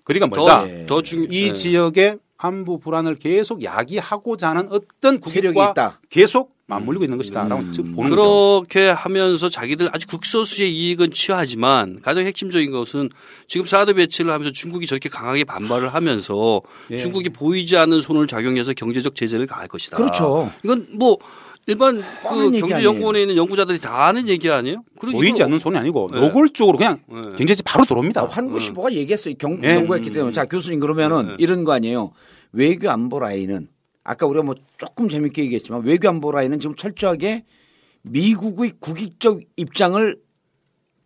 거리가 0.04 0.26
멀다. 0.26 0.64
더, 0.86 1.02
이 1.02 1.48
네. 1.48 1.52
지역의 1.52 2.18
안보 2.38 2.78
불안을 2.78 3.16
계속 3.16 3.62
야기하고자 3.62 4.50
하는 4.50 4.68
어떤 4.70 5.20
세력이 5.22 5.54
국익과 5.54 5.70
있다. 5.70 6.00
계속 6.08 6.53
맞물리고 6.66 7.04
있는 7.04 7.18
것이다라고 7.18 7.62
음. 7.62 7.72
즉 7.72 7.82
보는 7.94 8.10
거죠. 8.10 8.64
그렇게 8.66 8.88
하면서 8.88 9.48
자기들 9.48 9.90
아주 9.92 10.06
극소수의 10.06 10.74
이익은 10.74 11.10
취하지만 11.10 12.00
가장 12.00 12.26
핵심적인 12.26 12.70
것은 12.70 13.10
지금 13.46 13.66
사드 13.66 13.94
배치를 13.94 14.32
하면서 14.32 14.50
중국이 14.50 14.86
저렇게 14.86 15.08
강하게 15.10 15.44
반발을 15.44 15.92
하면서 15.92 16.62
예. 16.90 16.96
중국이 16.96 17.28
보이지 17.28 17.76
않는 17.76 18.00
손을 18.00 18.26
작용해서 18.26 18.72
경제적 18.72 19.14
제재를 19.14 19.46
가할 19.46 19.68
것이다. 19.68 19.98
그렇죠. 19.98 20.50
이건 20.64 20.86
뭐 20.98 21.18
일반 21.66 22.02
그 22.22 22.50
경제연구원에 22.50 23.22
있는 23.22 23.36
연구자들이 23.36 23.80
다 23.80 24.06
아는 24.06 24.28
얘기 24.28 24.50
아니에요? 24.50 24.82
그리고 24.98 25.18
보이지 25.18 25.42
않는 25.42 25.58
손이 25.58 25.76
아니고 25.76 26.10
네. 26.12 26.20
노골적으로 26.20 26.78
그냥 26.78 26.98
네. 27.08 27.20
경제지 27.36 27.62
바로 27.62 27.84
들어옵니다. 27.84 28.22
아, 28.22 28.26
환구 28.26 28.60
시보가 28.60 28.92
얘기했어요. 28.92 29.34
경, 29.38 29.60
예. 29.64 29.74
연구했기 29.76 30.10
때문에. 30.10 30.32
자, 30.32 30.44
교수님 30.44 30.80
그러면은 30.80 31.28
네. 31.28 31.34
이런 31.38 31.64
거 31.64 31.72
아니에요. 31.72 32.12
외교 32.52 32.90
안보 32.90 33.18
라인은 33.18 33.68
아까 34.04 34.26
우리가 34.26 34.44
뭐 34.44 34.54
조금 34.76 35.08
재밌게 35.08 35.42
얘기했지만 35.44 35.82
외교 35.84 36.08
안보 36.08 36.30
라인은 36.30 36.60
지금 36.60 36.76
철저하게 36.76 37.44
미국의 38.02 38.74
국익적 38.78 39.40
입장을 39.56 40.16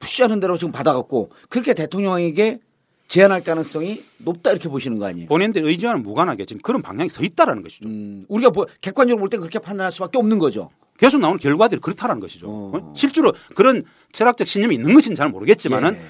푸시하는 0.00 0.40
대로 0.40 0.58
지금 0.58 0.72
받아갖고 0.72 1.30
그렇게 1.48 1.74
대통령에게 1.74 2.58
제안할 3.06 3.42
가능성이 3.42 4.02
높다 4.18 4.50
이렇게 4.50 4.68
보시는 4.68 4.98
거 4.98 5.06
아니에요? 5.06 5.28
본인들 5.28 5.64
의지와는 5.64 6.02
무관하게 6.02 6.44
지금 6.44 6.60
그런 6.60 6.82
방향이 6.82 7.08
서 7.08 7.22
있다라는 7.22 7.62
것이죠. 7.62 7.88
음, 7.88 8.22
우리가 8.28 8.50
뭐 8.50 8.66
객관적으로 8.80 9.20
볼 9.20 9.30
때 9.30 9.38
그렇게 9.38 9.58
판단할 9.58 9.90
수밖에 9.92 10.18
없는 10.18 10.38
거죠. 10.38 10.70
계속 10.98 11.18
나오는 11.20 11.38
결과들이 11.38 11.80
그렇다라는 11.80 12.20
것이죠. 12.20 12.48
어. 12.48 12.72
어? 12.74 12.92
실제로 12.94 13.32
그런 13.54 13.84
철학적 14.12 14.46
신념이 14.46 14.74
있는 14.74 14.92
것인지 14.92 15.16
잘 15.16 15.30
모르겠지만은 15.30 15.94
예. 15.94 16.00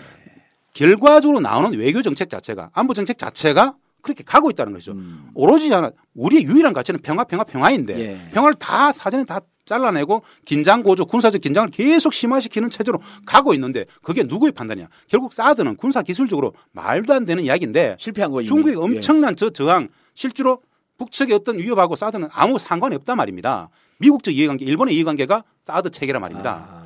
결과적으로 0.72 1.41
나오는 1.41 1.78
외교 1.78 2.03
정책 2.03 2.30
자체가 2.30 2.70
안보 2.72 2.95
정책 2.95 3.18
자체가 3.18 3.76
그렇게 4.03 4.23
가고 4.25 4.51
있다는 4.51 4.73
거죠. 4.73 4.93
음. 4.93 5.31
오로지 5.35 5.71
하나 5.71 5.91
우리의 6.15 6.45
유일한 6.45 6.73
가치는 6.73 7.01
평화, 7.01 7.25
평화, 7.25 7.45
평화인데 7.45 7.99
예. 7.99 8.31
평화를 8.33 8.55
다 8.55 8.93
사전에 8.93 9.25
다 9.25 9.41
잘라내고 9.65 10.23
긴장 10.47 10.83
고조, 10.83 11.05
군사적 11.05 11.41
긴장을 11.43 11.69
계속 11.71 12.15
심화시키는 12.15 12.71
체제로 12.71 13.01
가고 13.27 13.53
있는데 13.55 13.85
그게 14.03 14.23
누구의 14.23 14.53
판단이야? 14.53 14.89
결국 15.09 15.33
사드는 15.33 15.77
군사 15.77 16.03
기술적으로 16.03 16.55
말도 16.73 17.13
안 17.13 17.25
되는 17.27 17.45
이야기인데 17.45 17.97
실패한 17.99 18.31
거죠. 18.31 18.47
중국의 18.49 18.75
이미. 18.75 18.97
엄청난 18.97 19.37
저 19.37 19.51
저항 19.51 19.89
실제로 20.15 20.63
북측의 20.97 21.35
어떤 21.35 21.59
위협하고 21.59 21.97
사드는 21.97 22.29
아무 22.33 22.59
상관이 22.59 22.95
없단 22.97 23.17
말입니다. 23.17 23.69
미국적 23.99 24.35
이해관계, 24.35 24.65
일본의 24.65 24.95
이해관계가 24.95 25.45
사드 25.65 25.91
체계란 25.91 26.23
말입니다. 26.23 26.69
아. 26.71 26.78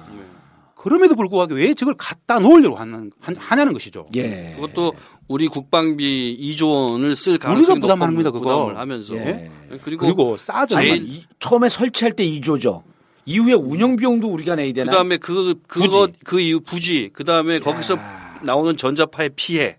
그럼에도 0.82 1.14
불구하고 1.14 1.54
왜 1.54 1.74
저걸 1.74 1.94
갖다 1.96 2.40
놓으려고 2.40 2.74
하는, 2.76 3.12
한- 3.20 3.36
하냐는 3.36 3.72
것이죠. 3.72 4.08
예. 4.16 4.46
그것도 4.56 4.92
우리 5.28 5.46
국방비 5.46 6.36
2조 6.40 6.92
원을 6.92 7.14
쓸 7.14 7.34
우리가 7.34 7.48
가능성이 7.50 7.80
부담하는 7.80 8.14
높은 8.16 8.24
겁니다, 8.24 8.30
그거. 8.32 8.64
부담을 8.66 8.80
하면서 8.80 9.14
예. 9.14 9.48
그리고, 9.84 10.06
그리고 10.06 10.36
사드 10.36 10.74
아니, 10.74 10.88
제일- 10.88 11.08
이- 11.08 11.24
처음에 11.38 11.68
설치할 11.68 12.14
때 12.14 12.24
2조죠. 12.24 12.82
이후에 13.26 13.52
운영 13.52 13.94
비용도 13.94 14.28
우리가 14.28 14.56
내야 14.56 14.72
되나? 14.72 14.90
그다음에 14.90 15.18
그 15.18 15.54
그거 15.68 16.08
그 16.24 16.40
이후 16.40 16.58
부지 16.58 17.10
그다음에 17.12 17.60
거기서 17.60 17.94
야. 17.94 18.40
나오는 18.42 18.76
전자파의 18.76 19.30
피해 19.36 19.78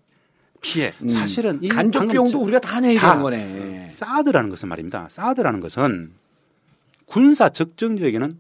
피해 0.61 0.93
음. 1.01 1.09
사실은 1.09 1.59
이 1.61 1.67
간접 1.67 2.07
비용도 2.07 2.31
저- 2.31 2.37
우리가 2.39 2.59
다 2.61 2.79
내야 2.79 2.97
다. 2.97 3.09
되는 3.09 3.23
거네. 3.23 3.87
사드라는 3.89 4.49
것은 4.49 4.69
말입니다. 4.69 5.07
사드라는 5.11 5.59
것은 5.59 6.11
군사 7.05 7.49
적정 7.49 7.97
지역에는 7.97 8.39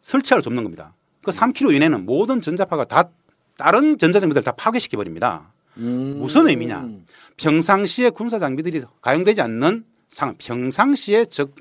설치할 0.00 0.40
수 0.40 0.48
없는 0.48 0.62
겁니다. 0.62 0.94
그 1.28 1.32
3km 1.32 1.74
이내는 1.74 2.06
모든 2.06 2.40
전자파가 2.40 2.86
다 2.86 3.10
다른 3.58 3.98
전자장비들 3.98 4.42
다 4.42 4.52
파괴시켜 4.52 4.96
버립니다. 4.96 5.52
음. 5.76 6.16
무슨 6.18 6.48
의미냐? 6.48 6.88
평상시에 7.36 8.10
군사 8.10 8.38
장비들이 8.38 8.80
가용되지 9.02 9.42
않는 9.42 9.84
상황, 10.08 10.34
평상시에 10.38 11.26
적 11.26 11.54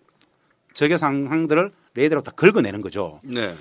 적의 0.74 0.98
상황들을 0.98 1.72
레이더로 1.96 2.22
다 2.22 2.32
긁어내는 2.32 2.82
거죠. 2.82 3.20
네. 3.24 3.54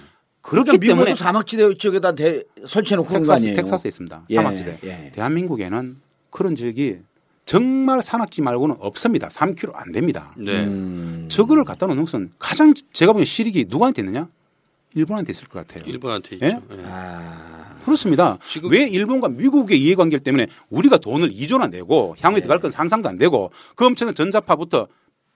그러니까 0.42 0.72
그렇기 0.72 0.78
때문에 0.86 1.06
미국도 1.06 1.16
사막지대 1.16 1.76
지역에다 1.76 2.12
대, 2.12 2.44
설치해놓고 2.64 3.12
텍사스? 3.12 3.54
텍사스에 3.54 3.88
있습니다. 3.88 4.26
예, 4.30 4.34
사막지대. 4.36 4.78
예. 4.84 5.10
대한민국에는 5.12 5.96
그런 6.30 6.54
지역이 6.54 6.98
정말 7.46 8.00
산악지 8.00 8.42
말고는 8.42 8.76
없습니다. 8.78 9.28
3km 9.28 9.72
안 9.74 9.90
됩니다. 9.90 10.32
네. 10.36 10.66
음. 10.66 11.26
저거를 11.28 11.64
갖다 11.64 11.86
놓는 11.86 12.04
것은 12.04 12.30
가장 12.38 12.74
제가 12.92 13.12
보기엔 13.12 13.24
실익이 13.24 13.66
누구한테 13.68 14.02
있느냐? 14.02 14.28
일본한테 14.94 15.30
있을 15.32 15.48
것 15.48 15.66
같아요. 15.66 15.90
일본한테 15.90 16.38
예? 16.42 16.46
있죠. 16.46 16.62
예. 16.72 16.82
아, 16.86 17.76
그렇습니다. 17.84 18.38
지금- 18.46 18.70
왜 18.70 18.88
일본과 18.88 19.28
미국의 19.28 19.80
이해관계 19.82 20.18
때문에 20.18 20.46
우리가 20.70 20.98
돈을 20.98 21.30
2조는 21.30 21.60
안 21.62 21.70
되고 21.70 22.14
향후에 22.20 22.40
네. 22.40 22.42
들어갈 22.42 22.60
건 22.60 22.70
상상도 22.70 23.08
안 23.08 23.18
되고 23.18 23.50
그 23.74 23.84
엄청난 23.86 24.14
전자파부터 24.14 24.88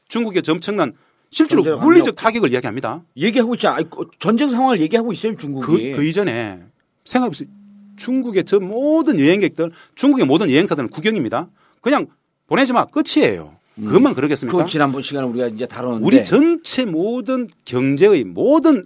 중국의 0.08 0.42
저 0.42 0.52
엄청난 0.52 0.94
실제로 1.30 1.62
물리적 1.62 2.08
압력. 2.08 2.14
타격을 2.16 2.52
이야기합니다. 2.52 3.02
얘기하고 3.16 3.54
있죠. 3.54 3.76
그 3.90 4.06
전쟁 4.18 4.48
상황을 4.48 4.80
얘기하고 4.80 5.12
있어요, 5.12 5.32
그, 5.34 5.38
중국이. 5.38 5.92
그 5.92 6.04
이전에 6.04 6.58
생각해보세요. 7.04 7.48
중국의 7.96 8.44
저 8.46 8.58
모든 8.58 9.20
여행객들, 9.20 9.70
중국의 9.94 10.26
모든 10.26 10.50
여행사들은 10.50 10.88
국영입니다. 10.88 11.48
그냥 11.82 12.06
보내지 12.48 12.72
마. 12.72 12.86
끝이에요. 12.86 13.54
그것만 13.76 14.14
그러겠습니까? 14.14 14.58
그 14.64 14.68
지난번 14.68 15.02
시간에 15.02 15.26
우리가 15.28 15.46
이제 15.46 15.66
다뤘는데. 15.66 16.04
우리 16.06 16.24
전체 16.24 16.84
모든 16.84 17.48
경제의 17.64 18.24
모든 18.24 18.84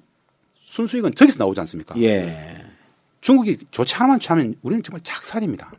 순수익은 0.74 1.14
저기서 1.14 1.38
나오지 1.38 1.60
않습니까? 1.60 1.94
예. 2.00 2.64
중국이 3.20 3.58
좋지 3.70 3.94
하나만 3.94 4.18
취하면 4.18 4.56
우리는 4.62 4.82
정말 4.82 5.00
작살입니다. 5.04 5.72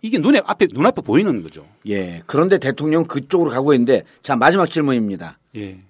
이게 0.00 0.18
눈에 0.18 0.40
앞에 0.44 0.68
눈앞에 0.72 1.02
보이는 1.02 1.42
거죠. 1.42 1.68
예. 1.86 2.22
그런데 2.26 2.56
대통령 2.56 3.04
그쪽으로 3.04 3.50
가고 3.50 3.74
있는데 3.74 4.04
자, 4.22 4.36
마지막 4.36 4.70
질문입니다. 4.70 5.38
예. 5.56 5.80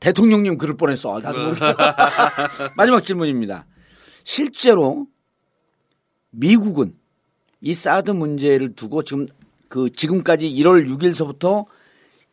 대통령님 0.00 0.58
그럴 0.58 0.76
뻔했어. 0.76 1.16
아, 1.16 1.20
나도 1.20 1.44
모르게. 1.44 1.60
마지막 2.76 3.04
질문입니다. 3.04 3.66
실제로 4.24 5.06
미국은 6.30 6.92
이 7.60 7.72
사드 7.72 8.10
문제를 8.10 8.74
두고 8.74 9.04
지금 9.04 9.26
그 9.68 9.90
지금까지 9.90 10.52
1월 10.54 10.88
6일서부터 10.88 11.66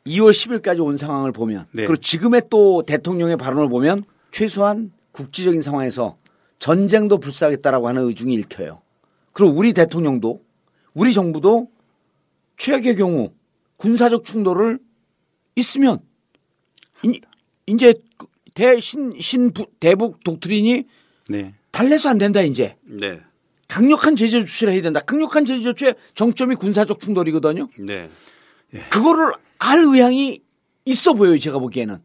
2월 0.07 0.31
10일까지 0.31 0.83
온 0.83 0.97
상황을 0.97 1.31
보면 1.31 1.67
네. 1.71 1.85
그리고 1.85 1.95
지금의 1.95 2.43
또 2.49 2.83
대통령의 2.83 3.37
발언을 3.37 3.69
보면 3.69 4.03
최소한 4.31 4.91
국지적인 5.19 5.61
상황에서 5.61 6.17
전쟁도 6.59 7.19
불사하겠다라고 7.19 7.87
하는 7.87 8.03
의중이 8.07 8.33
읽혀요. 8.35 8.81
그리고 9.33 9.53
우리 9.53 9.73
대통령도 9.73 10.43
우리 10.93 11.13
정부도 11.13 11.69
최악의 12.57 12.95
경우 12.97 13.31
군사적 13.77 14.23
충돌을 14.25 14.79
있으면 15.55 15.99
이- 17.03 17.19
그 18.17 18.27
대신 18.53 19.13
신 19.19 19.51
부- 19.51 19.67
대북 19.79 20.23
독트린이 20.23 20.83
네. 21.29 21.53
달래서 21.71 22.09
안 22.09 22.17
된다 22.17 22.41
이제 22.41 22.77
네. 22.83 23.19
강력한 23.67 24.15
제재 24.15 24.39
조치를 24.41 24.73
해야 24.73 24.81
된다. 24.81 24.99
강력한 25.01 25.43
제재 25.45 25.61
조치의 25.63 25.95
정점이 26.13 26.55
군사적 26.55 26.99
충돌이거든요. 27.01 27.67
네. 27.79 28.09
그거를 28.89 29.33
알 29.59 29.79
의향이 29.83 30.41
있어 30.85 31.13
보여요. 31.13 31.37
제가 31.39 31.59
보기에는. 31.59 31.97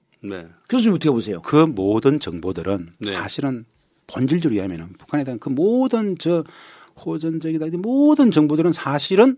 네. 0.70 0.76
교수님 0.76 0.94
어떻게 0.94 1.10
보세요? 1.10 1.42
그 1.42 1.56
모든 1.56 2.20
정보들은 2.20 2.88
네. 3.00 3.10
사실은 3.10 3.64
본질적으로 4.06 4.56
이야기하면 4.56 4.94
북한에 4.98 5.24
대한 5.24 5.38
그 5.40 5.48
모든 5.48 6.16
저 6.18 6.44
호전적이다 7.04 7.66
이 7.66 7.70
모든 7.70 8.30
정보들은 8.30 8.72
사실은 8.72 9.36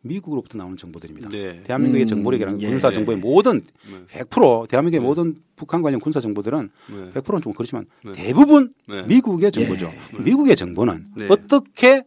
미국으로부터 0.00 0.58
나오는 0.58 0.76
정보들입니다. 0.76 1.28
네. 1.28 1.62
대한민국의 1.62 2.06
음, 2.06 2.08
정보력이라는 2.08 2.60
예. 2.60 2.68
군사 2.68 2.90
정보의 2.90 3.18
모든 3.18 3.62
100% 4.08 4.68
대한민국의 4.68 5.00
모든 5.00 5.36
북한 5.54 5.80
관련 5.80 6.00
군사 6.00 6.20
정보들은 6.20 6.70
네. 6.90 7.12
100%는 7.12 7.40
좀 7.40 7.52
그렇지만 7.52 7.86
네. 8.04 8.10
대부분 8.12 8.74
네. 8.88 9.02
미국의 9.04 9.52
정보죠. 9.52 9.92
미국의 10.18 10.56
정보는 10.56 11.06
네. 11.16 11.28
어떻게 11.30 12.02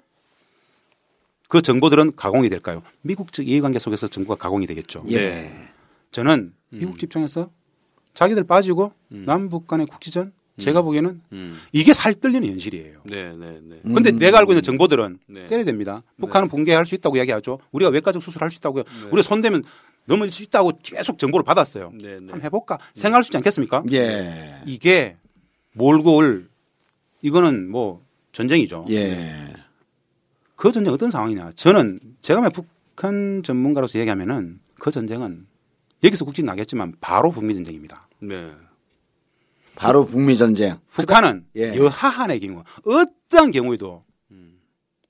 그 1.48 1.62
정보들은 1.62 2.18
가공이 2.18 2.50
될까요? 2.50 2.84
미국적 3.02 3.48
이해관계 3.48 3.80
속에서 3.80 4.10
정보가 4.10 4.36
가공이 4.36 4.68
되겠죠. 4.68 5.06
네. 5.08 5.54
저는 6.12 6.54
미국 6.72 7.02
입장에서 7.02 7.50
자기들 8.16 8.46
빠지고 8.46 8.94
남북 9.10 9.68
간의 9.68 9.86
국지전 9.86 10.34
제가 10.58 10.82
보기에는 10.82 11.22
음. 11.34 11.60
이게 11.74 11.94
살뜰리는 11.94 12.48
현실이에요. 12.48 13.02
네, 13.04 13.34
네, 13.38 13.60
네. 13.62 13.82
근데 13.84 14.12
내가 14.12 14.40
알고 14.40 14.54
있는 14.54 14.64
정보들은 14.64 15.20
네. 15.28 15.46
때려야 15.48 15.66
됩니다. 15.66 16.02
북한은 16.20 16.48
붕괴할 16.48 16.86
수 16.86 16.96
있다고 16.96 17.18
이야기하죠. 17.18 17.60
우리가 17.72 17.92
외과적 17.92 18.24
수술할 18.24 18.50
수 18.52 18.58
있다고요. 18.60 18.84
우리가 19.12 19.22
손대면 19.22 19.64
넘어질 20.06 20.32
수 20.32 20.44
있다고 20.44 20.72
계속 20.82 21.18
정보를 21.18 21.44
받았어요. 21.44 21.92
네, 22.02 22.08
네. 22.08 22.14
한번 22.16 22.42
해볼까? 22.42 22.80
생각할 22.94 23.24
수 23.24 23.30
있지 23.30 23.38
않겠습니까? 23.38 23.84
예. 23.92 24.62
이게 24.66 25.18
몰고 25.74 26.16
올 26.16 26.48
이거는 27.22 27.70
뭐 27.70 28.02
전쟁이죠. 28.32 28.86
예. 28.92 29.54
그 30.56 30.72
전쟁 30.72 30.94
어떤 30.94 31.12
상황이냐? 31.12 31.52
저는 31.56 32.00
제가 32.22 32.48
북한 32.50 33.44
전문가로서 33.44 34.00
얘기하면은 34.00 34.60
그 34.80 34.90
전쟁은 34.90 35.48
여기서 36.04 36.26
국진 36.26 36.46
나겠지만 36.46 36.94
바로 37.02 37.32
북미 37.32 37.54
전쟁입니다. 37.54 38.08
네. 38.20 38.52
바로 39.76 40.06
북미 40.06 40.38
전쟁. 40.38 40.78
북한은 40.92 41.46
예. 41.56 41.76
여하한의 41.76 42.40
경우 42.40 42.64
어떠한 42.86 43.52
경우에도 43.52 44.04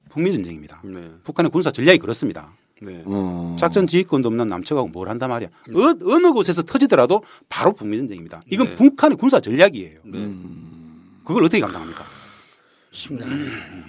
북미 0.10 0.32
전쟁입니다. 0.34 0.82
네. 0.84 1.12
북한의 1.24 1.52
군사 1.52 1.72
전략이 1.72 2.00
그렇습니다. 2.00 2.54
네. 2.82 3.04
어. 3.06 3.56
작전 3.60 3.86
지휘권도 3.88 4.28
없는 4.28 4.48
남측하고 4.48 4.88
뭘 4.88 5.10
한단 5.10 5.30
말이야. 5.30 5.50
어, 5.50 6.14
어느 6.14 6.32
곳에서 6.32 6.64
터지더라도 6.64 7.24
바로 7.50 7.74
북미 7.74 7.98
전쟁입니다. 7.98 8.42
이건 8.50 8.70
네. 8.70 8.76
북한의 8.76 9.18
군사 9.18 9.40
전략이에요. 9.40 10.00
네. 10.06 10.36
그걸 11.26 11.44
어떻게 11.44 11.60
감당합니까? 11.60 12.04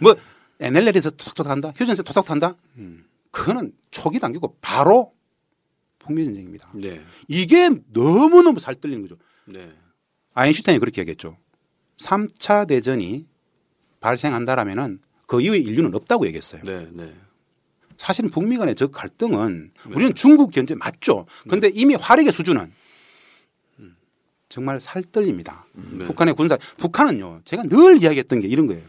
뭐 0.00 0.16
NLL에서 0.60 1.10
톡톡 1.10 1.46
한다, 1.48 1.72
휴전에서 1.76 2.02
톡톡 2.02 2.30
한다. 2.30 2.54
그거는 3.30 3.72
초기 3.90 4.18
단계고 4.18 4.56
바로 4.60 5.12
북미 6.06 6.24
전쟁입니다. 6.24 6.70
네. 6.74 7.00
이게 7.28 7.68
너무 7.92 8.42
너무 8.42 8.58
살뜰리는 8.60 9.02
거죠. 9.02 9.16
네. 9.46 9.72
아인슈타인이 10.34 10.78
그렇게 10.78 11.00
얘기했죠. 11.02 11.36
3차 11.98 12.66
대전이 12.66 13.26
발생한다라면은 14.00 15.00
그 15.26 15.40
이후에 15.40 15.58
인류는 15.58 15.94
없다고 15.94 16.26
얘기했어요. 16.26 16.62
네. 16.62 16.88
네. 16.92 17.14
사실은 17.96 18.30
북미 18.30 18.58
간의 18.58 18.74
저 18.74 18.88
갈등은 18.88 19.72
우리는 19.88 20.14
중국 20.14 20.50
견제 20.50 20.74
맞죠. 20.74 21.26
그런데 21.44 21.68
이미 21.68 21.94
화력의 21.94 22.32
수준은 22.32 22.72
정말 24.48 24.78
살떨립니다. 24.78 25.66
네. 25.74 26.04
북한의 26.04 26.34
군사 26.34 26.56
북한은요. 26.76 27.40
제가 27.44 27.64
늘 27.64 28.00
이야기했던 28.02 28.40
게 28.40 28.48
이런 28.48 28.66
거예요. 28.66 28.82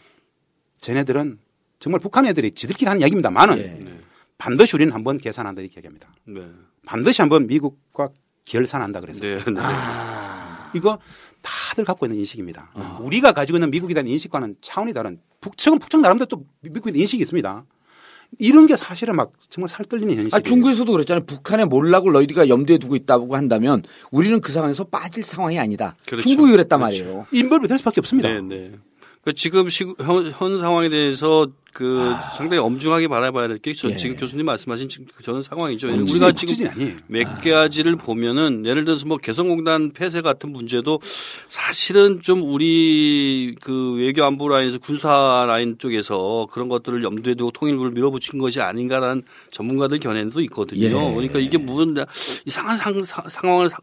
쟤네들은 0.78 1.40
정말 1.80 2.00
북한 2.00 2.26
애들이 2.26 2.52
지들끼리 2.52 2.88
하는 2.88 3.02
이야기입니다만은 3.02 3.58
예. 3.58 4.00
반드시 4.38 4.76
우리는 4.76 4.94
한번 4.94 5.18
계산한다 5.18 5.62
이렇게 5.62 5.78
얘기합니다. 5.78 6.14
네. 6.88 6.90
반드시 6.90 7.22
한번 7.22 7.48
미국과 7.48 8.10
결산한다 8.46 9.02
그랬어요. 9.02 9.40
네. 9.40 9.52
네. 9.52 9.62
이거 10.74 10.98
다들 11.42 11.86
갖고 11.86 12.06
있는 12.06 12.18
인식입니다. 12.20 12.72
우리가 13.02 13.34
가지고 13.34 13.58
있는 13.58 13.70
미국에 13.70 13.94
대한 13.94 14.08
인식과는 14.08 14.56
차원이 14.62 14.94
다른 14.94 15.20
북측은 15.42 15.80
북측 15.80 16.02
나름대로 16.02 16.28
또 16.28 16.46
미국에 16.62 16.92
대한 16.92 17.02
인식이 17.02 17.22
있습니다. 17.22 17.66
이런 18.40 18.66
게 18.66 18.76
사실은 18.76 19.16
막 19.16 19.32
정말 19.50 19.70
살떨리는 19.70 20.12
현실이에요. 20.14 20.36
아, 20.36 20.40
중국에서도 20.40 20.92
그랬잖아요. 20.92 21.26
북한의 21.26 21.68
몰락을 21.68 22.12
너희들가 22.12 22.50
염두에 22.50 22.78
두고 22.78 22.96
있다고 22.98 23.36
한다면 23.36 23.84
우리는 24.12 24.42
그 24.42 24.52
상황에서 24.52 24.84
빠질 24.84 25.24
상황이 25.24 25.58
아니다. 25.60 25.96
그렇죠. 26.06 26.28
중국이 26.28 26.52
그랬단 26.52 26.80
그렇죠. 26.80 27.04
말이에요. 27.04 27.28
인벌이 27.32 27.68
될 27.70 27.78
수밖에 27.78 28.02
없습니다. 28.02 28.30
네, 28.30 28.42
네. 28.42 28.74
그 29.28 29.34
지금 29.34 29.68
시, 29.68 29.84
현, 29.84 30.32
현 30.32 30.58
상황에 30.58 30.88
대해서 30.88 31.48
그 31.74 32.00
상당히 32.38 32.62
엄중하게 32.62 33.10
바라봐야 33.10 33.50
될게 33.50 33.72
예. 33.72 33.96
지금 33.98 34.16
교수님 34.16 34.46
말씀하신 34.46 34.88
지금 34.88 35.06
저는 35.22 35.44
상황이죠. 35.44 35.90
국지진, 35.90 36.16
우리가 36.16 36.32
지금 36.32 36.68
아니에요. 36.70 36.96
몇 37.08 37.42
가지를 37.42 37.98
보면은 37.98 38.66
예를 38.66 38.86
들어서 38.86 39.06
뭐 39.06 39.18
개성공단 39.18 39.92
폐쇄 39.92 40.22
같은 40.22 40.54
문제도 40.54 40.98
사실은 41.50 42.22
좀 42.22 42.42
우리 42.42 43.54
그 43.62 43.96
외교 43.98 44.24
안보 44.24 44.48
라인에서 44.48 44.78
군사 44.78 45.44
라인 45.46 45.78
쪽에서 45.78 46.48
그런 46.50 46.70
것들을 46.70 47.04
염두에 47.04 47.36
두고 47.36 47.52
통일부를 47.52 47.92
밀어붙인 47.92 48.40
것이 48.40 48.62
아닌가라는 48.62 49.24
전문가들 49.52 50.00
견해도 50.00 50.40
있거든요. 50.44 50.86
예. 50.86 50.92
그러니까 50.92 51.40
이게 51.40 51.58
무슨 51.58 51.98
이상한 52.46 52.78
상, 52.78 53.04
상, 53.04 53.28
상황을 53.28 53.70
상, 53.70 53.82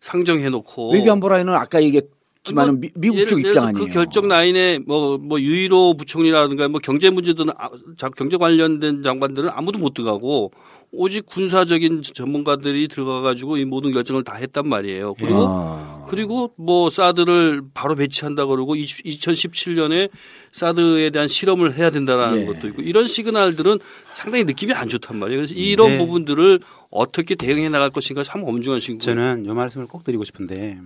상정해 0.00 0.48
놓고 0.48 0.92
외교 0.92 1.10
안보 1.10 1.28
라인은 1.28 1.54
아까 1.54 1.82
얘기했 1.82 2.19
지만 2.42 2.80
미, 2.80 2.88
미국 2.94 3.16
예를 3.16 3.26
쪽 3.26 3.38
입장 3.40 3.66
아니에요. 3.68 3.86
그 3.86 3.92
결정 3.92 4.26
라인에 4.26 4.78
뭐, 4.86 5.18
뭐 5.18 5.38
유일호 5.38 5.94
부총리라든가 5.98 6.68
뭐 6.68 6.80
경제 6.82 7.10
문제들은 7.10 7.52
아- 7.58 7.68
자- 7.98 8.08
경제 8.08 8.38
관련된 8.38 9.02
장관들은 9.02 9.50
아무도 9.52 9.78
못 9.78 9.92
들어가고 9.92 10.50
오직 10.90 11.26
군사적인 11.26 12.00
전문가들이 12.02 12.88
들어가 12.88 13.20
가지고 13.20 13.58
이 13.58 13.64
모든 13.66 13.92
결정을 13.92 14.24
다 14.24 14.36
했단 14.36 14.66
말이에요. 14.66 15.14
그리고 15.14 15.44
아. 15.46 16.06
그리고 16.08 16.52
뭐 16.56 16.88
사드를 16.88 17.62
바로 17.74 17.94
배치한다 17.94 18.46
그러고 18.46 18.74
2017년에 18.74 20.08
사드에 20.50 21.10
대한 21.10 21.28
실험을 21.28 21.76
해야 21.76 21.90
된다라는 21.90 22.40
예. 22.40 22.46
것도 22.46 22.68
있고 22.68 22.82
이런 22.82 23.06
시그널들은 23.06 23.78
상당히 24.14 24.44
느낌이 24.44 24.72
안 24.72 24.88
좋단 24.88 25.18
말이에요. 25.18 25.40
그래서 25.40 25.54
이런 25.54 25.90
네. 25.90 25.98
부분들을 25.98 26.58
어떻게 26.90 27.34
대응해 27.34 27.68
나갈 27.68 27.90
것인가 27.90 28.24
참 28.24 28.42
엄중한 28.44 28.80
시고 28.80 28.98
저는 28.98 29.44
이 29.46 29.52
말씀을 29.52 29.86
꼭 29.86 30.02
드리고 30.04 30.24
싶은데 30.24 30.80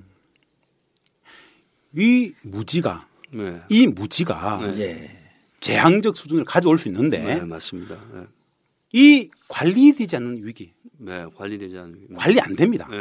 이 1.97 2.33
무지가 2.43 3.07
네. 3.33 3.61
이 3.69 3.87
무지가 3.87 4.73
네. 4.75 4.81
예. 4.81 5.11
재앙적 5.61 6.17
수준을 6.17 6.45
가져올 6.45 6.79
수 6.79 6.89
있는데 6.89 7.19
네, 7.23 7.41
맞습니다. 7.45 7.97
네. 8.13 8.23
이 8.93 9.31
관리되지 9.49 10.17
않는 10.17 10.45
위기 10.47 10.73
네, 10.99 11.25
관리되지 11.35 11.77
않는 11.79 12.15
관리 12.15 12.41
안 12.41 12.55
됩니다. 12.55 12.87
네, 12.91 12.97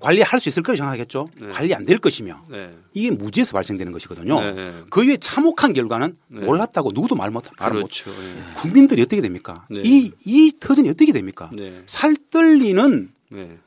관리할 0.00 0.40
수 0.40 0.48
있을 0.48 0.62
거라 0.62 0.76
생각하겠죠. 0.76 1.28
네. 1.40 1.48
관리 1.48 1.74
안 1.74 1.84
될 1.86 1.98
것이며 1.98 2.44
네. 2.50 2.74
이게 2.94 3.10
무지에서 3.10 3.52
발생되는 3.52 3.92
것이거든요. 3.92 4.40
네, 4.40 4.52
네. 4.52 4.82
그 4.90 5.06
위에 5.06 5.16
참혹한 5.18 5.72
결과는 5.72 6.16
네. 6.28 6.40
몰랐다고 6.40 6.92
누구도 6.92 7.14
말 7.16 7.30
못. 7.30 7.44
말 7.58 7.70
못. 7.72 7.76
그렇죠. 7.76 8.10
네. 8.10 8.42
국민들이 8.56 9.02
어떻게 9.02 9.20
됩니까? 9.22 9.66
네. 9.70 9.82
이, 9.84 10.10
이 10.24 10.52
터전이 10.58 10.88
어떻게 10.88 11.12
됩니까? 11.12 11.50
네. 11.54 11.82
살떨리는 11.86 13.10
네. 13.30 13.58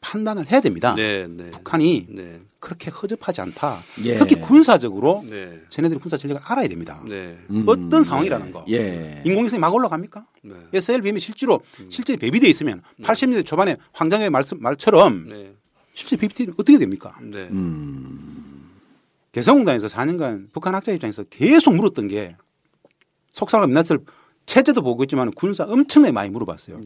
판단을 0.00 0.50
해야 0.50 0.60
됩니다. 0.60 0.94
네, 0.94 1.26
네. 1.28 1.50
북한이 1.50 2.06
네. 2.10 2.40
그렇게 2.58 2.90
허접하지 2.90 3.40
않다. 3.42 3.80
예. 4.04 4.16
특히 4.16 4.36
군사적으로 4.36 5.22
네. 5.28 5.60
쟤네들이 5.68 6.00
군사 6.00 6.16
전략을 6.16 6.42
알아야 6.44 6.68
됩니다. 6.68 7.02
네. 7.06 7.38
음. 7.50 7.64
어떤 7.66 8.02
상황이라는 8.02 8.50
거. 8.50 8.64
예. 8.70 9.22
인공위성이 9.24 9.60
막 9.60 9.74
올라갑니까? 9.74 10.26
네. 10.42 10.54
SLBM이 10.72 11.20
실제로 11.20 11.60
실제 11.88 12.16
배비되어 12.16 12.48
있으면 12.50 12.82
80년대 13.02 13.44
초반에 13.44 13.76
황장의 13.92 14.30
말씀 14.30 14.60
말처럼 14.60 15.28
네. 15.28 15.54
실제 15.94 16.16
배비되면 16.16 16.54
어떻게 16.58 16.78
됩니까? 16.78 17.14
네. 17.20 17.48
음. 17.50 18.70
개성공단에서 19.32 19.86
4년간 19.88 20.52
북한 20.52 20.74
학자 20.74 20.92
입장에서 20.92 21.24
계속 21.24 21.74
물었던 21.74 22.08
게 22.08 22.36
속상을 23.32 23.66
민낯을 23.68 24.00
체제도 24.46 24.82
보고 24.82 25.04
있지만 25.04 25.30
군사 25.30 25.64
엄청나게 25.64 26.10
많이 26.10 26.30
물어봤어요. 26.30 26.80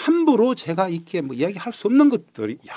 네. 0.00 0.04
함부로 0.04 0.54
제가 0.54 0.88
이렇게 0.88 1.20
뭐 1.20 1.36
이야기할 1.36 1.72
수 1.72 1.86
없는 1.86 2.08
것들이 2.08 2.58
야 2.68 2.74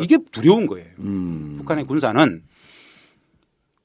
이게 0.00 0.18
두려운 0.30 0.66
거예요. 0.66 0.86
음. 0.98 1.56
북한의 1.58 1.84
군사는 1.86 2.42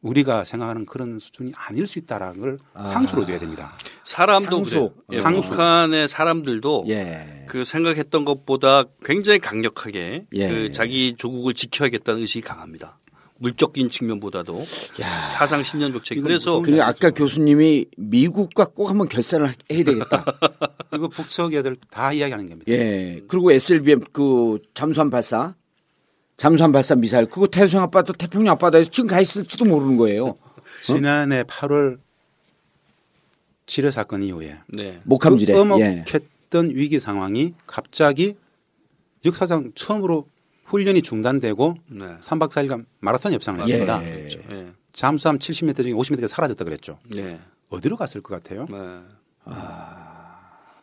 우리가 0.02 0.44
생각하는 0.44 0.86
그런 0.86 1.18
수준이 1.18 1.54
아닐 1.56 1.88
수 1.88 1.98
있다라는 1.98 2.42
걸 2.42 2.58
상수로 2.84 3.26
둬야 3.26 3.40
됩니다. 3.40 3.72
사람도 4.04 4.58
상수. 4.58 4.72
그래요. 4.72 4.94
예, 5.14 5.22
상수. 5.22 5.50
북한의 5.50 6.08
사람들도 6.10 6.86
예. 6.90 7.46
그 7.48 7.64
생각했던 7.64 8.26
것보다 8.26 8.84
굉장히 9.04 9.40
강력하게 9.40 10.26
예. 10.34 10.50
그 10.50 10.72
자기 10.74 11.16
조국을 11.18 11.54
지켜야겠다는 11.54 12.20
의식이 12.20 12.42
강합니다. 12.42 13.00
물적인 13.44 13.90
측면보다도 13.90 14.58
야. 15.02 15.28
사상 15.28 15.64
신념적 15.64 16.06
책. 16.06 16.18
이건 16.18 16.30
그래서 16.30 16.62
그리고 16.62 16.82
아까 16.82 17.10
교수님이 17.10 17.88
미국과 17.98 18.68
꼭 18.68 18.90
한번 18.90 19.10
결산을 19.10 19.54
해야 19.70 19.84
되겠다. 19.84 20.24
이거 20.96 21.10
북측 21.10 21.54
애들 21.54 21.76
다 21.90 22.14
이야기하는 22.14 22.48
겁니다. 22.48 22.72
예. 22.72 23.22
그리고 23.28 23.52
SLBM 23.52 24.06
그 24.14 24.60
잠수함 24.74 25.10
발사, 25.10 25.56
잠수함 26.38 26.72
발사 26.72 26.96
미사일 26.96 27.26
그거 27.26 27.48
태수형 27.48 27.84
앞바다, 27.84 28.14
태평양 28.14 28.54
앞바다에서 28.54 28.90
지금 28.90 29.08
가 29.08 29.20
있을지도 29.20 29.66
모르는 29.66 29.98
거예요. 29.98 30.38
지난해 30.82 31.44
8월 31.44 32.00
지뢰 33.66 33.92
사건 33.92 34.24
이후에 34.24 34.58
네. 34.68 35.02
목함지뢰. 35.04 35.54
그 35.54 35.58
예. 35.58 35.62
엄혹했던 35.62 36.70
위기 36.70 36.98
상황이 36.98 37.54
갑자기 37.68 38.36
역사상 39.26 39.74
처음으로 39.76 40.28
훈련이 40.66 41.02
중단되고 41.02 41.74
네. 41.92 42.06
3박 42.20 42.50
4일간 42.50 42.86
마라톤 43.00 43.34
협상을 43.34 43.60
했습니다. 43.62 44.04
예. 44.06 44.28
네. 44.48 44.72
잠수함 44.92 45.38
70m 45.40 45.76
중에 45.84 45.94
50m가 45.94 46.28
사라졌다 46.28 46.64
그랬죠. 46.64 47.00
네. 47.10 47.40
어디로 47.70 47.98
갔을 47.98 48.22
것 48.22 48.42
같아요? 48.42 48.66
네. 48.70 49.00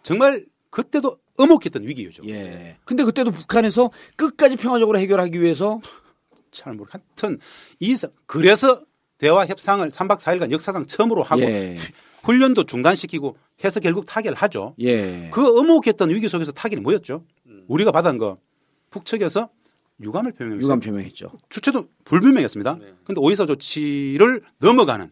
정말 0.03 0.45
그때도 0.71 1.19
엄혹했던 1.39 1.83
위기였죠. 1.87 2.23
예. 2.29 2.77
근데 2.85 3.05
그때도 3.05 3.31
북한에서 3.31 3.91
끝까지 4.17 4.57
평화적으로 4.57 4.99
해결하기 4.99 5.41
위해서 5.41 5.81
잘 6.51 6.75
모르. 6.75 6.89
하여튼 6.91 7.39
이 7.79 7.97
사- 7.97 8.09
그래서 8.27 8.83
대화 9.19 9.47
협상을 9.47 9.87
3박 9.89 10.19
4일간 10.19 10.51
역사상 10.53 10.87
처음으로 10.87 11.23
하고 11.23 11.43
예. 11.43 11.77
훈련도 12.25 12.65
중단시키고 12.65 13.37
해서 13.65 13.81
결국 13.81 14.07
타결을 14.07 14.37
하죠. 14.37 14.75
예. 14.81 15.31
그 15.33 15.59
엄혹했던 15.59 16.11
위기 16.11 16.29
속에서 16.29 16.53
타결이 16.53 16.81
뭐였죠? 16.83 17.25
우리가 17.69 17.93
받은 17.93 18.19
거 18.19 18.39
북측에서 18.91 19.49
유감을 20.01 20.33
표명했어요. 20.33 20.65
유감 20.65 20.81
표명했죠. 20.81 21.33
주체도 21.49 21.89
불분명했습니다. 22.05 22.79
그런데 23.05 23.21
오이사 23.21 23.47
조치를 23.47 24.41
넘어가는 24.59 25.11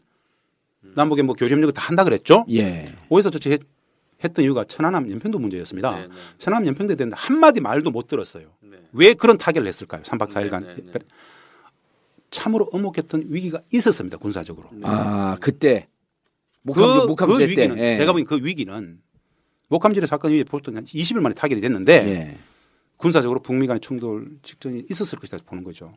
남북의 0.95 1.25
뭐 1.25 1.35
교류협력을 1.35 1.73
다 1.73 1.83
한다 1.83 2.05
그랬죠. 2.05 2.45
예. 2.51 2.93
오이사 3.09 3.31
조치 3.31 3.51
했, 3.51 4.35
던 4.35 4.45
이유가 4.45 4.65
천안함 4.65 5.11
연평도 5.11 5.39
문제였습니다. 5.39 5.97
네, 5.97 6.05
네. 6.05 6.15
천안함 6.39 6.67
연평도에 6.69 6.97
대한 6.97 7.13
한마디 7.15 7.61
말도 7.61 7.91
못 7.91 8.07
들었어요. 8.07 8.49
네. 8.61 8.79
왜 8.93 9.15
그런 9.15 9.39
타결을 9.39 9.69
했을까요? 9.69 10.03
3박 10.03 10.29
4일간. 10.29 10.67
네, 10.67 10.75
네, 10.75 10.93
네. 10.93 10.99
참으로 12.31 12.69
엄혹했던 12.73 13.27
위기가 13.29 13.61
있었습니다. 13.73 14.17
군사적으로. 14.19 14.69
아, 14.83 15.37
그때 15.41 15.89
그, 16.67 16.81
목함 16.81 17.01
그 17.01 17.07
목함 17.07 17.39
때 17.39 17.49
위기는 17.49 17.79
예. 17.79 17.95
제가 17.95 18.13
보기엔 18.13 18.27
그 18.27 18.41
위기는 18.43 19.01
목함지뢰 19.69 20.07
사건 20.07 20.33
이후에 20.33 20.45
보통 20.45 20.77
한 20.77 20.85
20일 20.85 21.21
만에 21.21 21.35
타결이 21.35 21.61
됐는데 21.61 21.93
예. 21.93 22.39
군사적으로 22.99 23.41
북미 23.41 23.67
간의 23.67 23.81
충돌 23.81 24.27
직전이 24.43 24.85
있었을 24.91 25.19
것이다 25.19 25.39
보는 25.47 25.65
거죠. 25.65 25.95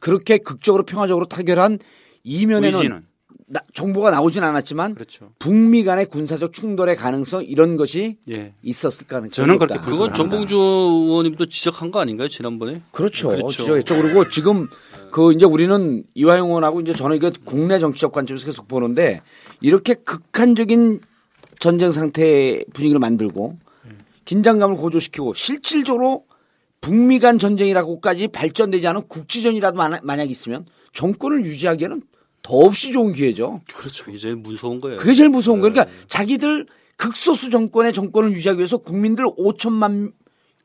그렇게 0.00 0.38
극적으로 0.38 0.84
평화적으로 0.84 1.26
타결한 1.26 1.78
이면에는 2.22 2.74
의지는 2.78 3.06
나- 3.48 3.60
정보가 3.74 4.10
나오진 4.10 4.42
않았지만 4.42 4.94
그렇죠. 4.94 5.32
북미 5.38 5.84
간의 5.84 6.06
군사적 6.06 6.52
충돌의 6.52 6.96
가능성 6.96 7.44
이런 7.44 7.76
것이 7.76 8.18
예. 8.28 8.54
있었을 8.62 9.06
가능성이 9.06 9.30
저는 9.46 9.58
그렇게. 9.58 9.78
그건. 9.80 10.12
정봉주 10.12 10.54
의원님도 10.56 11.46
지적한 11.46 11.90
거 11.92 12.00
아닌가요 12.00 12.28
지난번에? 12.28 12.82
그렇죠. 12.92 13.28
그렇죠. 13.28 13.48
지적했죠. 13.48 14.02
그리고 14.02 14.28
지금 14.28 14.66
그 15.12 15.32
이제 15.32 15.44
우리는 15.46 16.02
이화영 16.14 16.48
의원하고 16.48 16.80
이제 16.80 16.92
저는 16.92 17.16
이게 17.16 17.30
국내 17.44 17.78
정치적 17.78 18.12
관점에서 18.12 18.46
계속 18.46 18.66
보는데 18.68 19.22
이렇게 19.60 19.94
극한적인 19.94 21.00
전쟁 21.60 21.90
상태 21.92 22.62
분위기를 22.74 22.98
만들고 22.98 23.58
긴장감을 24.26 24.76
고조시키고 24.76 25.32
실질적으로 25.32 26.26
북미 26.82 27.18
간 27.18 27.38
전쟁이라고까지 27.38 28.28
발전되지 28.28 28.86
않은 28.88 29.08
국지전이라도 29.08 29.76
만약, 30.02 30.30
있으면 30.30 30.66
정권을 30.92 31.44
유지하기에는 31.46 32.02
더없이 32.42 32.92
좋은 32.92 33.12
기회죠. 33.12 33.62
그렇죠. 33.74 34.10
이게 34.10 34.18
제일 34.18 34.36
무서운 34.36 34.80
거예요. 34.80 34.98
그게 34.98 35.14
제일 35.14 35.30
무서운 35.30 35.60
거예요. 35.60 35.72
그러니까 35.72 35.96
자기들 36.06 36.66
극소수 36.96 37.50
정권의 37.50 37.92
정권을 37.92 38.32
유지하기 38.32 38.58
위해서 38.58 38.76
국민들 38.78 39.24
5천만 39.24 40.12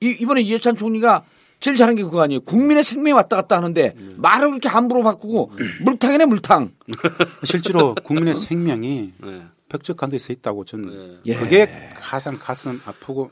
이- 0.02 0.18
이번에 0.20 0.42
이해찬 0.42 0.76
총리가 0.76 1.24
제일 1.60 1.78
잘한 1.78 1.96
게 1.96 2.04
그거 2.04 2.22
아니에요. 2.22 2.42
국민의 2.42 2.84
생명이 2.84 3.14
왔다 3.14 3.36
갔다 3.36 3.58
하는데 3.58 3.96
말을 4.18 4.50
그렇게 4.50 4.68
함부로 4.70 5.04
바꾸고 5.04 5.52
물탕이네 5.84 6.26
물탕. 6.26 6.72
실제로 7.46 7.96
국민의 8.04 8.36
생명이 8.36 9.14
네. 9.18 9.42
벽적 9.70 9.98
간도에 9.98 10.20
서 10.20 10.34
있다고 10.34 10.66
저는 10.66 11.20
예. 11.26 11.36
그게 11.36 11.70
가장 11.96 12.38
가슴 12.40 12.82
아프고 12.86 13.30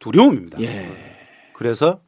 두려움입니다. 0.00 0.60
예. 0.62 0.90
그래서 1.54 2.00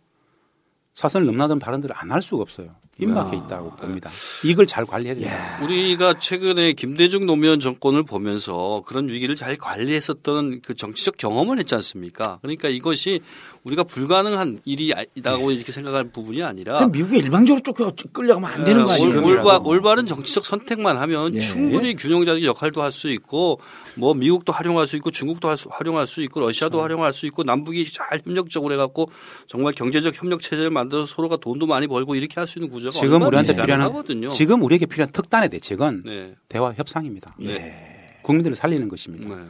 사선을 0.94 1.26
넘나드는 1.26 1.58
발언들을 1.60 1.94
안 1.96 2.10
할 2.10 2.20
수가 2.22 2.42
없어요. 2.42 2.74
입막혀 2.98 3.36
있다고 3.36 3.70
봅니다. 3.76 4.10
이걸 4.44 4.66
잘 4.66 4.84
관리해야 4.84 5.14
됩니다. 5.14 5.58
우리가 5.64 6.18
최근에 6.18 6.74
김대중 6.74 7.24
노무현 7.24 7.58
정권을 7.58 8.02
보면서 8.02 8.82
그런 8.86 9.08
위기를 9.08 9.34
잘 9.34 9.56
관리했었던 9.56 10.60
그 10.60 10.74
정치적 10.74 11.16
경험을 11.16 11.58
했지 11.58 11.74
않습니까? 11.74 12.38
그러니까 12.42 12.68
이것이 12.68 13.20
우리가 13.64 13.84
불가능한 13.84 14.60
일이라고 14.64 15.52
이렇게 15.52 15.70
생각할 15.70 16.10
부분이 16.10 16.42
아니라 16.42 16.84
미국에 16.88 17.18
일방적으로 17.18 17.62
쫓겨 17.62 17.92
끌려가면 18.12 18.50
안 18.50 18.64
되는 18.64 18.84
거 18.84 18.92
네, 18.92 19.04
아니에요? 19.04 19.22
올, 19.24 19.36
올바, 19.38 19.58
올바른 19.62 20.04
정치적 20.06 20.44
선택만 20.44 20.98
하면 20.98 21.34
예. 21.36 21.40
충분히 21.40 21.94
균형자적 21.94 22.42
역할도 22.42 22.82
할 22.82 22.90
수 22.92 23.08
있고 23.10 23.60
뭐 23.94 24.14
미국도 24.14 24.52
활용할 24.52 24.86
수 24.88 24.96
있고 24.96 25.10
중국도 25.12 25.48
할 25.48 25.56
수- 25.56 25.68
활용할 25.70 26.06
수 26.08 26.20
있고 26.22 26.40
러시아도 26.40 26.72
그렇죠. 26.78 26.82
활용할 26.82 27.14
수 27.14 27.24
있고 27.26 27.42
남북이 27.44 27.84
잘 27.90 28.20
협력적으로 28.24 28.74
해갖고 28.74 29.10
정말 29.46 29.72
경제적 29.72 30.20
협력 30.20 30.40
체제를 30.40 30.70
만들어서 30.70 31.06
서로가 31.14 31.36
돈도 31.36 31.66
많이 31.66 31.86
벌고 31.86 32.14
이렇게 32.16 32.34
할 32.40 32.46
수 32.48 32.58
있는 32.58 32.68
구조가 32.70 32.90
지금 32.90 33.22
우리한테 33.22 33.52
필요한 33.52 33.68
가능하거든요. 33.80 34.28
지금 34.28 34.62
우리에게 34.62 34.86
필요한 34.86 35.10
특단의 35.12 35.48
대책은 35.50 36.02
네. 36.04 36.34
대화 36.48 36.72
협상입니다. 36.76 37.34
네. 37.38 38.18
국민들을 38.24 38.56
살리는 38.56 38.88
것입니다. 38.88 39.34
네. 39.36 39.42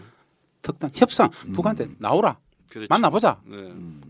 특단 0.60 0.90
협상 0.94 1.30
북한테 1.54 1.88
나오라 1.98 2.36
그렇죠. 2.72 2.86
만나보자. 2.88 3.38
네. 3.44 3.56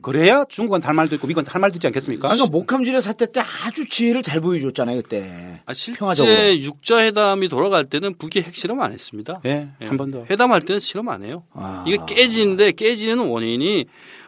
그래야 0.02 0.44
중국은 0.44 0.82
할 0.82 0.94
말도 0.94 1.16
있고 1.16 1.26
미국은 1.26 1.44
할 1.48 1.60
말도 1.60 1.76
있지 1.76 1.86
않겠습니까? 1.88 2.28
그러니까 2.28 2.48
목함질의 2.50 3.02
사태 3.02 3.26
때 3.26 3.40
아주 3.40 3.88
지혜를 3.88 4.22
잘 4.22 4.40
보여줬잖아요 4.40 5.02
그때. 5.02 5.60
아, 5.66 5.74
실제 5.74 5.98
평화적으로. 5.98 6.56
육자 6.58 6.98
회담이 6.98 7.48
돌아갈 7.48 7.84
때는 7.84 8.14
북이 8.14 8.42
핵실험 8.42 8.80
안 8.80 8.92
했습니다. 8.92 9.40
예, 9.46 9.68
예. 9.80 9.86
한번 9.86 10.12
더. 10.12 10.24
회담할 10.30 10.62
때는 10.62 10.78
실험 10.78 11.08
안 11.08 11.24
해요. 11.24 11.42
아. 11.52 11.84
이게 11.86 11.98
깨지는데 12.06 12.72
깨지는 12.72 13.18
원인이 13.28 13.86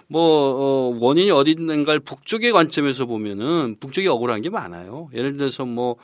뭐 0.08 0.20
어, 0.22 0.98
원인이 1.00 1.30
어디 1.30 1.52
있는가를 1.52 2.00
북쪽의 2.00 2.52
관점에서 2.52 3.06
보면은 3.06 3.76
북쪽이 3.78 4.08
억울한 4.08 4.42
게 4.42 4.50
많아요. 4.50 5.08
예를 5.14 5.36
들어서 5.36 5.64
뭐 5.64 5.96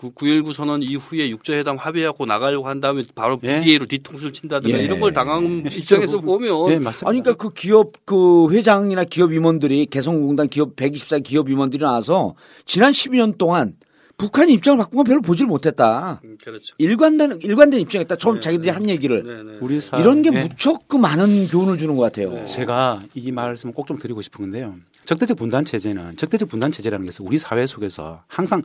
9.19 0.00 0.52
선언 0.52 0.82
이후에 0.82 1.28
육자회담 1.30 1.76
합의하고 1.76 2.24
나가려고 2.24 2.68
한 2.68 2.80
다음에 2.80 3.02
바로 3.14 3.38
예. 3.42 3.60
BDA로 3.60 3.86
뒤통수를 3.86 4.32
친다든가 4.32 4.78
예. 4.78 4.84
이런 4.84 5.00
걸 5.00 5.12
당한 5.12 5.64
입장에서 5.66 6.20
보면 6.20 6.70
예, 6.70 6.78
맞습니다. 6.78 7.08
아니 7.08 7.20
그러니까 7.20 7.34
그 7.34 7.52
기업 7.52 7.92
그 8.04 8.50
회장이나 8.52 9.04
기업 9.04 9.32
임원들이 9.32 9.86
개성공단 9.86 10.48
기업 10.48 10.76
124 10.76 11.18
기업 11.18 11.50
임원들이 11.50 11.82
나와서 11.82 12.36
지난 12.64 12.92
12년 12.92 13.38
동안 13.38 13.74
북한이 14.18 14.52
입장을 14.52 14.78
바꾼 14.78 14.98
건 14.98 15.04
별로 15.04 15.20
보질 15.20 15.46
못했다. 15.46 16.20
음, 16.24 16.36
그렇죠. 16.42 16.74
일관된 16.78 17.38
일관된 17.42 17.80
입장이었다. 17.80 18.16
처음 18.16 18.40
자기들이 18.40 18.70
한 18.70 18.88
얘기를 18.88 19.24
네, 19.24 19.42
네. 19.52 19.58
우리 19.60 19.80
사 19.80 19.98
이런 19.98 20.22
게 20.22 20.30
예. 20.32 20.42
무척 20.42 20.86
그 20.88 20.96
많은 20.96 21.48
교훈을 21.48 21.78
주는 21.78 21.96
것 21.96 22.02
같아요. 22.02 22.46
제가 22.46 23.02
이 23.14 23.32
말씀을 23.32 23.74
꼭좀 23.74 23.98
드리고 23.98 24.22
싶은 24.22 24.42
건데요. 24.42 24.76
적대적 25.04 25.36
분단 25.36 25.64
체제는 25.64 26.16
적대적 26.16 26.48
분단 26.48 26.70
체제라는 26.70 27.06
것은 27.06 27.26
우리 27.26 27.38
사회 27.38 27.64
속에서 27.66 28.22
항상 28.28 28.62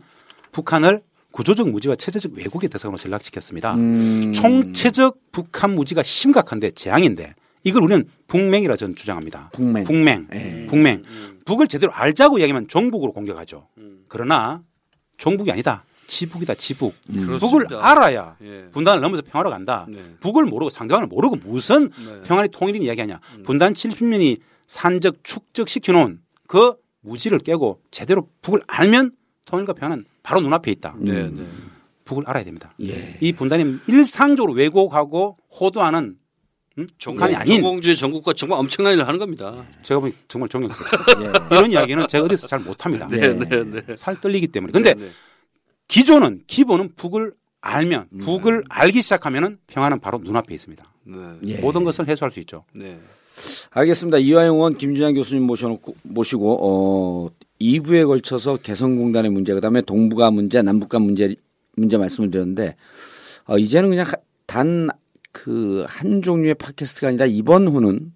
북한을 0.52 1.02
구조적 1.34 1.68
무지와 1.70 1.96
체제적 1.96 2.34
왜곡의 2.36 2.70
대상으로 2.70 2.98
전락시켰습니다. 2.98 3.74
음. 3.74 4.32
총체적 4.34 5.18
북한 5.32 5.74
무지가 5.74 6.04
심각한데 6.04 6.72
재앙인데 6.72 7.34
이걸 7.64 7.84
우리는 7.84 8.06
북맹이라 8.28 8.76
저는 8.76 8.96
주장합니다. 8.96 9.50
북맹. 9.52 9.84
북맹. 9.84 10.28
예. 10.34 10.66
북맹. 10.68 11.04
북을 11.46 11.68
제대로 11.68 11.92
알자고 11.92 12.38
이야기하면 12.38 12.68
정북으로 12.68 13.14
공격하죠. 13.14 13.68
그러나 14.08 14.62
종북이 15.18 15.52
아니다. 15.52 15.84
지북이다, 16.06 16.54
지북. 16.54 16.94
북을 17.08 17.26
그렇습니다. 17.26 17.90
알아야 17.90 18.36
예. 18.44 18.66
분단을 18.72 19.02
넘어서 19.02 19.24
평화로 19.24 19.50
간다. 19.50 19.88
네. 19.90 20.04
북을 20.20 20.46
모르고 20.46 20.70
상대방을 20.70 21.08
모르고 21.08 21.38
무슨 21.38 21.90
네. 21.90 22.22
평화의 22.26 22.50
통일인 22.50 22.84
이야기하냐. 22.84 23.20
분단 23.44 23.74
70년이 23.74 24.40
산적 24.68 25.24
축적 25.24 25.68
시켜놓은 25.68 26.20
그 26.48 26.76
무지를 27.02 27.40
깨고 27.40 27.82
제대로 27.90 28.28
북을 28.42 28.62
알면 28.68 29.14
통일과 29.46 29.74
평화는 29.74 30.04
바로 30.24 30.40
눈앞에 30.42 30.72
있다. 30.72 30.96
네, 30.98 31.30
네. 31.30 31.46
북을 32.06 32.24
알아야 32.26 32.44
됩니다. 32.44 32.72
예. 32.82 33.18
이 33.22 33.34
분단이 33.34 33.80
일상적으로 33.88 34.54
왜곡하고 34.54 35.38
호도하는 35.60 36.18
음? 36.80 36.88
북한이 37.00 37.36
아닌 37.36 37.56
정봉주의 37.56 37.96
전국과 37.96 38.34
정말 38.34 38.58
엄청난 38.60 38.94
일을 38.94 39.08
하는 39.08 39.20
겁니다. 39.20 39.66
제가 39.84 40.00
보기 40.00 40.14
정말 40.28 40.50
존경스럽습니다. 40.50 41.48
이런 41.52 41.72
이야기는 41.72 42.08
제가 42.08 42.26
어디서 42.26 42.48
잘 42.48 42.60
못합니다. 42.60 43.08
네, 43.08 43.34
네, 43.34 43.64
네. 43.64 43.96
살 43.96 44.20
떨리기 44.20 44.48
때문에. 44.48 44.72
근데 44.72 44.94
네, 44.96 45.06
네. 45.06 45.12
기존은 45.88 46.44
기본은 46.48 46.96
북을 46.96 47.34
알면 47.62 48.08
음. 48.12 48.20
북을 48.20 48.64
알기 48.70 49.02
시작하면은 49.02 49.60
평화는 49.68 50.00
바로 50.00 50.18
눈앞에 50.18 50.54
있습니다. 50.54 50.84
네. 51.04 51.18
예. 51.46 51.58
모든 51.60 51.84
것을 51.84 52.08
해소할 52.08 52.32
수 52.32 52.40
있죠. 52.40 52.66
네. 52.74 53.00
알겠습니다. 53.72 54.18
이화영 54.18 54.56
의원, 54.56 54.78
김준환 54.78 55.14
교수님 55.14 55.44
모셔놓고 55.44 55.96
모시고 56.04 56.58
어 56.62 57.30
2부에 57.62 58.06
걸쳐서 58.08 58.58
개성공단의 58.58 59.32
문제, 59.32 59.54
그다음에 59.54 59.82
동북아 59.82 60.32
문제, 60.32 60.62
남북한 60.62 61.02
문제 61.04 61.36
문제 61.76 61.98
말씀을 61.98 62.30
드렸는데 62.30 62.76
어 63.46 63.58
이제는 63.58 63.90
그냥 63.90 64.06
단 64.46 64.90
그 65.34 65.84
한 65.88 66.22
종류의 66.22 66.54
팟캐스트가 66.56 67.10
아니라 67.10 67.26
이번 67.26 67.68
호는 67.68 68.14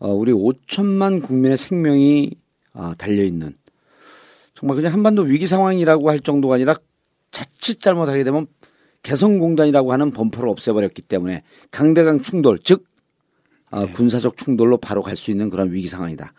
어 0.00 0.12
우리 0.12 0.32
5천만 0.32 1.22
국민의 1.22 1.56
생명이 1.56 2.32
아, 2.74 2.94
달려 2.98 3.22
있는 3.22 3.54
정말 4.54 4.76
그냥 4.76 4.92
한반도 4.92 5.22
위기 5.22 5.46
상황이라고 5.46 6.10
할 6.10 6.20
정도가 6.20 6.56
아니라 6.56 6.74
자칫 7.30 7.80
잘못하게 7.80 8.24
되면 8.24 8.46
개성공단이라고 9.04 9.92
하는 9.92 10.10
범퍼를 10.10 10.48
없애버렸기 10.48 11.02
때문에 11.02 11.44
강대강 11.70 12.22
충돌 12.22 12.58
즉 12.58 12.84
어, 13.70 13.86
군사적 13.92 14.36
충돌로 14.36 14.76
바로 14.78 15.02
갈 15.02 15.14
수 15.14 15.30
있는 15.30 15.50
그런 15.50 15.72
위기 15.72 15.88
상황이다. 15.88 16.32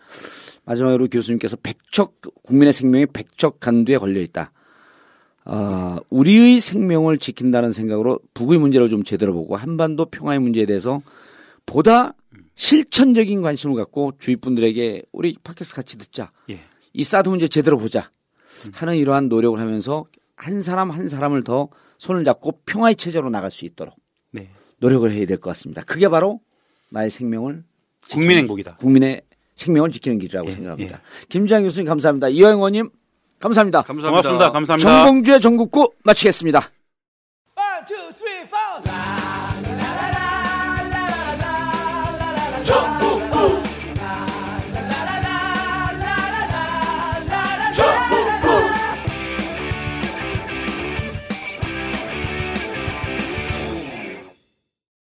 마지막으로 0.70 1.08
교수님께서 1.08 1.56
백척 1.56 2.20
국민의 2.44 2.72
생명이 2.72 3.06
백척 3.06 3.58
간두에 3.58 3.98
걸려 3.98 4.20
있다. 4.20 4.52
어, 5.44 5.96
우리의 6.10 6.60
생명을 6.60 7.18
지킨다는 7.18 7.72
생각으로 7.72 8.20
북의 8.34 8.58
문제를 8.58 8.88
좀 8.88 9.02
제대로 9.02 9.32
보고 9.32 9.56
한반도 9.56 10.04
평화의 10.06 10.38
문제에 10.38 10.66
대해서 10.66 11.02
보다 11.66 12.14
실천적인 12.54 13.42
관심을 13.42 13.74
갖고 13.74 14.12
주위 14.18 14.36
분들에게 14.36 15.02
우리 15.12 15.34
팟캐스트 15.42 15.74
같이 15.74 15.98
듣자. 15.98 16.30
예. 16.50 16.60
이 16.92 17.02
사드 17.02 17.28
문제 17.28 17.48
제대로 17.48 17.76
보자. 17.76 18.08
하는 18.72 18.96
이러한 18.96 19.28
노력을 19.28 19.58
하면서 19.58 20.04
한 20.36 20.62
사람 20.62 20.90
한 20.90 21.08
사람을 21.08 21.42
더 21.42 21.68
손을 21.98 22.24
잡고 22.24 22.60
평화의 22.66 22.94
체제로 22.96 23.30
나갈 23.30 23.50
수 23.50 23.64
있도록 23.64 23.96
네. 24.30 24.50
노력을 24.78 25.10
해야 25.10 25.26
될 25.26 25.38
것 25.38 25.50
같습니다. 25.50 25.82
그게 25.82 26.08
바로 26.08 26.40
나의 26.90 27.10
생명을 27.10 27.64
국민 28.10 28.38
행복이다. 28.38 28.76
국민의 28.76 29.22
생명을 29.60 29.90
지키는 29.90 30.18
길이라고 30.18 30.48
예, 30.48 30.52
생각합니다. 30.52 31.00
김지한 31.28 31.62
교수님 31.62 31.86
감사합니다. 31.86 32.28
이호영 32.28 32.58
의원님 32.58 32.90
감사합니다. 33.40 33.82
감사합니다. 33.82 34.08
고맙습니다. 34.10 34.52
감사합니다. 34.52 35.04
정봉주의 35.04 35.40
전국구 35.40 35.92
마치겠습니다. 36.04 36.58
One, 37.56 37.86
two, 37.86 38.12
three, 38.14 38.40
four. 38.46 39.19